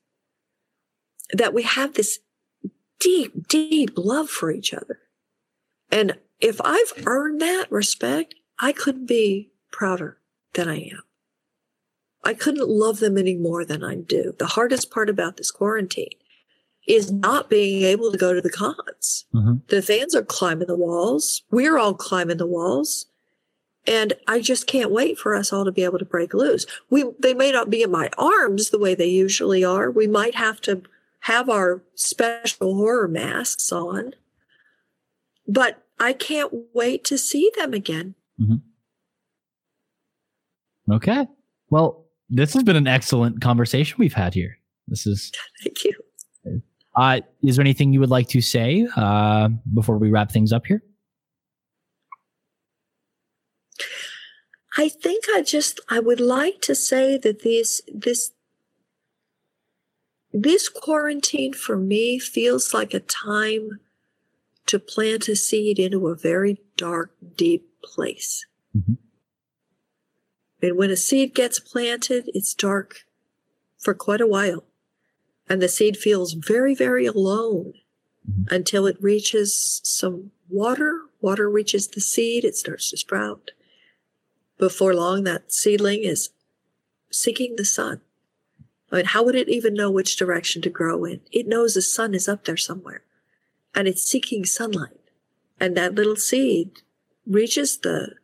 that 1.32 1.54
we 1.54 1.64
have 1.64 1.94
this 1.94 2.20
deep, 3.00 3.48
deep 3.48 3.92
love 3.96 4.30
for 4.30 4.52
each 4.52 4.74
other. 4.74 5.00
And 5.92 6.18
if 6.40 6.60
I've 6.62 7.06
earned 7.06 7.40
that 7.42 7.72
respect, 7.72 8.36
I 8.60 8.72
couldn't 8.72 9.08
be 9.08 9.52
prouder 9.72 10.18
than 10.54 10.70
I 10.70 10.78
am. 10.78 11.02
I 12.24 12.34
couldn't 12.34 12.68
love 12.68 13.00
them 13.00 13.18
any 13.18 13.36
more 13.36 13.64
than 13.64 13.84
I 13.84 13.96
do. 13.96 14.34
The 14.38 14.48
hardest 14.48 14.90
part 14.90 15.10
about 15.10 15.38
this 15.38 15.52
quarantine 15.52 16.10
is 16.88 17.12
not 17.12 17.50
being 17.50 17.84
able 17.84 18.12
to 18.12 18.18
go 18.18 18.34
to 18.34 18.42
the 18.42 18.50
cons. 18.50 19.26
Mm-hmm. 19.34 19.56
The 19.68 19.82
fans 19.82 20.16
are 20.16 20.24
climbing 20.24 20.68
the 20.68 20.76
walls. 20.76 21.44
We're 21.52 21.78
all 21.78 21.94
climbing 21.94 22.38
the 22.38 22.48
walls. 22.48 23.08
And 23.88 24.14
I 24.28 24.40
just 24.40 24.66
can't 24.66 24.92
wait 24.92 25.20
for 25.20 25.36
us 25.36 25.54
all 25.54 25.66
to 25.66 25.72
be 25.72 25.84
able 25.84 26.00
to 26.00 26.06
break 26.06 26.34
loose. 26.34 26.66
We, 26.90 27.06
they 27.20 27.36
may 27.36 27.52
not 27.52 27.70
be 27.70 27.84
in 27.84 27.92
my 27.92 28.10
arms 28.18 28.70
the 28.70 28.80
way 28.80 28.96
they 28.96 29.06
usually 29.06 29.64
are. 29.64 29.92
We 29.92 30.08
might 30.08 30.36
have 30.36 30.60
to 30.62 30.82
have 31.22 31.50
our 31.50 31.82
special 31.94 32.76
horror 32.76 33.08
masks 33.08 33.72
on, 33.72 34.14
but 35.48 35.84
I 36.00 36.14
can't 36.14 36.54
wait 36.74 37.04
to 37.06 37.18
see 37.18 37.52
them 37.56 37.74
again. 37.74 38.16
Mm-hmm. 38.42 38.56
Okay. 40.94 41.28
Well, 41.70 42.06
this 42.30 42.54
has 42.54 42.64
been 42.64 42.76
an 42.76 42.88
excellent 42.88 43.42
conversation 43.42 43.96
we've 44.00 44.14
had 44.14 44.34
here. 44.34 44.58
This 44.88 45.08
is 45.08 45.32
thank 45.64 45.84
you. 45.84 45.94
Uh, 46.96 47.20
is 47.44 47.58
there 47.58 47.64
anything 47.64 47.92
you 47.92 48.00
would 48.00 48.10
like 48.10 48.30
to 48.30 48.40
say 48.40 48.88
uh, 48.96 49.50
before 49.74 49.98
we 49.98 50.10
wrap 50.10 50.32
things 50.32 50.54
up 50.54 50.66
here? 50.66 50.82
I 54.78 54.90
think 54.90 55.26
I 55.34 55.42
just 55.42 55.80
I 55.90 56.00
would 56.00 56.20
like 56.20 56.62
to 56.62 56.76
say 56.76 57.18
that 57.18 57.44
this 57.44 57.82
this 57.94 58.32
this 60.34 60.68
quarantine 60.68 61.54
for 61.54 61.78
me 61.78 62.20
feels 62.20 62.74
like 62.74 62.94
a 62.94 63.00
time 63.00 63.80
to 64.66 64.80
plant 64.80 65.30
a 65.30 65.36
seed 65.36 65.80
into 65.80 66.08
a 66.08 66.16
very 66.16 66.60
dark, 66.76 67.12
deep 67.38 67.70
place. 67.86 68.46
Mm-hmm. 68.76 68.94
And 70.62 70.78
when 70.78 70.90
a 70.90 70.98
seed 70.98 71.36
gets 71.36 71.60
planted, 71.60 72.30
it's 72.34 72.54
dark 72.54 73.06
for 73.78 73.94
quite 73.94 74.22
a 74.22 74.28
while. 74.28 74.64
And 75.48 75.62
the 75.62 75.70
seed 75.70 75.98
feels 75.98 76.34
very, 76.34 76.74
very 76.74 77.06
alone 77.06 77.74
mm-hmm. 78.28 78.54
until 78.54 78.88
it 78.88 78.98
reaches 79.00 79.82
some 79.84 80.32
water. 80.50 81.02
Water 81.22 81.50
reaches 81.50 81.88
the 81.88 82.02
seed, 82.02 82.44
it 82.44 82.56
starts 82.56 82.90
to 82.90 82.98
sprout. 82.98 83.52
Before 84.58 84.94
long, 84.94 85.24
that 85.24 85.52
seedling 85.52 86.04
is 86.04 86.30
seeking 87.12 87.56
the 87.56 87.66
sun. 87.66 88.02
I 88.92 88.98
mean, 88.98 89.06
how 89.06 89.24
would 89.24 89.36
it 89.36 89.50
even 89.50 89.74
know 89.74 89.92
which 89.92 90.18
direction 90.18 90.62
to 90.62 90.70
grow 90.70 91.06
in? 91.06 91.22
It 91.32 91.48
knows 91.48 91.74
the 91.74 91.82
sun 91.82 92.14
is 92.14 92.28
up 92.28 92.46
there 92.46 92.58
somewhere 92.58 93.04
and 93.74 93.88
it's 93.88 94.04
seeking 94.04 94.46
sunlight. 94.46 95.00
And 95.60 95.76
that 95.76 95.96
little 95.96 96.16
seed 96.16 96.82
reaches 97.28 97.78
the 97.80 98.16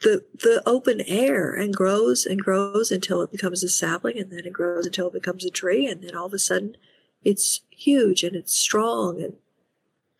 the 0.00 0.24
the 0.34 0.62
open 0.66 1.00
air 1.02 1.52
and 1.52 1.74
grows 1.74 2.26
and 2.26 2.40
grows 2.40 2.90
until 2.90 3.22
it 3.22 3.32
becomes 3.32 3.62
a 3.62 3.68
sapling 3.68 4.18
and 4.18 4.30
then 4.30 4.44
it 4.44 4.52
grows 4.52 4.86
until 4.86 5.06
it 5.08 5.12
becomes 5.12 5.44
a 5.44 5.50
tree 5.50 5.86
and 5.86 6.02
then 6.02 6.16
all 6.16 6.26
of 6.26 6.34
a 6.34 6.38
sudden 6.38 6.76
it's 7.22 7.60
huge 7.70 8.22
and 8.22 8.36
it's 8.36 8.54
strong 8.54 9.22
and 9.22 9.34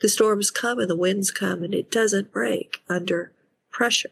the 0.01 0.09
storms 0.09 0.51
come 0.51 0.78
and 0.78 0.91
the 0.91 0.97
winds 0.97 1.30
come 1.30 1.62
and 1.62 1.74
it 1.74 1.91
doesn't 1.91 2.32
break 2.32 2.82
under 2.89 3.32
pressure. 3.70 4.11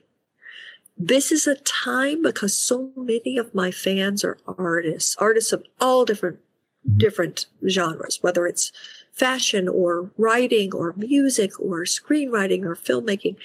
This 0.96 1.32
is 1.32 1.46
a 1.46 1.56
time 1.56 2.22
because 2.22 2.56
so 2.56 2.90
many 2.96 3.36
of 3.38 3.54
my 3.54 3.70
fans 3.70 4.24
are 4.24 4.38
artists, 4.46 5.16
artists 5.18 5.52
of 5.52 5.64
all 5.80 6.04
different 6.04 6.38
different 6.96 7.46
genres, 7.68 8.18
whether 8.22 8.46
it's 8.46 8.72
fashion 9.12 9.68
or 9.68 10.10
writing 10.16 10.74
or 10.74 10.94
music 10.96 11.58
or 11.60 11.80
screenwriting 11.80 12.64
or 12.64 12.74
filmmaking. 12.74 13.36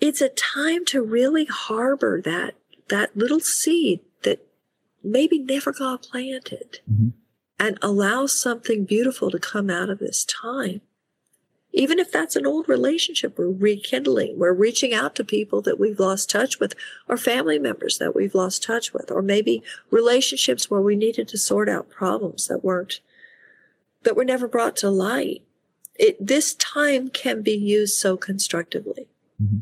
It's 0.00 0.20
a 0.20 0.30
time 0.30 0.84
to 0.86 1.02
really 1.02 1.44
harbor 1.44 2.20
that 2.22 2.54
that 2.88 3.16
little 3.16 3.40
seed 3.40 4.00
that 4.22 4.44
maybe 5.02 5.38
never 5.38 5.72
got 5.72 6.02
planted 6.02 6.80
mm-hmm. 6.90 7.10
and 7.58 7.78
allow 7.80 8.26
something 8.26 8.84
beautiful 8.84 9.30
to 9.30 9.38
come 9.38 9.70
out 9.70 9.88
of 9.88 9.98
this 9.98 10.24
time. 10.24 10.80
Even 11.74 11.98
if 11.98 12.12
that's 12.12 12.36
an 12.36 12.46
old 12.46 12.68
relationship, 12.68 13.38
we're 13.38 13.48
rekindling, 13.48 14.38
we're 14.38 14.52
reaching 14.52 14.92
out 14.92 15.14
to 15.14 15.24
people 15.24 15.62
that 15.62 15.80
we've 15.80 15.98
lost 15.98 16.28
touch 16.28 16.60
with, 16.60 16.74
or 17.08 17.16
family 17.16 17.58
members 17.58 17.96
that 17.96 18.14
we've 18.14 18.34
lost 18.34 18.62
touch 18.62 18.92
with, 18.92 19.10
or 19.10 19.22
maybe 19.22 19.62
relationships 19.90 20.70
where 20.70 20.82
we 20.82 20.96
needed 20.96 21.28
to 21.28 21.38
sort 21.38 21.70
out 21.70 21.88
problems 21.88 22.46
that 22.48 22.62
weren't 22.62 23.00
that 24.04 24.16
were 24.16 24.24
never 24.24 24.48
brought 24.48 24.76
to 24.76 24.90
light. 24.90 25.42
It, 25.94 26.24
this 26.24 26.54
time 26.54 27.08
can 27.08 27.42
be 27.42 27.52
used 27.52 27.96
so 27.96 28.16
constructively. 28.16 29.08
Mm-hmm. 29.42 29.58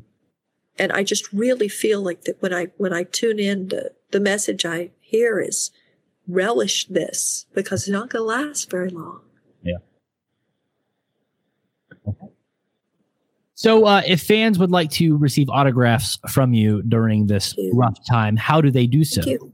And 0.79 0.93
I 0.93 1.03
just 1.03 1.31
really 1.33 1.69
feel 1.69 2.01
like 2.01 2.23
that 2.23 2.41
when 2.41 2.55
I 2.55 2.69
when 2.79 2.93
I 2.93 3.03
tune 3.03 3.39
in, 3.39 3.69
the, 3.69 3.93
the 4.13 4.21
message 4.21 4.65
I 4.65 4.91
hear 5.01 5.39
is 5.39 5.71
relish 6.27 6.87
this 6.87 7.47
because 7.53 7.83
it's 7.83 7.91
not 7.91 8.09
going 8.11 8.23
to 8.23 8.27
last 8.27 8.71
very 8.71 8.89
long. 8.89 9.21
Yeah. 9.63 9.79
So, 13.55 13.85
uh, 13.85 14.01
if 14.07 14.23
fans 14.23 14.59
would 14.59 14.71
like 14.71 14.91
to 14.93 15.19
receive 15.19 15.51
autographs 15.51 16.19
from 16.31 16.55
you 16.55 16.81
during 16.83 17.27
this 17.27 17.55
rough 17.75 17.99
time, 18.09 18.37
how 18.37 18.63
do 18.63 18.71
they 18.71 18.87
do 18.87 19.05
so? 19.05 19.21
You. 19.23 19.53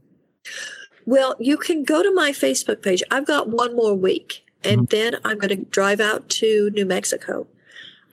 Well, 1.05 1.35
you 1.39 1.57
can 1.57 1.83
go 1.83 2.01
to 2.01 2.13
my 2.13 2.31
Facebook 2.31 2.81
page. 2.81 3.03
I've 3.11 3.27
got 3.27 3.49
one 3.49 3.75
more 3.75 3.93
week 3.95 4.46
and 4.63 4.81
mm-hmm. 4.81 4.95
then 4.95 5.15
I'm 5.23 5.37
going 5.37 5.49
to 5.49 5.65
drive 5.69 5.99
out 5.99 6.29
to 6.29 6.69
New 6.71 6.85
Mexico. 6.85 7.47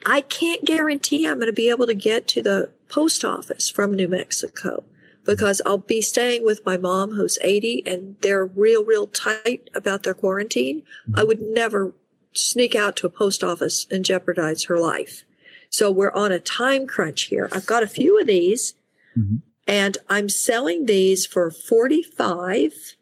I 0.07 0.21
can't 0.21 0.65
guarantee 0.65 1.27
I'm 1.27 1.37
going 1.37 1.47
to 1.47 1.53
be 1.53 1.71
able 1.71 1.87
to 1.87 1.95
get 1.95 2.29
to 2.29 2.43
the 2.43 2.71
post 2.89 3.25
office 3.25 3.71
from 3.71 3.95
New 3.95 4.09
Mexico 4.09 4.85
because 5.25 5.63
I'll 5.65 5.79
be 5.79 6.03
staying 6.03 6.45
with 6.45 6.65
my 6.67 6.77
mom 6.77 7.13
who's 7.13 7.39
80 7.41 7.83
and 7.87 8.17
they're 8.21 8.45
real, 8.45 8.85
real 8.85 9.07
tight 9.07 9.71
about 9.75 10.03
their 10.03 10.15
quarantine. 10.15 10.83
Mm-hmm. 11.09 11.19
I 11.19 11.25
would 11.25 11.41
never 11.41 11.95
sneak 12.35 12.75
out 12.75 12.97
to 12.97 13.07
a 13.07 13.11
post 13.11 13.43
office 13.43 13.87
and 13.91 14.05
jeopardize 14.05 14.65
her 14.65 14.79
life. 14.79 15.25
So 15.71 15.91
we're 15.91 16.13
on 16.13 16.31
a 16.31 16.39
time 16.39 16.87
crunch 16.87 17.23
here. 17.23 17.49
I've 17.53 17.67
got 17.67 17.83
a 17.83 17.89
few 17.89 18.21
of 18.21 18.27
these 18.27 18.75
mm-hmm. 19.19 19.37
and 19.67 19.99
I'm 20.09 20.29
selling 20.29 20.87
these 20.87 21.27
for 21.27 21.51
45 21.51 22.97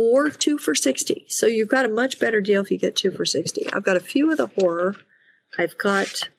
or 0.00 0.30
two 0.30 0.56
for 0.56 0.74
60. 0.74 1.26
So 1.28 1.46
you've 1.46 1.68
got 1.68 1.84
a 1.84 1.88
much 1.88 2.18
better 2.18 2.40
deal 2.40 2.62
if 2.62 2.70
you 2.70 2.78
get 2.78 2.96
two 2.96 3.10
for 3.10 3.26
60. 3.26 3.70
I've 3.70 3.84
got 3.84 3.98
a 3.98 4.00
few 4.00 4.30
of 4.30 4.38
the 4.38 4.46
horror. 4.46 4.96
I've 5.58 5.76
got 5.76 6.30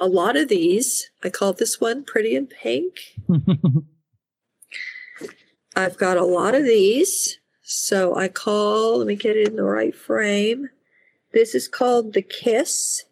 a 0.00 0.08
lot 0.08 0.36
of 0.36 0.48
these. 0.48 1.08
I 1.22 1.30
call 1.30 1.52
this 1.52 1.80
one 1.80 2.02
Pretty 2.02 2.34
in 2.34 2.48
Pink. 2.48 3.14
I've 5.76 5.98
got 5.98 6.16
a 6.16 6.24
lot 6.24 6.56
of 6.56 6.64
these. 6.64 7.38
So 7.62 8.16
I 8.16 8.26
call, 8.26 8.98
let 8.98 9.06
me 9.06 9.14
get 9.14 9.36
it 9.36 9.46
in 9.46 9.54
the 9.54 9.62
right 9.62 9.94
frame. 9.94 10.68
This 11.32 11.54
is 11.54 11.68
called 11.68 12.12
The 12.12 12.22
Kiss. 12.22 13.04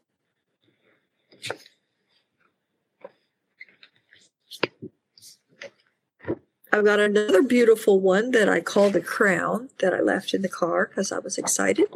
I've 6.73 6.85
got 6.87 7.01
another 7.01 7.43
beautiful 7.43 8.01
one 8.01 8.31
that 8.31 8.49
I 8.49 8.61
call 8.61 8.89
the 8.89 9.03
crown 9.03 9.69
that 9.81 9.93
I 9.93 10.01
left 10.01 10.33
in 10.33 10.41
the 10.41 10.49
car 10.49 10.87
because 10.87 11.13
I 11.13 11.19
was 11.19 11.37
excited. 11.37 11.87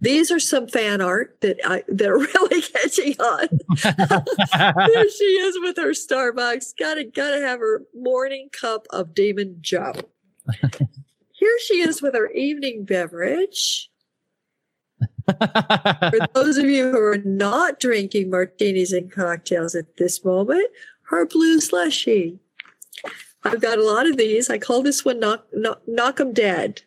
These 0.00 0.30
are 0.30 0.40
some 0.40 0.66
fan 0.66 1.02
art 1.02 1.36
that 1.42 1.58
I 1.64 1.84
that 1.88 2.08
are 2.08 2.18
really 2.34 2.62
catching 2.62 3.20
on. 3.20 3.48
there 4.88 5.10
she 5.10 5.24
is 5.24 5.58
with 5.60 5.76
her 5.76 5.90
Starbucks. 5.90 6.72
Gotta 6.78 7.04
gotta 7.04 7.40
have 7.40 7.58
her 7.58 7.82
morning 7.94 8.48
cup 8.50 8.86
of 8.90 9.14
Demon 9.14 9.58
Joe. 9.60 9.92
Here 11.32 11.58
she 11.66 11.80
is 11.80 12.00
with 12.00 12.14
her 12.14 12.30
evening 12.30 12.84
beverage. 12.84 13.90
For 15.26 16.28
those 16.34 16.56
of 16.56 16.66
you 16.66 16.90
who 16.90 16.98
are 16.98 17.18
not 17.18 17.80
drinking 17.80 18.30
martinis 18.30 18.92
and 18.92 19.10
cocktails 19.10 19.74
at 19.74 19.96
this 19.96 20.24
moment, 20.24 20.68
her 21.04 21.26
blue 21.26 21.60
slushy. 21.60 22.38
I've 23.44 23.60
got 23.60 23.78
a 23.78 23.84
lot 23.84 24.06
of 24.06 24.16
these. 24.16 24.48
I 24.50 24.58
call 24.58 24.82
this 24.82 25.04
one 25.04 25.20
knock, 25.20 25.46
knock, 25.52 25.82
knock 25.86 26.20
'em 26.20 26.32
dead. 26.32 26.82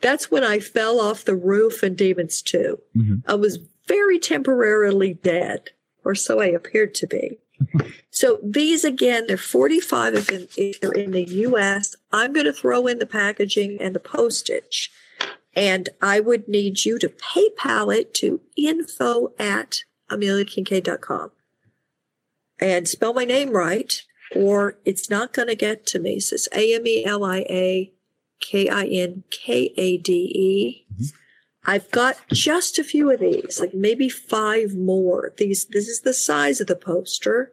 That's 0.00 0.30
when 0.30 0.44
I 0.44 0.60
fell 0.60 1.00
off 1.00 1.24
the 1.24 1.34
roof 1.34 1.82
in 1.82 1.94
Demons 1.94 2.42
2. 2.42 2.78
Mm-hmm. 2.96 3.14
I 3.26 3.34
was 3.34 3.58
very 3.86 4.18
temporarily 4.18 5.14
dead, 5.14 5.70
or 6.04 6.14
so 6.14 6.40
I 6.40 6.46
appeared 6.46 6.94
to 6.96 7.06
be. 7.06 7.38
so 8.10 8.38
these 8.42 8.84
again, 8.84 9.24
they're 9.26 9.38
45 9.38 10.14
if 10.14 10.30
in, 10.30 10.74
they're 10.80 10.92
in 10.92 11.12
the 11.12 11.24
US. 11.24 11.96
I'm 12.12 12.32
going 12.32 12.46
to 12.46 12.52
throw 12.52 12.86
in 12.86 12.98
the 12.98 13.06
packaging 13.06 13.78
and 13.80 13.94
the 13.94 14.00
postage. 14.00 14.90
And 15.54 15.88
I 16.02 16.20
would 16.20 16.48
need 16.48 16.84
you 16.84 16.98
to 16.98 17.08
PayPal 17.08 17.96
it 17.96 18.12
to 18.14 18.42
info 18.56 19.32
at 19.38 19.80
ameliakinkade.com 20.10 21.30
and 22.58 22.88
spell 22.88 23.14
my 23.14 23.24
name 23.24 23.50
right 23.50 24.02
or 24.34 24.78
it's 24.84 25.08
not 25.08 25.32
going 25.32 25.48
to 25.48 25.54
get 25.54 25.86
to 25.86 25.98
me. 25.98 26.20
So 26.20 26.34
it's 26.34 26.48
A 26.52 26.74
M 26.74 26.86
E 26.86 27.04
L 27.04 27.24
I 27.24 27.38
A 27.38 27.92
K 28.40 28.68
I 28.68 28.84
N 28.84 29.24
K 29.30 29.72
A 29.76 29.98
D 29.98 30.12
E. 30.12 30.86
Mm-hmm. 30.94 31.04
I've 31.68 31.90
got 31.90 32.16
just 32.32 32.78
a 32.78 32.84
few 32.84 33.10
of 33.10 33.18
these, 33.18 33.58
like 33.58 33.74
maybe 33.74 34.08
five 34.08 34.76
more. 34.76 35.32
These, 35.36 35.66
this 35.66 35.88
is 35.88 36.02
the 36.02 36.14
size 36.14 36.60
of 36.60 36.68
the 36.68 36.76
poster. 36.76 37.52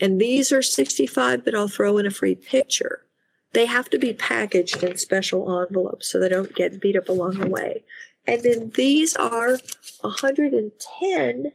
And 0.00 0.20
these 0.20 0.52
are 0.52 0.62
65, 0.62 1.44
but 1.44 1.54
I'll 1.54 1.68
throw 1.68 1.98
in 1.98 2.06
a 2.06 2.10
free 2.10 2.34
picture. 2.34 3.04
They 3.52 3.66
have 3.66 3.90
to 3.90 3.98
be 3.98 4.12
packaged 4.12 4.82
in 4.82 4.96
special 4.96 5.60
envelopes 5.60 6.08
so 6.08 6.18
they 6.18 6.28
don't 6.28 6.54
get 6.54 6.80
beat 6.80 6.96
up 6.96 7.08
along 7.08 7.38
the 7.38 7.48
way. 7.48 7.84
And 8.26 8.42
then 8.42 8.72
these 8.74 9.14
are 9.16 9.58
110 10.00 11.52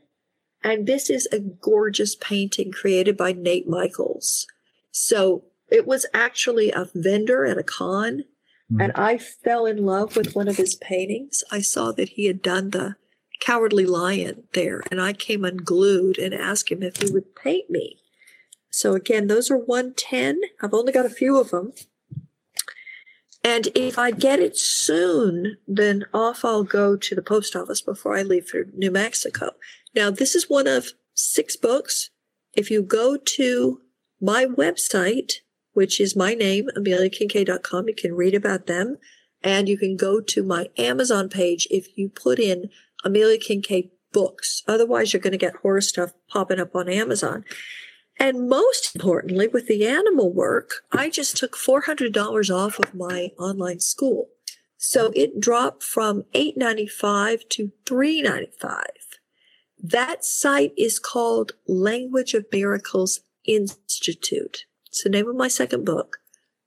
and 0.64 0.88
this 0.88 1.10
is 1.10 1.28
a 1.32 1.40
gorgeous 1.40 2.16
painting 2.16 2.72
created 2.72 3.18
by 3.18 3.32
Nate 3.32 3.68
Michaels. 3.68 4.48
So 4.92 5.46
it 5.70 5.88
was 5.88 6.06
actually 6.14 6.72
a 6.72 6.90
vendor 6.94 7.46
at 7.46 7.58
a 7.58 7.64
con, 7.64 8.24
mm-hmm. 8.72 8.82
and 8.82 8.92
I 8.94 9.18
fell 9.18 9.66
in 9.66 9.86
love 9.86 10.16
with 10.16 10.36
one 10.36 10.48
of 10.48 10.58
his 10.58 10.76
paintings. 10.76 11.44
I 11.52 11.62
saw 11.62 11.92
that 11.94 12.10
he 12.10 12.26
had 12.26 12.42
done 12.42 12.72
the 12.72 12.96
Cowardly 13.40 13.86
Lion 13.86 14.44
there, 14.54 14.84
and 14.92 15.02
I 15.02 15.14
came 15.14 15.44
unglued 15.44 16.18
and 16.20 16.34
asked 16.34 16.72
him 16.72 16.84
if 16.84 16.98
he 16.98 17.12
would 17.12 17.36
paint 17.36 17.70
me. 17.70 17.98
So 18.70 18.94
again, 18.94 19.28
those 19.28 19.50
are 19.50 19.58
110. 19.58 20.42
I've 20.62 20.74
only 20.74 20.94
got 20.94 21.06
a 21.06 21.10
few 21.10 21.38
of 21.40 21.50
them. 21.50 21.74
And 23.44 23.70
if 23.74 23.98
I 23.98 24.12
get 24.12 24.40
it 24.40 24.56
soon, 24.56 25.58
then 25.68 26.06
off 26.14 26.46
I'll 26.46 26.64
go 26.64 26.96
to 26.96 27.16
the 27.16 27.24
post 27.24 27.56
office 27.56 27.82
before 27.82 28.16
I 28.16 28.22
leave 28.22 28.48
for 28.48 28.66
New 28.74 28.92
Mexico. 28.92 29.52
Now, 29.96 30.10
this 30.10 30.36
is 30.36 30.50
one 30.50 30.68
of 30.68 30.94
six 31.14 31.56
books. 31.56 32.10
If 32.54 32.72
you 32.72 32.82
go 32.82 33.18
to 33.18 33.82
my 34.20 34.46
website, 34.46 35.34
which 35.74 36.00
is 36.00 36.16
my 36.16 36.34
name, 36.34 36.70
ameliakinkade.com, 36.78 37.88
you 37.88 37.96
can 37.96 38.16
read 38.16 38.36
about 38.36 38.68
them. 38.68 38.98
And 39.44 39.68
you 39.68 39.78
can 39.78 39.98
go 39.98 40.22
to 40.22 40.44
my 40.44 40.70
Amazon 40.78 41.28
page 41.28 41.68
if 41.72 41.98
you 41.98 42.10
put 42.10 42.40
in 42.40 42.70
Amelia 43.04 43.40
Kinkade 43.40 43.90
books. 44.12 44.62
Otherwise, 44.68 45.14
you're 45.14 45.22
going 45.22 45.32
to 45.32 45.38
get 45.38 45.56
horror 45.58 45.82
stuff 45.82 46.14
popping 46.30 46.60
up 46.60 46.76
on 46.76 46.88
Amazon. 46.88 47.44
And 48.20 48.48
most 48.48 48.96
importantly, 48.96 49.48
with 49.48 49.68
the 49.68 49.88
animal 49.88 50.32
work, 50.32 50.84
I 50.92 51.10
just 51.10 51.38
took 51.38 51.56
$400 51.58 52.56
off 52.56 52.78
of 52.78 52.94
my 52.94 53.32
online 53.40 53.80
school. 53.80 54.30
So 54.78 55.12
it 55.16 55.40
dropped 55.40 55.82
from 55.82 56.24
$8.95 56.36 57.50
to 57.50 57.72
$3.95. 57.86 58.82
That 59.84 60.24
site 60.24 60.74
is 60.78 61.00
called 61.00 61.54
Language 61.68 62.36
of 62.36 62.46
Miracles 62.52 63.22
Institute. 63.46 64.66
It's 64.88 65.04
the 65.04 65.10
name 65.10 65.28
of 65.28 65.36
my 65.36 65.48
second 65.48 65.86
book, 65.86 66.20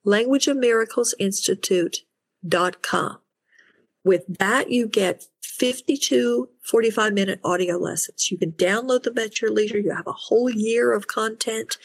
Language 0.02 0.48
of 0.48 0.56
Miracles 0.56 1.14
Institute.com. 1.20 3.18
With 4.02 4.38
that, 4.38 4.70
you 4.70 4.88
get 4.88 5.26
52 5.42 6.48
45 6.62 7.12
minute 7.12 7.40
audio 7.44 7.76
lessons. 7.76 8.32
You 8.32 8.38
can 8.38 8.52
download 8.52 9.04
them 9.04 9.18
at 9.18 9.40
your 9.40 9.52
leisure. 9.52 9.78
You 9.78 9.92
have 9.92 10.08
a 10.08 10.12
whole 10.12 10.50
year 10.50 10.92
of 10.92 11.06
content, 11.06 11.78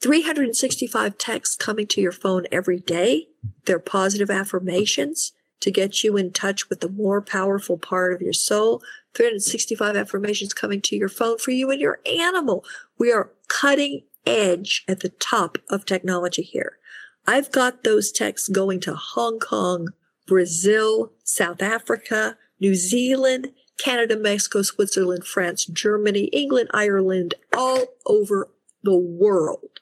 365 0.00 1.16
texts 1.16 1.54
coming 1.54 1.86
to 1.86 2.00
your 2.00 2.10
phone 2.10 2.46
every 2.50 2.80
day. 2.80 3.28
They're 3.66 3.78
positive 3.78 4.30
affirmations 4.30 5.32
to 5.60 5.70
get 5.70 6.02
you 6.02 6.16
in 6.16 6.32
touch 6.32 6.68
with 6.68 6.80
the 6.80 6.88
more 6.88 7.22
powerful 7.22 7.78
part 7.78 8.12
of 8.12 8.20
your 8.20 8.32
soul. 8.32 8.82
365 9.14 9.96
affirmations 9.96 10.54
coming 10.54 10.80
to 10.82 10.96
your 10.96 11.08
phone 11.08 11.38
for 11.38 11.50
you 11.50 11.70
and 11.70 11.80
your 11.80 12.00
animal. 12.06 12.64
We 12.98 13.12
are 13.12 13.30
cutting 13.48 14.02
edge 14.26 14.84
at 14.88 15.00
the 15.00 15.10
top 15.10 15.58
of 15.68 15.84
technology 15.84 16.42
here. 16.42 16.78
I've 17.26 17.52
got 17.52 17.84
those 17.84 18.10
texts 18.10 18.48
going 18.48 18.80
to 18.80 18.94
Hong 18.94 19.38
Kong, 19.38 19.88
Brazil, 20.26 21.12
South 21.24 21.62
Africa, 21.62 22.36
New 22.60 22.74
Zealand, 22.74 23.52
Canada, 23.78 24.16
Mexico, 24.16 24.62
Switzerland, 24.62 25.24
France, 25.24 25.64
Germany, 25.66 26.24
England, 26.26 26.70
Ireland, 26.72 27.34
all 27.56 27.86
over 28.06 28.48
the 28.82 28.96
world. 28.96 29.80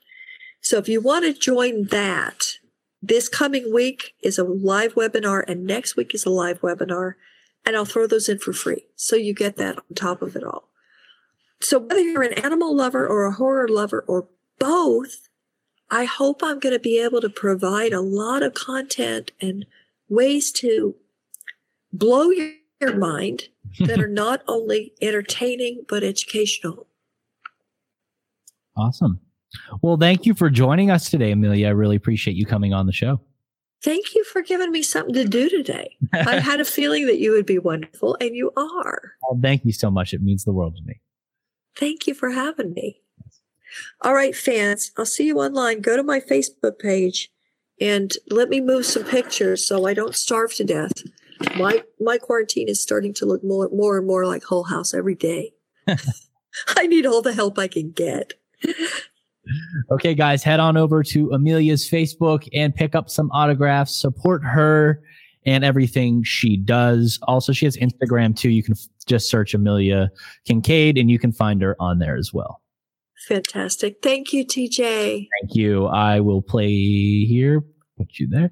So 0.61 0.79
if 0.79 0.89
you 0.89 1.01
want 1.01 1.25
to 1.25 1.39
join 1.39 1.87
that, 1.87 2.59
this 3.03 3.29
coming 3.29 3.73
week 3.73 4.15
is 4.23 4.39
a 4.39 4.45
live 4.45 4.95
webinar 4.95 5.43
and 5.49 5.65
next 5.65 5.97
week 5.97 6.15
is 6.15 6.27
a 6.27 6.31
live 6.31 6.61
webinar 6.61 7.15
and 7.65 7.77
I'll 7.77 7.85
throw 7.85 8.07
those 8.07 8.29
in 8.29 8.39
for 8.39 8.53
free. 8.53 8.87
So 8.97 9.17
you 9.17 9.35
get 9.35 9.57
that 9.57 9.79
on 9.79 9.95
top 9.95 10.23
of 10.23 10.37
it 10.37 10.45
all. 10.45 10.69
So 11.61 11.79
whether 11.79 12.01
you're 12.01 12.23
an 12.23 12.39
animal 12.39 12.75
lover 12.75 13.07
or 13.07 13.27
a 13.27 13.33
horror 13.33 13.69
lover 13.69 14.05
or 14.07 14.29
both, 14.59 15.29
I 15.91 16.05
hope 16.05 16.43
I'm 16.43 16.59
going 16.59 16.73
to 16.73 16.81
be 16.81 16.99
able 17.03 17.21
to 17.21 17.29
provide 17.29 17.93
a 17.93 18.01
lot 18.01 18.43
of 18.43 18.55
content 18.55 19.33
and 19.41 19.67
ways 20.09 20.53
to 20.53 20.95
blow 21.93 22.31
your, 22.31 22.55
mind 22.97 23.49
that 23.81 24.01
are 24.01 24.09
not 24.25 24.43
only 24.49 24.95
entertaining 25.03 25.85
but 25.87 26.03
educational. 26.03 26.87
Awesome. 28.75 29.21
Well, 29.83 29.99
thank 29.99 30.25
you 30.25 30.33
for 30.33 30.49
joining 30.49 30.91
us 30.91 31.11
today, 31.11 31.33
Amelia. 31.33 31.67
I 31.67 31.73
really 31.73 31.97
appreciate 31.97 32.39
you 32.39 32.47
coming 32.47 32.73
on 32.73 32.87
the 32.87 32.93
show. 32.93 33.21
Thank 33.83 34.15
you 34.15 34.25
for 34.25 34.43
giving 34.43 34.71
me 34.71 34.83
something 34.83 35.15
to 35.15 35.25
do 35.25 35.49
today. 35.49 35.97
I 36.13 36.39
had 36.41 36.61
a 36.61 36.65
feeling 36.65 37.07
that 37.07 37.19
you 37.19 37.33
would 37.33 37.47
be 37.47 37.59
wonderful, 37.59 38.17
and 38.21 38.37
you 38.37 38.53
are. 38.57 39.13
Well, 39.23 39.41
thank 39.41 39.65
you 39.65 39.73
so 39.73 39.91
much. 39.91 40.13
It 40.13 40.23
means 40.23 40.45
the 40.45 40.53
world 40.53 40.77
to 40.77 40.83
me. 40.85 41.01
Thank 41.77 42.07
you 42.07 42.15
for 42.15 42.31
having 42.31 42.75
me. 42.75 43.01
All 44.03 44.15
right, 44.15 44.37
fans, 44.37 44.91
I'll 44.99 45.07
see 45.07 45.27
you 45.27 45.39
online. 45.39 45.81
Go 45.81 45.97
to 45.97 46.03
my 46.03 46.21
Facebook 46.21 46.79
page 46.79 47.31
and 47.81 48.13
let 48.29 48.49
me 48.49 48.61
move 48.61 48.85
some 48.85 49.05
pictures 49.05 49.65
so 49.65 49.87
I 49.87 49.95
don't 49.95 50.15
starve 50.15 50.55
to 50.55 50.65
death. 50.65 50.93
My 51.57 51.85
my 51.99 52.19
quarantine 52.19 52.69
is 52.69 52.83
starting 52.83 53.15
to 53.15 53.25
look 53.25 53.43
more 53.43 53.71
more 53.73 53.97
and 53.97 54.07
more 54.07 54.27
like 54.27 54.45
Whole 54.45 54.65
House 54.65 54.93
every 54.93 55.15
day. 55.15 55.53
I 56.77 56.87
need 56.87 57.07
all 57.07 57.23
the 57.23 57.33
help 57.33 57.59
I 57.59 57.69
can 57.69 57.91
get. 57.91 58.35
Okay, 59.91 60.15
guys, 60.15 60.43
head 60.43 60.61
on 60.61 60.77
over 60.77 61.03
to 61.05 61.31
Amelia's 61.33 61.89
Facebook 61.89 62.49
and 62.55 62.75
pick 62.75 62.95
up 62.95 63.11
some 63.11 63.31
autographs. 63.33 63.95
Support 63.95 64.45
her 64.45 65.03
and 65.47 65.65
everything 65.65 66.23
she 66.23 66.57
does. 66.57 67.19
Also, 67.23 67.53
she 67.53 67.65
has 67.65 67.77
Instagram 67.77 68.37
too. 68.37 68.51
You 68.51 68.63
can 68.63 68.75
f- 68.75 68.87
just 69.07 69.31
search 69.31 69.55
Amelia 69.55 70.11
Kinkade 70.49 71.01
and 71.01 71.11
you 71.11 71.19
can 71.19 71.33
find 71.33 71.63
her 71.63 71.77
on 71.81 71.99
there 71.99 72.17
as 72.17 72.33
well. 72.33 72.61
Fantastic. 73.29 73.99
Thank 74.03 74.33
you, 74.33 74.45
TJ. 74.45 75.27
Thank 75.41 75.55
you. 75.55 75.87
I 75.87 76.21
will 76.21 76.43
play 76.43 77.25
here. 77.25 77.63
Put 77.97 78.19
you 78.19 78.27
there. 78.27 78.51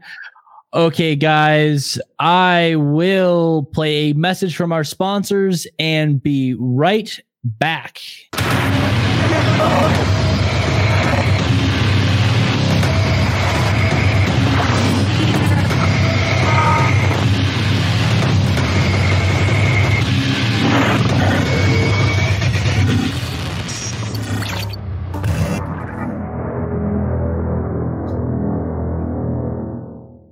Okay, 0.74 1.16
guys, 1.16 1.98
I 2.18 2.74
will 2.76 3.70
play 3.72 4.10
a 4.10 4.12
message 4.12 4.54
from 4.54 4.70
our 4.70 4.84
sponsors 4.84 5.66
and 5.78 6.22
be 6.22 6.54
right 6.58 7.18
back. 7.42 8.02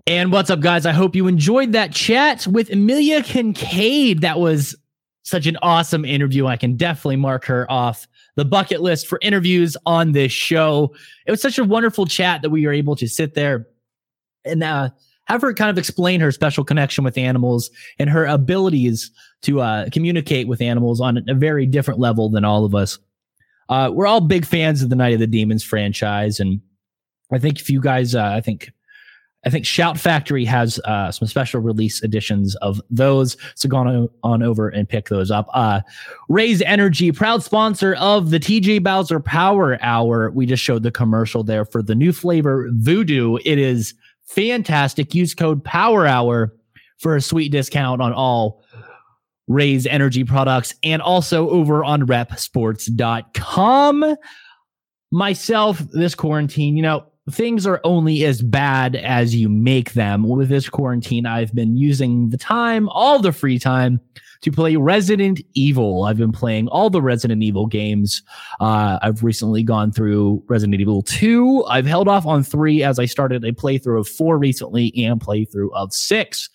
And 0.09 0.31
what's 0.31 0.51
up, 0.51 0.61
guys? 0.61 0.87
I 0.87 0.93
hope 0.93 1.17
you 1.17 1.27
enjoyed 1.27 1.73
that 1.73 1.93
chat 1.93 2.47
with 2.47 2.73
Amelia 2.73 3.23
Kinkade. 3.23 4.21
That 4.21 4.39
was 4.39 4.77
such 5.25 5.49
an 5.49 5.57
awesome 5.63 6.05
interview. 6.05 6.47
I 6.47 6.57
can 6.57 6.77
definitely 6.77 7.17
mark 7.17 7.45
her 7.47 7.69
off 7.69 8.07
the 8.37 8.45
bucket 8.45 8.81
list 8.81 9.09
for 9.09 9.19
interviews 9.21 9.77
on 9.85 10.13
this 10.13 10.31
show. 10.31 10.95
It 11.27 11.33
was 11.33 11.43
such 11.43 11.59
a 11.59 11.65
wonderful 11.65 12.07
chat 12.07 12.43
that 12.43 12.51
we 12.51 12.65
were 12.65 12.73
able 12.73 12.95
to 12.95 13.09
sit 13.09 13.35
there 13.35 13.67
and 14.45 14.63
uh, 14.63 14.91
have 15.25 15.43
her 15.43 15.53
kind 15.53 15.71
of 15.71 15.79
explain 15.79 16.21
her 16.21 16.31
special 16.31 16.63
connection 16.63 17.03
with 17.03 17.19
animals 17.19 17.69
and 17.99 18.09
her 18.09 18.27
abilities 18.27 19.11
to 19.43 19.61
uh, 19.61 19.89
communicate 19.91 20.47
with 20.47 20.61
animals 20.61 21.01
on 21.01 21.29
a 21.29 21.35
very 21.35 21.67
different 21.67 21.99
level 21.99 22.31
than 22.31 22.45
all 22.45 22.65
of 22.65 22.77
us. 22.77 23.01
Uh, 23.69 23.91
we're 23.93 24.07
all 24.07 24.21
big 24.21 24.47
fans 24.47 24.83
of 24.83 24.89
the 24.89 24.95
Night 24.95 25.15
of 25.15 25.19
the 25.19 25.27
Demons 25.27 25.65
franchise, 25.65 26.39
and 26.39 26.61
I 27.33 27.39
think 27.41 27.59
if 27.59 27.69
you 27.69 27.81
guys, 27.81 28.15
uh, 28.15 28.23
I 28.23 28.41
think 28.41 28.71
I 29.47 29.51
think 29.51 29.65
Shout 29.65 29.99
Factory 29.99 30.45
has 30.45 30.81
uh, 30.81 31.11
some 31.13 31.29
special 31.29 31.61
release 31.61 32.03
editions 32.03 32.57
of 32.57 32.83
those. 32.91 33.37
So 33.55 33.69
go 33.69 33.77
on, 33.77 34.09
on 34.25 34.43
over 34.43 34.69
and 34.69 34.89
pick 34.89 35.09
those 35.09 35.31
up. 35.31 35.47
Uh, 35.55 35.83
Raze 36.29 36.63
Energy, 36.63 37.13
proud 37.13 37.45
sponsor 37.45 37.95
of 37.95 38.31
the 38.31 38.41
TJ 38.41 38.83
Bowser 38.83 39.21
Power 39.21 39.79
Hour. 39.81 40.33
We 40.33 40.47
just 40.47 40.65
showed 40.65 40.83
the 40.83 40.91
commercial 40.91 41.45
there 41.45 41.65
for 41.65 41.81
the 41.81 41.95
new 41.95 42.13
flavor 42.13 42.69
Voodoo. 42.73 43.39
It 43.45 43.61
is 43.61 43.95
fantastic. 44.25 45.15
Use 45.15 45.33
code 45.33 45.63
Power 45.63 46.09
Hour 46.09 46.53
for 46.99 47.15
a 47.15 47.23
sweet 47.23 47.53
discount 47.53 48.03
on 48.03 48.13
all 48.13 48.65
Raze 49.47 49.87
Energy 49.87 50.25
products 50.25 50.75
and 50.83 51.01
also 51.01 51.49
over 51.51 51.85
on 51.85 52.03
reppsports.com. 52.03 54.17
Myself, 55.13 55.79
this 55.93 56.17
quarantine, 56.17 56.77
you 56.77 56.83
know, 56.83 57.07
things 57.31 57.67
are 57.67 57.81
only 57.83 58.25
as 58.25 58.43
bad 58.43 58.97
as 58.97 59.35
you 59.35 59.49
make 59.49 59.95
them. 59.95 60.29
With 60.29 60.49
this 60.49 60.69
quarantine, 60.69 61.27
I've 61.27 61.55
been 61.55 61.77
using 61.77 62.31
the 62.31 62.39
time, 62.39 62.89
all 62.91 63.19
the 63.19 63.33
free 63.33 63.59
time, 63.59 64.01
to 64.43 64.53
play 64.53 64.77
Resident 64.77 65.41
Evil. 65.55 66.05
I've 66.05 66.19
been 66.19 66.33
playing 66.33 66.69
all 66.69 66.89
the 66.89 67.03
Resident 67.03 67.43
Evil 67.43 67.67
games. 67.67 68.23
Uh, 68.61 68.99
I've 69.03 69.25
recently 69.25 69.63
gone 69.63 69.91
through 69.91 70.45
Resident 70.47 70.81
Evil 70.81 71.03
2. 71.03 71.65
I've 71.65 71.87
held 71.87 72.07
off 72.07 72.27
on 72.27 72.43
3 72.43 72.83
as 72.83 72.99
I 72.99 73.07
started 73.07 73.45
a 73.45 73.53
playthrough 73.53 74.01
of 74.01 74.09
4 74.09 74.39
recently 74.39 74.93
and 75.05 75.21
playthrough 75.21 75.71
of 75.75 75.93
6. 75.93 76.49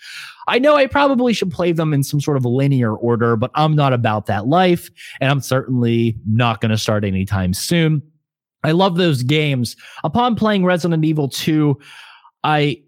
I 0.48 0.60
know 0.60 0.76
I 0.76 0.88
probably 0.88 1.34
should 1.34 1.52
play 1.52 1.72
them 1.72 1.94
in 1.94 2.04
some 2.04 2.20
sort 2.20 2.38
of 2.38 2.46
linear 2.46 2.96
order, 2.96 3.36
but 3.36 3.52
I'm 3.56 3.76
not 3.76 3.94
about 3.94 4.26
that 4.28 4.48
life, 4.48 4.90
and 5.20 5.30
I'm 5.30 5.42
certainly 5.42 6.18
not 6.28 6.62
going 6.62 6.72
to 6.72 6.78
start 6.78 7.04
anytime 7.04 7.54
soon. 7.54 8.02
I 8.64 8.72
love 8.72 8.97
those 8.97 9.24
games. 9.24 9.76
Upon 10.03 10.36
playing 10.36 10.66
Resident 10.66 11.03
Evil 11.03 11.30
2, 11.30 11.78
I 12.43 12.82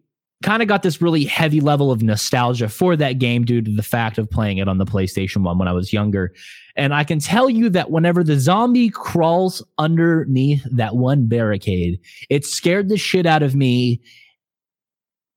kind 0.43 0.61
of 0.61 0.67
got 0.67 0.83
this 0.83 1.01
really 1.01 1.23
heavy 1.23 1.61
level 1.61 1.89
of 1.89 2.03
nostalgia 2.03 2.67
for 2.67 2.95
that 2.97 3.13
game 3.13 3.45
due 3.45 3.61
to 3.61 3.71
the 3.71 3.81
fact 3.81 4.17
of 4.17 4.29
playing 4.29 4.57
it 4.57 4.67
on 4.67 4.77
the 4.77 4.85
PlayStation 4.85 5.41
1 5.41 5.57
when 5.57 5.67
I 5.67 5.71
was 5.71 5.93
younger. 5.93 6.33
And 6.75 6.93
I 6.93 7.03
can 7.03 7.19
tell 7.19 7.49
you 7.49 7.69
that 7.69 7.91
whenever 7.91 8.23
the 8.23 8.39
zombie 8.39 8.89
crawls 8.89 9.63
underneath 9.77 10.65
that 10.71 10.95
one 10.95 11.27
barricade, 11.27 11.99
it 12.29 12.45
scared 12.45 12.89
the 12.89 12.97
shit 12.97 13.25
out 13.25 13.41
of 13.41 13.55
me 13.55 14.01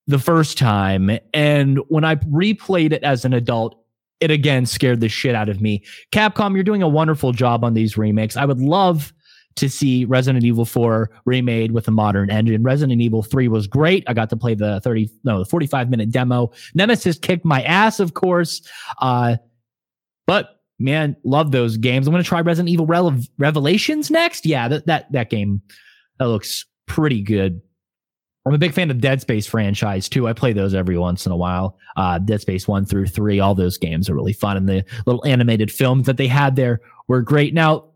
the 0.07 0.19
first 0.19 0.59
time. 0.59 1.19
And 1.33 1.79
when 1.89 2.05
I 2.05 2.17
replayed 2.17 2.93
it 2.93 3.03
as 3.03 3.25
an 3.25 3.33
adult, 3.33 3.81
it 4.21 4.31
again 4.31 4.67
scared 4.67 5.01
the 5.01 5.09
shit 5.09 5.35
out 5.35 5.49
of 5.49 5.61
me. 5.61 5.85
Capcom, 6.11 6.55
you're 6.55 6.65
doing 6.65 6.83
a 6.83 6.89
wonderful 6.89 7.33
job 7.33 7.65
on 7.65 7.75
these 7.75 7.99
remakes. 7.99 8.37
I 8.37 8.45
would 8.45 8.61
love 8.61 9.13
to 9.57 9.69
see 9.69 10.05
Resident 10.05 10.45
Evil 10.45 10.65
4 10.65 11.11
remade 11.25 11.73
with 11.73 11.89
a 11.89 11.91
modern 11.91 12.31
engine. 12.31 12.63
Resident 12.63 13.01
Evil 13.01 13.23
3 13.23 13.49
was 13.49 13.67
great. 13.67 14.05
I 14.07 14.15
got 14.15 14.31
to 14.31 14.37
play 14.37 14.55
the 14.55 14.81
30, 14.83 15.11
no, 15.25 15.41
the 15.41 15.45
45 15.45 15.91
minute 15.91 16.11
demo. 16.11 16.53
Nemesis 16.75 17.19
kicked 17.19 17.45
my 17.45 17.63
ass, 17.63 17.99
of 17.99 18.15
course. 18.15 18.63
Uh, 19.01 19.37
but 20.27 20.61
man, 20.79 21.17
love 21.25 21.53
those 21.53 21.77
games. 21.77 22.07
I'm 22.07 22.13
going 22.13 22.23
to 22.23 22.29
try 22.29 22.41
Resident 22.41 22.69
Evil 22.69 22.87
Revelations 23.39 24.11
next. 24.11 24.47
Yeah, 24.47 24.69
that, 24.69 24.87
that, 24.87 25.11
that 25.13 25.31
game, 25.31 25.63
that 26.19 26.27
looks 26.27 26.67
pretty 26.87 27.23
good. 27.23 27.61
I'm 28.47 28.55
a 28.55 28.59
big 28.59 28.75
fan 28.75 28.93
of 28.93 29.01
Dead 29.01 29.21
Space 29.21 29.47
franchise 29.47 30.09
too. 30.09 30.29
I 30.29 30.33
play 30.33 30.53
those 30.53 30.73
every 30.73 30.97
once 30.97 31.27
in 31.27 31.33
a 31.33 31.37
while. 31.37 31.79
Uh, 31.97 32.19
Dead 32.19 32.41
Space 32.41 32.69
one 32.69 32.85
through 32.85 33.07
three, 33.07 33.41
all 33.41 33.57
those 33.57 33.77
games 33.77 34.09
are 34.09 34.15
really 34.15 34.33
fun, 34.33 34.57
and 34.57 34.69
the 34.69 34.85
little 35.05 35.25
animated 35.27 35.73
films 35.73 36.07
that 36.07 36.17
they 36.17 36.29
had 36.29 36.55
there 36.55 36.81
were 37.09 37.23
great. 37.23 37.55
Now, 37.55 37.87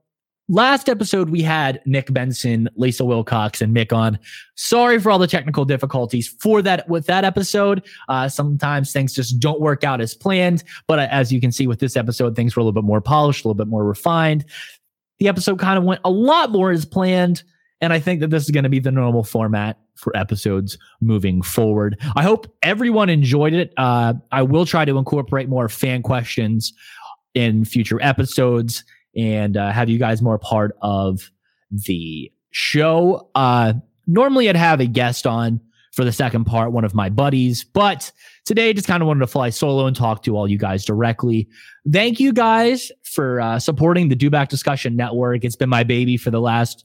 last 0.51 0.89
episode 0.89 1.31
we 1.31 1.43
had 1.43 1.81
Nick 1.87 2.13
Benson, 2.13 2.69
Lisa 2.75 3.05
Wilcox, 3.05 3.63
and 3.63 3.75
Mick 3.75 3.93
on. 3.93 4.19
Sorry 4.57 4.99
for 4.99 5.11
all 5.11 5.19
the 5.19 5.29
technical 5.29 5.65
difficulties 5.65 6.29
for 6.41 6.61
that 6.63 6.87
with 6.89 7.07
that 7.07 7.25
episode. 7.25 7.87
Uh, 8.09 8.29
sometimes 8.29 8.93
things 8.93 9.15
just 9.15 9.39
don't 9.39 9.61
work 9.61 9.85
out 9.85 10.01
as 10.01 10.15
planned, 10.15 10.65
but 10.89 10.99
as 10.99 11.33
you 11.33 11.41
can 11.41 11.53
see 11.53 11.67
with 11.67 11.79
this 11.79 11.97
episode, 11.97 12.35
things 12.35 12.57
were 12.57 12.61
a 12.61 12.65
little 12.65 12.83
bit 12.83 12.87
more 12.87 13.01
polished, 13.01 13.45
a 13.45 13.49
little 13.49 13.57
bit 13.57 13.69
more 13.69 13.85
refined. 13.85 14.45
The 15.21 15.29
episode 15.29 15.61
kind 15.61 15.79
of 15.79 15.85
went 15.85 16.01
a 16.05 16.11
lot 16.11 16.51
more 16.51 16.73
as 16.73 16.85
planned. 16.85 17.45
And 17.81 17.93
I 17.95 18.01
think 18.01 18.21
that 18.21 18.29
this 18.29 18.45
is 18.45 18.51
going 18.51 18.65
to 18.65 18.71
be 18.71 18.81
the 18.81 18.91
normal 18.91 19.23
format 19.23 19.79
for 19.95 20.15
episodes 20.15 20.77
moving 21.01 21.41
forward. 21.41 21.97
I 22.17 22.23
hope 22.23 22.53
everyone 22.63 23.09
enjoyed 23.09 23.55
it. 23.55 23.73
Uh, 23.79 24.15
I 24.33 24.43
will 24.43 24.67
try 24.67 24.85
to 24.85 24.99
incorporate 24.99 25.49
more 25.49 25.69
fan 25.69 26.03
questions 26.03 26.75
in 27.35 27.65
future 27.65 27.99
episodes 28.03 28.85
and 29.17 29.57
uh, 29.57 29.71
have 29.71 29.89
you 29.89 29.99
guys 29.99 30.23
more 30.23 30.39
part 30.39 30.77
of 30.83 31.31
the 31.71 32.31
show. 32.51 33.29
Uh, 33.35 33.75
normally, 34.07 34.49
I'd 34.49 34.57
have 34.57 34.81
a 34.81 34.87
guest 34.87 35.27
on 35.27 35.61
for 35.93 36.05
the 36.05 36.13
second 36.13 36.45
part, 36.45 36.73
one 36.73 36.85
of 36.85 36.95
my 36.95 37.09
buddies, 37.09 37.65
but 37.65 38.13
today 38.45 38.71
I 38.71 38.73
just 38.73 38.87
kind 38.87 39.03
of 39.03 39.09
wanted 39.09 39.21
to 39.21 39.27
fly 39.27 39.51
solo 39.51 39.87
and 39.87 39.97
talk 39.97 40.23
to 40.23 40.37
all 40.37 40.49
you 40.49 40.59
guys 40.59 40.85
directly. 40.85 41.49
Thank 41.91 42.21
you 42.21 42.33
guys 42.33 42.93
for 43.03 43.41
uh, 43.41 43.59
supporting 43.59 44.09
the 44.09 44.15
Do 44.15 44.31
Back 44.31 44.49
Discussion 44.49 44.97
Network. 44.97 45.45
It's 45.45 45.57
been 45.57 45.69
my 45.69 45.83
baby 45.83 46.17
for 46.17 46.31
the 46.31 46.41
last 46.41 46.85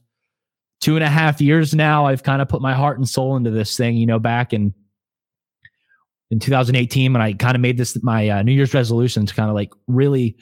two 0.80 0.96
and 0.96 1.04
a 1.04 1.08
half 1.08 1.40
years 1.40 1.74
now. 1.74 2.06
I've 2.06 2.24
kind 2.24 2.42
of 2.42 2.48
put 2.48 2.60
my 2.60 2.74
heart 2.74 2.98
and 2.98 3.08
soul 3.08 3.36
into 3.36 3.50
this 3.50 3.76
thing, 3.76 3.96
you 3.96 4.06
know, 4.06 4.18
back 4.18 4.52
in 4.52 4.74
in 6.30 6.40
2018 6.40 7.12
when 7.12 7.22
I 7.22 7.32
kind 7.34 7.54
of 7.54 7.60
made 7.60 7.76
this 7.76 7.96
my 8.02 8.28
uh, 8.28 8.42
New 8.42 8.52
Year's 8.52 8.74
resolution 8.74 9.26
to 9.26 9.34
kind 9.34 9.48
of 9.48 9.54
like 9.54 9.72
really 9.86 10.36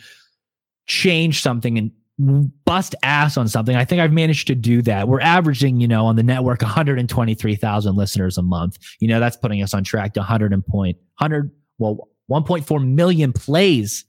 change 0.87 1.43
something 1.43 1.79
and 1.79 1.91
bust 2.65 2.95
ass 3.03 3.37
on 3.37 3.49
something. 3.49 3.77
I 3.77 3.85
think 3.85 4.01
I've 4.01 4.13
managed 4.13 4.47
to 4.47 4.55
do 4.55 4.83
that. 4.83 5.09
We're 5.09 5.21
averaging, 5.21 5.81
you 5.81 5.89
know, 5.89 6.07
on 6.07 6.17
the 6.17 6.23
network 6.23 6.63
123,000 6.63 7.97
listeners 7.97 8.39
a 8.39 8.43
month. 8.43 8.79
You 9.01 9.09
know, 9.09 9.21
that's 9.21 9.37
putting 9.37 9.63
us 9.63 9.75
on 9.75 9.85
track 9.85 10.15
to 10.15 10.21
100 10.21 10.53
and 10.53 10.65
point 10.65 10.97
100 11.19 11.51
well 11.79 12.09
1.4 12.31 12.87
million 12.87 13.33
plays 13.33 14.05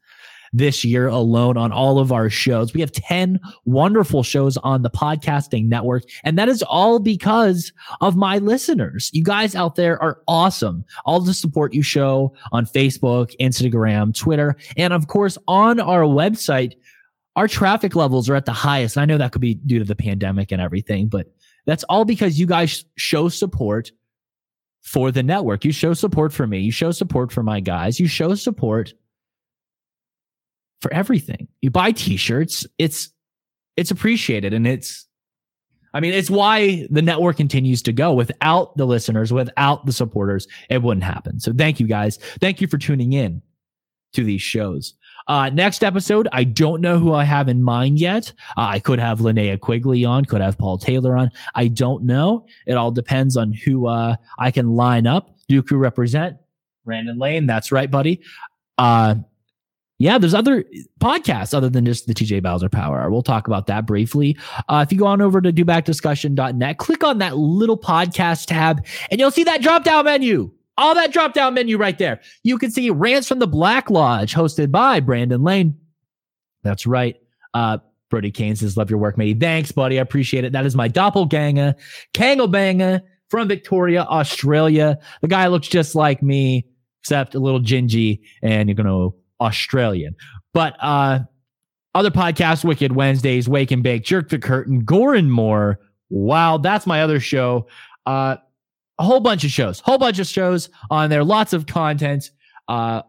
this 0.55 0.85
year 0.85 1.07
alone 1.07 1.57
on 1.57 1.71
all 1.71 1.99
of 1.99 2.11
our 2.11 2.29
shows. 2.29 2.73
We 2.73 2.79
have 2.79 2.91
10 2.91 3.39
wonderful 3.65 4.23
shows 4.23 4.55
on 4.57 4.83
the 4.83 4.89
podcasting 4.89 5.67
network. 5.67 6.03
And 6.23 6.37
that 6.39 6.47
is 6.47 6.63
all 6.63 6.99
because 6.99 7.73
of 7.99 8.15
my 8.15 8.37
listeners. 8.37 9.09
You 9.13 9.23
guys 9.23 9.53
out 9.53 9.75
there 9.75 10.01
are 10.01 10.21
awesome. 10.27 10.85
All 11.05 11.19
the 11.19 11.33
support 11.33 11.73
you 11.73 11.81
show 11.81 12.33
on 12.53 12.65
Facebook, 12.65 13.35
Instagram, 13.39 14.17
Twitter, 14.17 14.55
and 14.77 14.93
of 14.93 15.07
course 15.07 15.37
on 15.47 15.79
our 15.79 16.03
website. 16.03 16.73
Our 17.35 17.49
traffic 17.49 17.95
levels 17.95 18.29
are 18.29 18.35
at 18.35 18.45
the 18.45 18.53
highest. 18.53 18.95
And 18.95 19.01
I 19.01 19.05
know 19.05 19.17
that 19.17 19.33
could 19.33 19.41
be 19.41 19.55
due 19.55 19.79
to 19.79 19.85
the 19.85 19.95
pandemic 19.95 20.53
and 20.53 20.61
everything, 20.61 21.09
but 21.09 21.27
that's 21.65 21.83
all 21.85 22.05
because 22.05 22.39
you 22.39 22.45
guys 22.45 22.85
show 22.95 23.27
support 23.27 23.91
for 24.83 25.11
the 25.11 25.23
network. 25.23 25.65
You 25.65 25.73
show 25.73 25.93
support 25.93 26.31
for 26.31 26.47
me. 26.47 26.59
You 26.59 26.71
show 26.71 26.91
support 26.91 27.33
for 27.33 27.43
my 27.43 27.59
guys. 27.59 27.99
You 27.99 28.07
show 28.07 28.35
support 28.35 28.93
for 30.81 30.93
everything. 30.93 31.47
You 31.61 31.71
buy 31.71 31.91
t-shirts, 31.91 32.65
it's 32.77 33.09
it's 33.77 33.91
appreciated 33.91 34.53
and 34.53 34.65
it's 34.65 35.05
I 35.95 36.01
mean, 36.01 36.13
it's 36.13 36.29
why 36.29 36.87
the 36.91 37.01
network 37.01 37.37
continues 37.37 37.81
to 37.83 37.93
go. 37.93 38.13
Without 38.13 38.75
the 38.75 38.85
listeners, 38.85 39.31
without 39.31 39.85
the 39.85 39.93
supporters, 39.93 40.45
it 40.69 40.83
wouldn't 40.83 41.05
happen. 41.05 41.39
So 41.39 41.53
thank 41.53 41.79
you 41.79 41.87
guys. 41.87 42.17
Thank 42.41 42.59
you 42.59 42.67
for 42.67 42.77
tuning 42.77 43.13
in 43.13 43.41
to 44.11 44.25
these 44.25 44.41
shows. 44.41 44.93
Uh, 45.29 45.49
next 45.49 45.85
episode, 45.85 46.27
I 46.33 46.43
don't 46.43 46.81
know 46.81 46.99
who 46.99 47.13
I 47.13 47.23
have 47.23 47.47
in 47.47 47.63
mind 47.63 47.99
yet. 47.99 48.33
Uh, 48.57 48.67
I 48.67 48.79
could 48.79 48.99
have 48.99 49.19
Linnea 49.19 49.59
Quigley 49.59 50.03
on, 50.03 50.25
could 50.25 50.41
have 50.41 50.57
Paul 50.57 50.77
Taylor 50.77 51.17
on. 51.17 51.31
I 51.55 51.69
don't 51.69 52.03
know. 52.03 52.45
It 52.67 52.73
all 52.73 52.91
depends 52.91 53.37
on 53.37 53.53
who 53.53 53.87
uh, 53.87 54.17
I 54.37 54.51
can 54.51 54.71
line 54.71 55.07
up. 55.07 55.37
Dooku 55.49 55.79
represent 55.79 56.35
Brandon 56.83 57.17
Lane. 57.17 57.47
That's 57.47 57.71
right, 57.71 57.89
buddy. 57.89 58.21
Uh, 58.77 59.15
yeah, 59.97 60.17
there's 60.17 60.33
other 60.33 60.65
podcasts 60.99 61.53
other 61.53 61.69
than 61.69 61.85
just 61.85 62.05
the 62.05 62.13
TJ 62.13 62.43
Bowser 62.43 62.67
Power. 62.67 63.09
We'll 63.09 63.21
talk 63.21 63.47
about 63.47 63.67
that 63.67 63.85
briefly. 63.85 64.37
Uh, 64.67 64.83
if 64.85 64.91
you 64.91 64.99
go 64.99 65.05
on 65.05 65.21
over 65.21 65.39
to 65.39 65.53
dobackdiscussion.net, 65.53 66.77
click 66.77 67.03
on 67.03 67.19
that 67.19 67.37
little 67.37 67.77
podcast 67.77 68.47
tab, 68.47 68.85
and 69.09 69.19
you'll 69.19 69.31
see 69.31 69.45
that 69.45 69.61
drop 69.61 69.83
down 69.85 70.05
menu. 70.05 70.51
All 70.77 70.93
that 70.95 71.13
drop 71.13 71.33
down 71.33 71.53
menu 71.53 71.77
right 71.77 71.97
there. 71.97 72.19
You 72.43 72.57
can 72.57 72.71
see 72.71 72.89
Rants 72.89 73.29
from 73.29 73.39
the 73.39 73.47
Black 73.47 73.89
Lodge, 73.89 74.33
hosted 74.33 74.71
by 74.71 74.99
Brandon 74.99 75.41
Lane. 75.41 75.77
That's 76.63 76.85
right. 76.85 77.15
Uh, 77.53 77.77
Brody 78.09 78.31
Kane 78.31 78.57
says, 78.57 78.75
Love 78.75 78.89
your 78.89 78.99
work, 78.99 79.17
mate. 79.17 79.39
Thanks, 79.39 79.71
buddy. 79.71 79.97
I 79.97 80.01
appreciate 80.01 80.43
it. 80.43 80.51
That 80.51 80.65
is 80.65 80.75
my 80.75 80.89
doppelganger, 80.89 81.75
Kanglebanga 82.13 83.01
from 83.29 83.47
Victoria, 83.47 84.03
Australia. 84.03 84.99
The 85.21 85.29
guy 85.29 85.47
looks 85.47 85.69
just 85.69 85.95
like 85.95 86.21
me, 86.21 86.65
except 87.01 87.35
a 87.35 87.39
little 87.39 87.61
gingy, 87.61 88.19
and 88.41 88.67
you're 88.67 88.75
going 88.75 88.87
to 88.87 89.15
Australian. 89.41 90.15
But 90.53 90.75
uh, 90.79 91.19
other 91.93 92.11
podcasts, 92.11 92.63
Wicked 92.63 92.93
Wednesdays, 92.93 93.47
Wake 93.49 93.71
and 93.71 93.83
Bake, 93.83 94.03
Jerk 94.03 94.29
the 94.29 94.39
Curtain, 94.39 94.83
Gore 94.83 95.15
and 95.15 95.31
More. 95.31 95.79
Wow, 96.09 96.57
that's 96.57 96.85
my 96.85 97.01
other 97.01 97.19
show. 97.19 97.67
Uh, 98.05 98.37
a 98.97 99.03
whole 99.03 99.19
bunch 99.19 99.43
of 99.43 99.51
shows, 99.51 99.79
whole 99.79 99.97
bunch 99.97 100.19
of 100.19 100.27
shows 100.27 100.69
on 100.89 101.09
there, 101.09 101.23
lots 101.23 101.53
of 101.53 101.65
content. 101.65 102.31
Uh, 102.67 103.01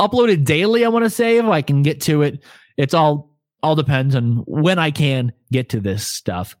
uploaded 0.00 0.44
daily, 0.44 0.84
I 0.84 0.88
want 0.88 1.04
to 1.04 1.10
say, 1.10 1.38
if 1.38 1.44
I 1.44 1.62
can 1.62 1.82
get 1.82 2.00
to 2.02 2.22
it. 2.22 2.44
It's 2.76 2.94
all 2.94 3.34
all 3.62 3.74
depends 3.74 4.14
on 4.14 4.44
when 4.46 4.78
I 4.78 4.90
can 4.90 5.32
get 5.50 5.68
to 5.70 5.80
this 5.80 6.06
stuff. 6.06 6.56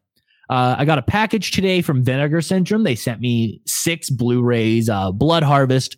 Uh, 0.50 0.74
I 0.78 0.84
got 0.84 0.98
a 0.98 1.02
package 1.02 1.52
today 1.52 1.82
from 1.82 2.02
Vinegar 2.02 2.40
Syndrome. 2.40 2.82
They 2.82 2.94
sent 2.94 3.20
me 3.20 3.60
six 3.66 4.10
Blu-rays, 4.10 4.88
uh, 4.88 5.12
Blood 5.12 5.42
Harvest, 5.42 5.97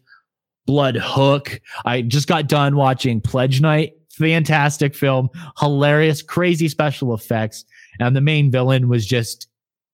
Blood 0.70 0.94
Hook. 0.94 1.60
I 1.84 2.02
just 2.02 2.28
got 2.28 2.46
done 2.46 2.76
watching 2.76 3.20
Pledge 3.20 3.60
Night. 3.60 3.94
Fantastic 4.12 4.94
film, 4.94 5.28
hilarious, 5.58 6.22
crazy 6.22 6.68
special 6.68 7.12
effects. 7.12 7.64
And 7.98 8.14
the 8.14 8.20
main 8.20 8.52
villain 8.52 8.86
was 8.86 9.04
just 9.04 9.48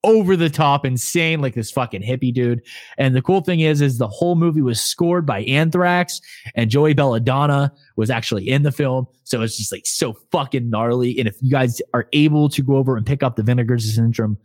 over 0.05 0.37
the 0.37 0.51
top 0.51 0.85
insane, 0.85 1.41
like 1.41 1.55
this 1.55 1.71
fucking 1.71 2.03
hippie 2.03 2.31
dude. 2.31 2.61
And 2.99 3.17
the 3.17 3.23
cool 3.23 3.41
thing 3.41 3.61
is, 3.61 3.81
is 3.81 3.97
the 3.97 4.07
whole 4.07 4.35
movie 4.35 4.61
was 4.61 4.79
scored 4.79 5.25
by 5.25 5.45
Anthrax 5.45 6.21
and 6.55 6.69
Joey 6.69 6.93
Belladonna 6.93 7.73
was 7.97 8.11
actually 8.11 8.47
in 8.47 8.63
the 8.63 8.71
film. 8.71 9.07
So 9.25 9.41
it's 9.41 9.57
just 9.57 9.73
like 9.73 9.87
so 9.87 10.13
fucking 10.31 10.69
gnarly. 10.69 11.19
And 11.19 11.27
if 11.27 11.39
you 11.41 11.51
guys 11.51 11.81
are 11.95 12.07
able 12.13 12.51
to 12.51 12.61
go 12.61 12.77
over 12.77 12.99
and 12.99 13.07
pick 13.07 13.23
up 13.23 13.37
the 13.37 13.43
Vinegar 13.43 13.79
Syndrome 13.79 14.37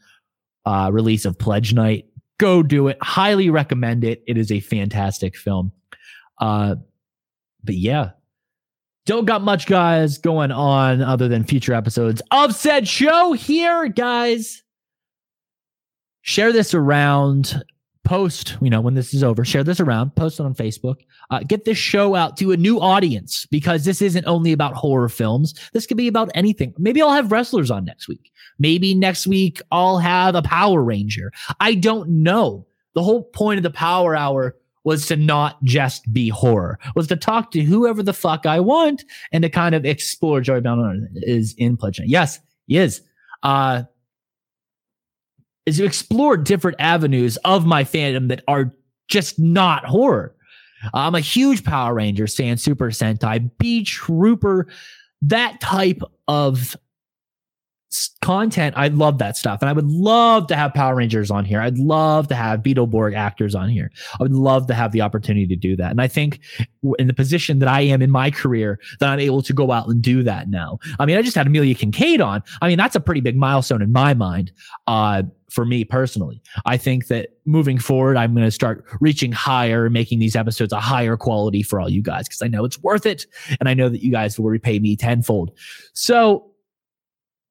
uh, 0.66 0.92
release 0.94 1.26
of 1.26 1.38
Pledge 1.38 1.74
Night, 1.74 2.06
go 2.40 2.64
do 2.64 2.88
it. 2.88 2.98
Highly 3.02 3.50
recommend 3.50 4.06
it. 4.06 4.24
It 4.28 4.38
is 4.38 4.50
a 4.50 4.62
fantastic 4.62 5.36
film. 5.36 5.74
Uh, 6.42 6.76
but 7.64 7.76
yeah, 7.76 8.10
don't 9.06 9.26
got 9.26 9.42
much, 9.42 9.68
guys, 9.68 10.18
going 10.18 10.52
on 10.52 11.02
other 11.02 11.28
than 11.28 11.44
future 11.44 11.74
episodes 11.74 12.22
of 12.32 12.56
said 12.56 12.88
show 12.88 13.34
here, 13.34 13.88
guys. 13.88 14.64
Share 16.22 16.52
this 16.52 16.74
around. 16.74 17.64
Post, 18.04 18.58
you 18.62 18.70
know, 18.70 18.82
when 18.82 18.96
this 18.96 19.14
is 19.14 19.24
over, 19.24 19.46
share 19.46 19.64
this 19.64 19.80
around, 19.80 20.16
post 20.16 20.40
it 20.40 20.44
on 20.44 20.56
Facebook. 20.56 20.96
Uh, 21.30 21.42
get 21.48 21.66
this 21.66 21.78
show 21.78 22.16
out 22.16 22.36
to 22.38 22.52
a 22.52 22.58
new 22.58 22.80
audience 22.80 23.46
because 23.52 23.86
this 23.86 24.02
isn't 24.02 24.26
only 24.26 24.52
about 24.52 24.74
horror 24.74 25.08
films. 25.08 25.54
This 25.72 25.86
could 25.86 25.98
be 25.98 26.08
about 26.08 26.32
anything. 26.34 26.74
Maybe 26.80 27.00
I'll 27.02 27.14
have 27.14 27.32
wrestlers 27.32 27.70
on 27.70 27.86
next 27.86 28.08
week. 28.08 28.32
Maybe 28.58 28.96
next 28.96 29.28
week 29.28 29.62
I'll 29.72 30.00
have 30.00 30.34
a 30.34 30.42
Power 30.42 30.84
Ranger. 30.84 31.32
I 31.60 31.76
don't 31.76 32.10
know. 32.10 32.66
The 32.96 33.04
whole 33.04 33.24
point 33.24 33.60
of 33.60 33.64
the 33.64 33.70
Power 33.70 34.16
Hour 34.16 34.56
was 34.84 35.06
to 35.08 35.16
not 35.16 35.62
just 35.64 36.12
be 36.12 36.30
horror, 36.30 36.80
was 36.96 37.08
to 37.08 37.16
talk 37.16 37.52
to 37.52 37.62
whoever 37.62 38.02
the 38.02 38.14
fuck 38.14 38.46
I 38.46 38.60
want 38.60 39.04
and 39.32 39.44
to 39.44 39.50
kind 39.50 39.76
of 39.76 39.86
explore 39.86 40.42
Joey 40.42 40.62
Belladonna 40.62 41.08
is 41.14 41.54
in 41.58 41.78
Pledge. 41.78 42.02
Yes, 42.04 42.40
he 42.68 42.78
is. 42.78 43.02
Uh, 43.44 43.84
is 45.66 45.78
to 45.78 45.86
explore 45.86 46.38
different 46.38 46.78
avenues 46.80 47.38
of 47.38 47.66
my 47.66 47.84
fandom 47.84 48.30
that 48.30 48.44
are 48.48 48.74
just 49.08 49.40
not 49.40 49.86
horror. 49.86 50.36
I'm 50.94 51.14
a 51.14 51.20
huge 51.20 51.64
Power 51.64 51.94
Ranger, 51.94 52.26
Sand 52.26 52.60
Super 52.60 52.90
Sentai, 52.90 53.50
B 53.60 53.84
Trooper, 53.84 54.68
that 55.22 55.62
type 55.62 56.02
of 56.28 56.76
content. 58.22 58.74
I 58.78 58.88
love 58.88 59.18
that 59.18 59.36
stuff. 59.36 59.62
And 59.62 59.70
I 59.70 59.74
would 59.74 59.88
love 59.88 60.48
to 60.48 60.56
have 60.56 60.74
Power 60.74 60.96
Rangers 60.96 61.30
on 61.30 61.44
here. 61.44 61.60
I'd 61.60 61.78
love 61.78 62.28
to 62.30 62.36
have 62.36 62.62
Beetleborg 62.62 63.16
actors 63.16 63.56
on 63.56 63.70
here. 63.70 63.92
I 64.14 64.24
would 64.24 64.34
love 64.34 64.68
to 64.68 64.74
have 64.74 64.92
the 64.92 65.02
opportunity 65.02 65.48
to 65.48 65.56
do 65.56 65.76
that. 65.76 65.92
And 65.92 66.02
I 66.02 66.08
think 66.08 66.40
in 67.00 67.08
the 67.08 67.14
position 67.14 67.60
that 67.60 67.68
I 67.68 67.82
am 67.82 68.02
in 68.02 68.10
my 68.10 68.32
career, 68.32 68.80
that 69.00 69.10
I'm 69.10 69.20
able 69.20 69.42
to 69.42 69.54
go 69.54 69.72
out 69.72 69.88
and 69.88 70.02
do 70.02 70.24
that 70.24 70.50
now. 70.50 70.80
I 71.00 71.06
mean, 71.06 71.18
I 71.18 71.22
just 71.22 71.36
had 71.36 71.48
Amelia 71.48 71.76
Kinkade 71.76 72.26
on. 72.26 72.44
I 72.62 72.68
mean, 72.68 72.78
that's 72.78 72.96
a 72.96 73.02
pretty 73.02 73.22
big 73.22 73.36
milestone 73.36 73.82
in 73.82 73.92
my 73.92 74.14
mind. 74.14 74.52
Uh, 74.88 75.24
for 75.50 75.66
me 75.66 75.84
personally, 75.84 76.42
I 76.66 76.78
think 76.78 77.08
that 77.08 77.32
moving 77.46 77.78
forward, 77.78 78.16
I'm 78.16 78.34
going 78.34 78.46
to 78.46 78.52
start 78.52 78.86
reaching 79.02 79.34
higher, 79.34 79.86
and 79.86 79.94
making 79.94 80.20
these 80.20 80.36
episodes 80.36 80.72
a 80.72 80.80
higher 80.80 81.18
quality 81.18 81.62
for 81.62 81.82
all 81.82 81.90
you 81.90 82.02
guys 82.02 82.28
because 82.30 82.42
I 82.42 82.48
know 82.48 82.64
it's 82.64 82.82
worth 82.82 83.06
it. 83.06 83.26
And 83.60 83.68
I 83.68 83.74
know 83.74 83.90
that 83.90 84.02
you 84.02 84.14
guys 84.14 84.40
will 84.40 84.50
repay 84.50 84.80
me 84.80 84.96
tenfold. 84.96 85.52
So 85.92 86.51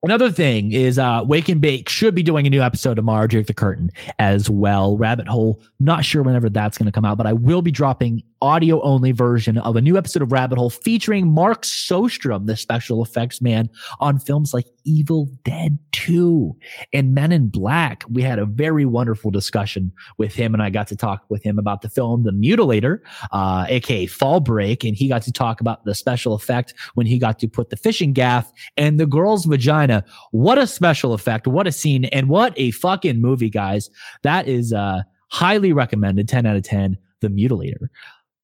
Another 0.03 0.30
thing 0.30 0.72
is 0.72 0.98
uh, 0.98 1.22
Wake 1.26 1.51
and 1.51 1.61
Bake 1.61 1.88
should 1.90 2.14
be 2.14 2.22
doing 2.22 2.46
a 2.46 2.51
new 2.51 2.62
episode 2.62 2.94
tomorrow, 2.94 3.26
Jerk 3.26 3.46
the 3.46 3.53
Curtain, 3.55 3.90
as 4.18 4.48
well. 4.48 4.96
Rabbit 4.96 5.28
Hole, 5.28 5.61
not 5.78 6.07
sure 6.07 6.22
whenever 6.22 6.48
that's 6.48 6.78
going 6.78 6.86
to 6.86 6.92
come 6.92 7.05
out, 7.05 7.18
but 7.18 7.26
I 7.26 7.34
will 7.34 7.61
be 7.61 7.70
dropping 7.70 8.22
audio 8.43 8.80
only 8.82 9.12
version 9.12 9.59
of 9.59 9.76
a 9.76 9.80
new 9.80 9.97
episode 9.97 10.22
of 10.22 10.32
Rabbit 10.32 10.59
Hole 10.59 10.70
featuring 10.70 11.32
Mark 11.32 11.62
Shostrom, 11.62 12.47
the 12.47 12.57
special 12.57 13.03
effects 13.03 13.41
man, 13.41 13.68
on 13.99 14.18
films 14.18 14.55
like 14.55 14.66
Evil 14.84 15.28
Dead 15.45 15.78
2 15.93 16.57
and 16.93 17.14
Men 17.14 17.32
in 17.32 17.49
Black. 17.49 18.05
We 18.09 18.22
had 18.22 18.38
a 18.38 18.47
very 18.47 18.84
wonderful 18.84 19.30
discussion 19.30 19.93
with 20.18 20.34
him, 20.34 20.55
and 20.55 20.62
I 20.62 20.70
got 20.70 20.88
to 20.88 20.97
talk 20.97 21.24
with 21.28 21.43
him 21.43 21.59
about 21.59 21.82
the 21.82 21.88
film 21.88 22.22
The 22.22 22.32
Mutilator, 22.32 23.01
uh, 23.32 23.66
aka 23.68 24.07
Fall 24.07 24.41
Break, 24.41 24.84
and 24.84 24.97
he 24.97 25.09
got 25.09 25.22
to 25.22 25.32
talk 25.32 25.61
about 25.61 25.84
the 25.84 25.95
special 25.95 26.34
effect 26.34 26.74
when 26.95 27.07
he 27.07 27.18
got 27.18 27.38
to 27.41 27.49
put 27.49 27.70
the 27.70 27.76
fishing 27.76 28.12
gaff 28.12 28.51
and 28.76 28.99
the 28.99 29.07
girl's 29.07 29.45
vagina. 29.45 30.05
What 30.30 30.59
a 30.59 30.66
special 30.66 31.12
effect! 31.12 31.47
What 31.47 31.66
a 31.66 31.72
scene, 31.72 32.07
and 32.07 32.28
what 32.28 32.55
a 32.57 32.70
fucking 32.72 33.20
movie, 33.20 33.51
guys! 33.51 33.91
That 34.22 34.49
is 34.49 34.72
uh, 34.72 35.03
highly 35.28 35.72
recommended. 35.72 36.28
10 36.28 36.47
out 36.47 36.57
of 36.57 36.62
10. 36.62 36.97
The 37.20 37.28
Mutilator. 37.28 37.88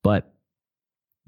But 0.07 0.33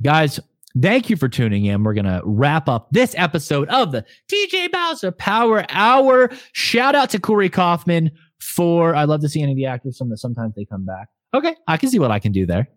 guys, 0.01 0.39
thank 0.81 1.11
you 1.11 1.17
for 1.17 1.29
tuning 1.29 1.65
in. 1.65 1.83
We're 1.83 1.95
going 1.95 2.05
to 2.05 2.23
wrap 2.25 2.69
up 2.69 2.87
this 2.93 3.13
episode 3.19 3.69
of 3.71 3.91
the 3.91 4.05
TJ 4.33 4.71
Bowser 4.71 5.11
Power 5.11 5.67
Hour. 5.71 6.31
Shout 6.53 6.95
out 6.95 7.11
to 7.11 7.19
Corey 7.19 7.49
Kaufman 7.49 8.13
for, 8.39 8.95
I 8.95 9.03
love 9.03 9.21
to 9.23 9.29
see 9.29 9.43
any 9.43 9.51
of 9.51 9.57
the 9.57 9.67
actors 9.67 9.99
from 9.99 10.11
that 10.11 10.19
sometimes 10.19 10.55
they 10.55 10.65
come 10.65 10.87
back. 10.87 11.09
Okay, 11.35 11.57
I 11.67 11.77
can 11.77 11.91
see 11.91 11.99
what 11.99 12.13
I 12.13 12.21
can 12.21 12.31
do 12.31 12.47
there. 12.47 12.69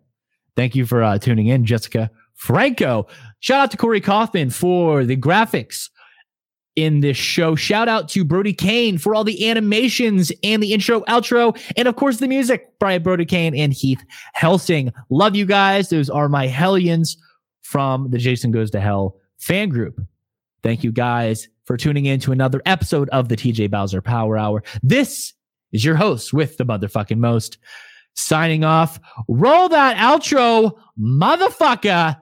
Thank 0.56 0.74
you 0.74 0.86
for 0.86 1.04
uh, 1.04 1.18
tuning 1.18 1.46
in, 1.46 1.64
Jessica 1.64 2.10
Franco. 2.34 3.06
Shout 3.38 3.60
out 3.60 3.70
to 3.70 3.76
Corey 3.76 4.00
Kaufman 4.00 4.50
for 4.50 5.04
the 5.04 5.16
graphics 5.16 5.88
in 6.76 7.00
this 7.00 7.16
show. 7.16 7.54
Shout 7.54 7.88
out 7.88 8.08
to 8.10 8.24
Brody 8.24 8.52
Kane 8.52 8.98
for 8.98 9.14
all 9.14 9.24
the 9.24 9.48
animations 9.48 10.32
and 10.42 10.62
the 10.62 10.72
intro, 10.72 11.02
outro, 11.02 11.58
and 11.76 11.86
of 11.86 11.96
course 11.96 12.18
the 12.18 12.28
music 12.28 12.78
by 12.78 12.98
Brody 12.98 13.24
Kane 13.24 13.54
and 13.54 13.72
Heath 13.72 14.02
Helsing. 14.34 14.92
Love 15.10 15.36
you 15.36 15.46
guys. 15.46 15.90
Those 15.90 16.08
are 16.08 16.28
my 16.28 16.46
Hellions 16.46 17.16
from 17.62 18.10
the 18.10 18.18
Jason 18.18 18.50
Goes 18.50 18.70
to 18.70 18.80
Hell 18.80 19.16
fan 19.38 19.68
group. 19.68 20.00
Thank 20.62 20.84
you 20.84 20.92
guys 20.92 21.48
for 21.64 21.76
tuning 21.76 22.06
in 22.06 22.20
to 22.20 22.32
another 22.32 22.62
episode 22.66 23.08
of 23.10 23.28
the 23.28 23.36
TJ 23.36 23.70
Bowser 23.70 24.00
Power 24.00 24.38
Hour. 24.38 24.62
This 24.82 25.32
is 25.72 25.84
your 25.84 25.96
host 25.96 26.32
with 26.32 26.56
the 26.56 26.64
motherfucking 26.64 27.18
most 27.18 27.58
signing 28.14 28.64
off. 28.64 29.00
Roll 29.28 29.68
that 29.68 29.96
outro, 29.96 30.72
motherfucker. 30.98 32.16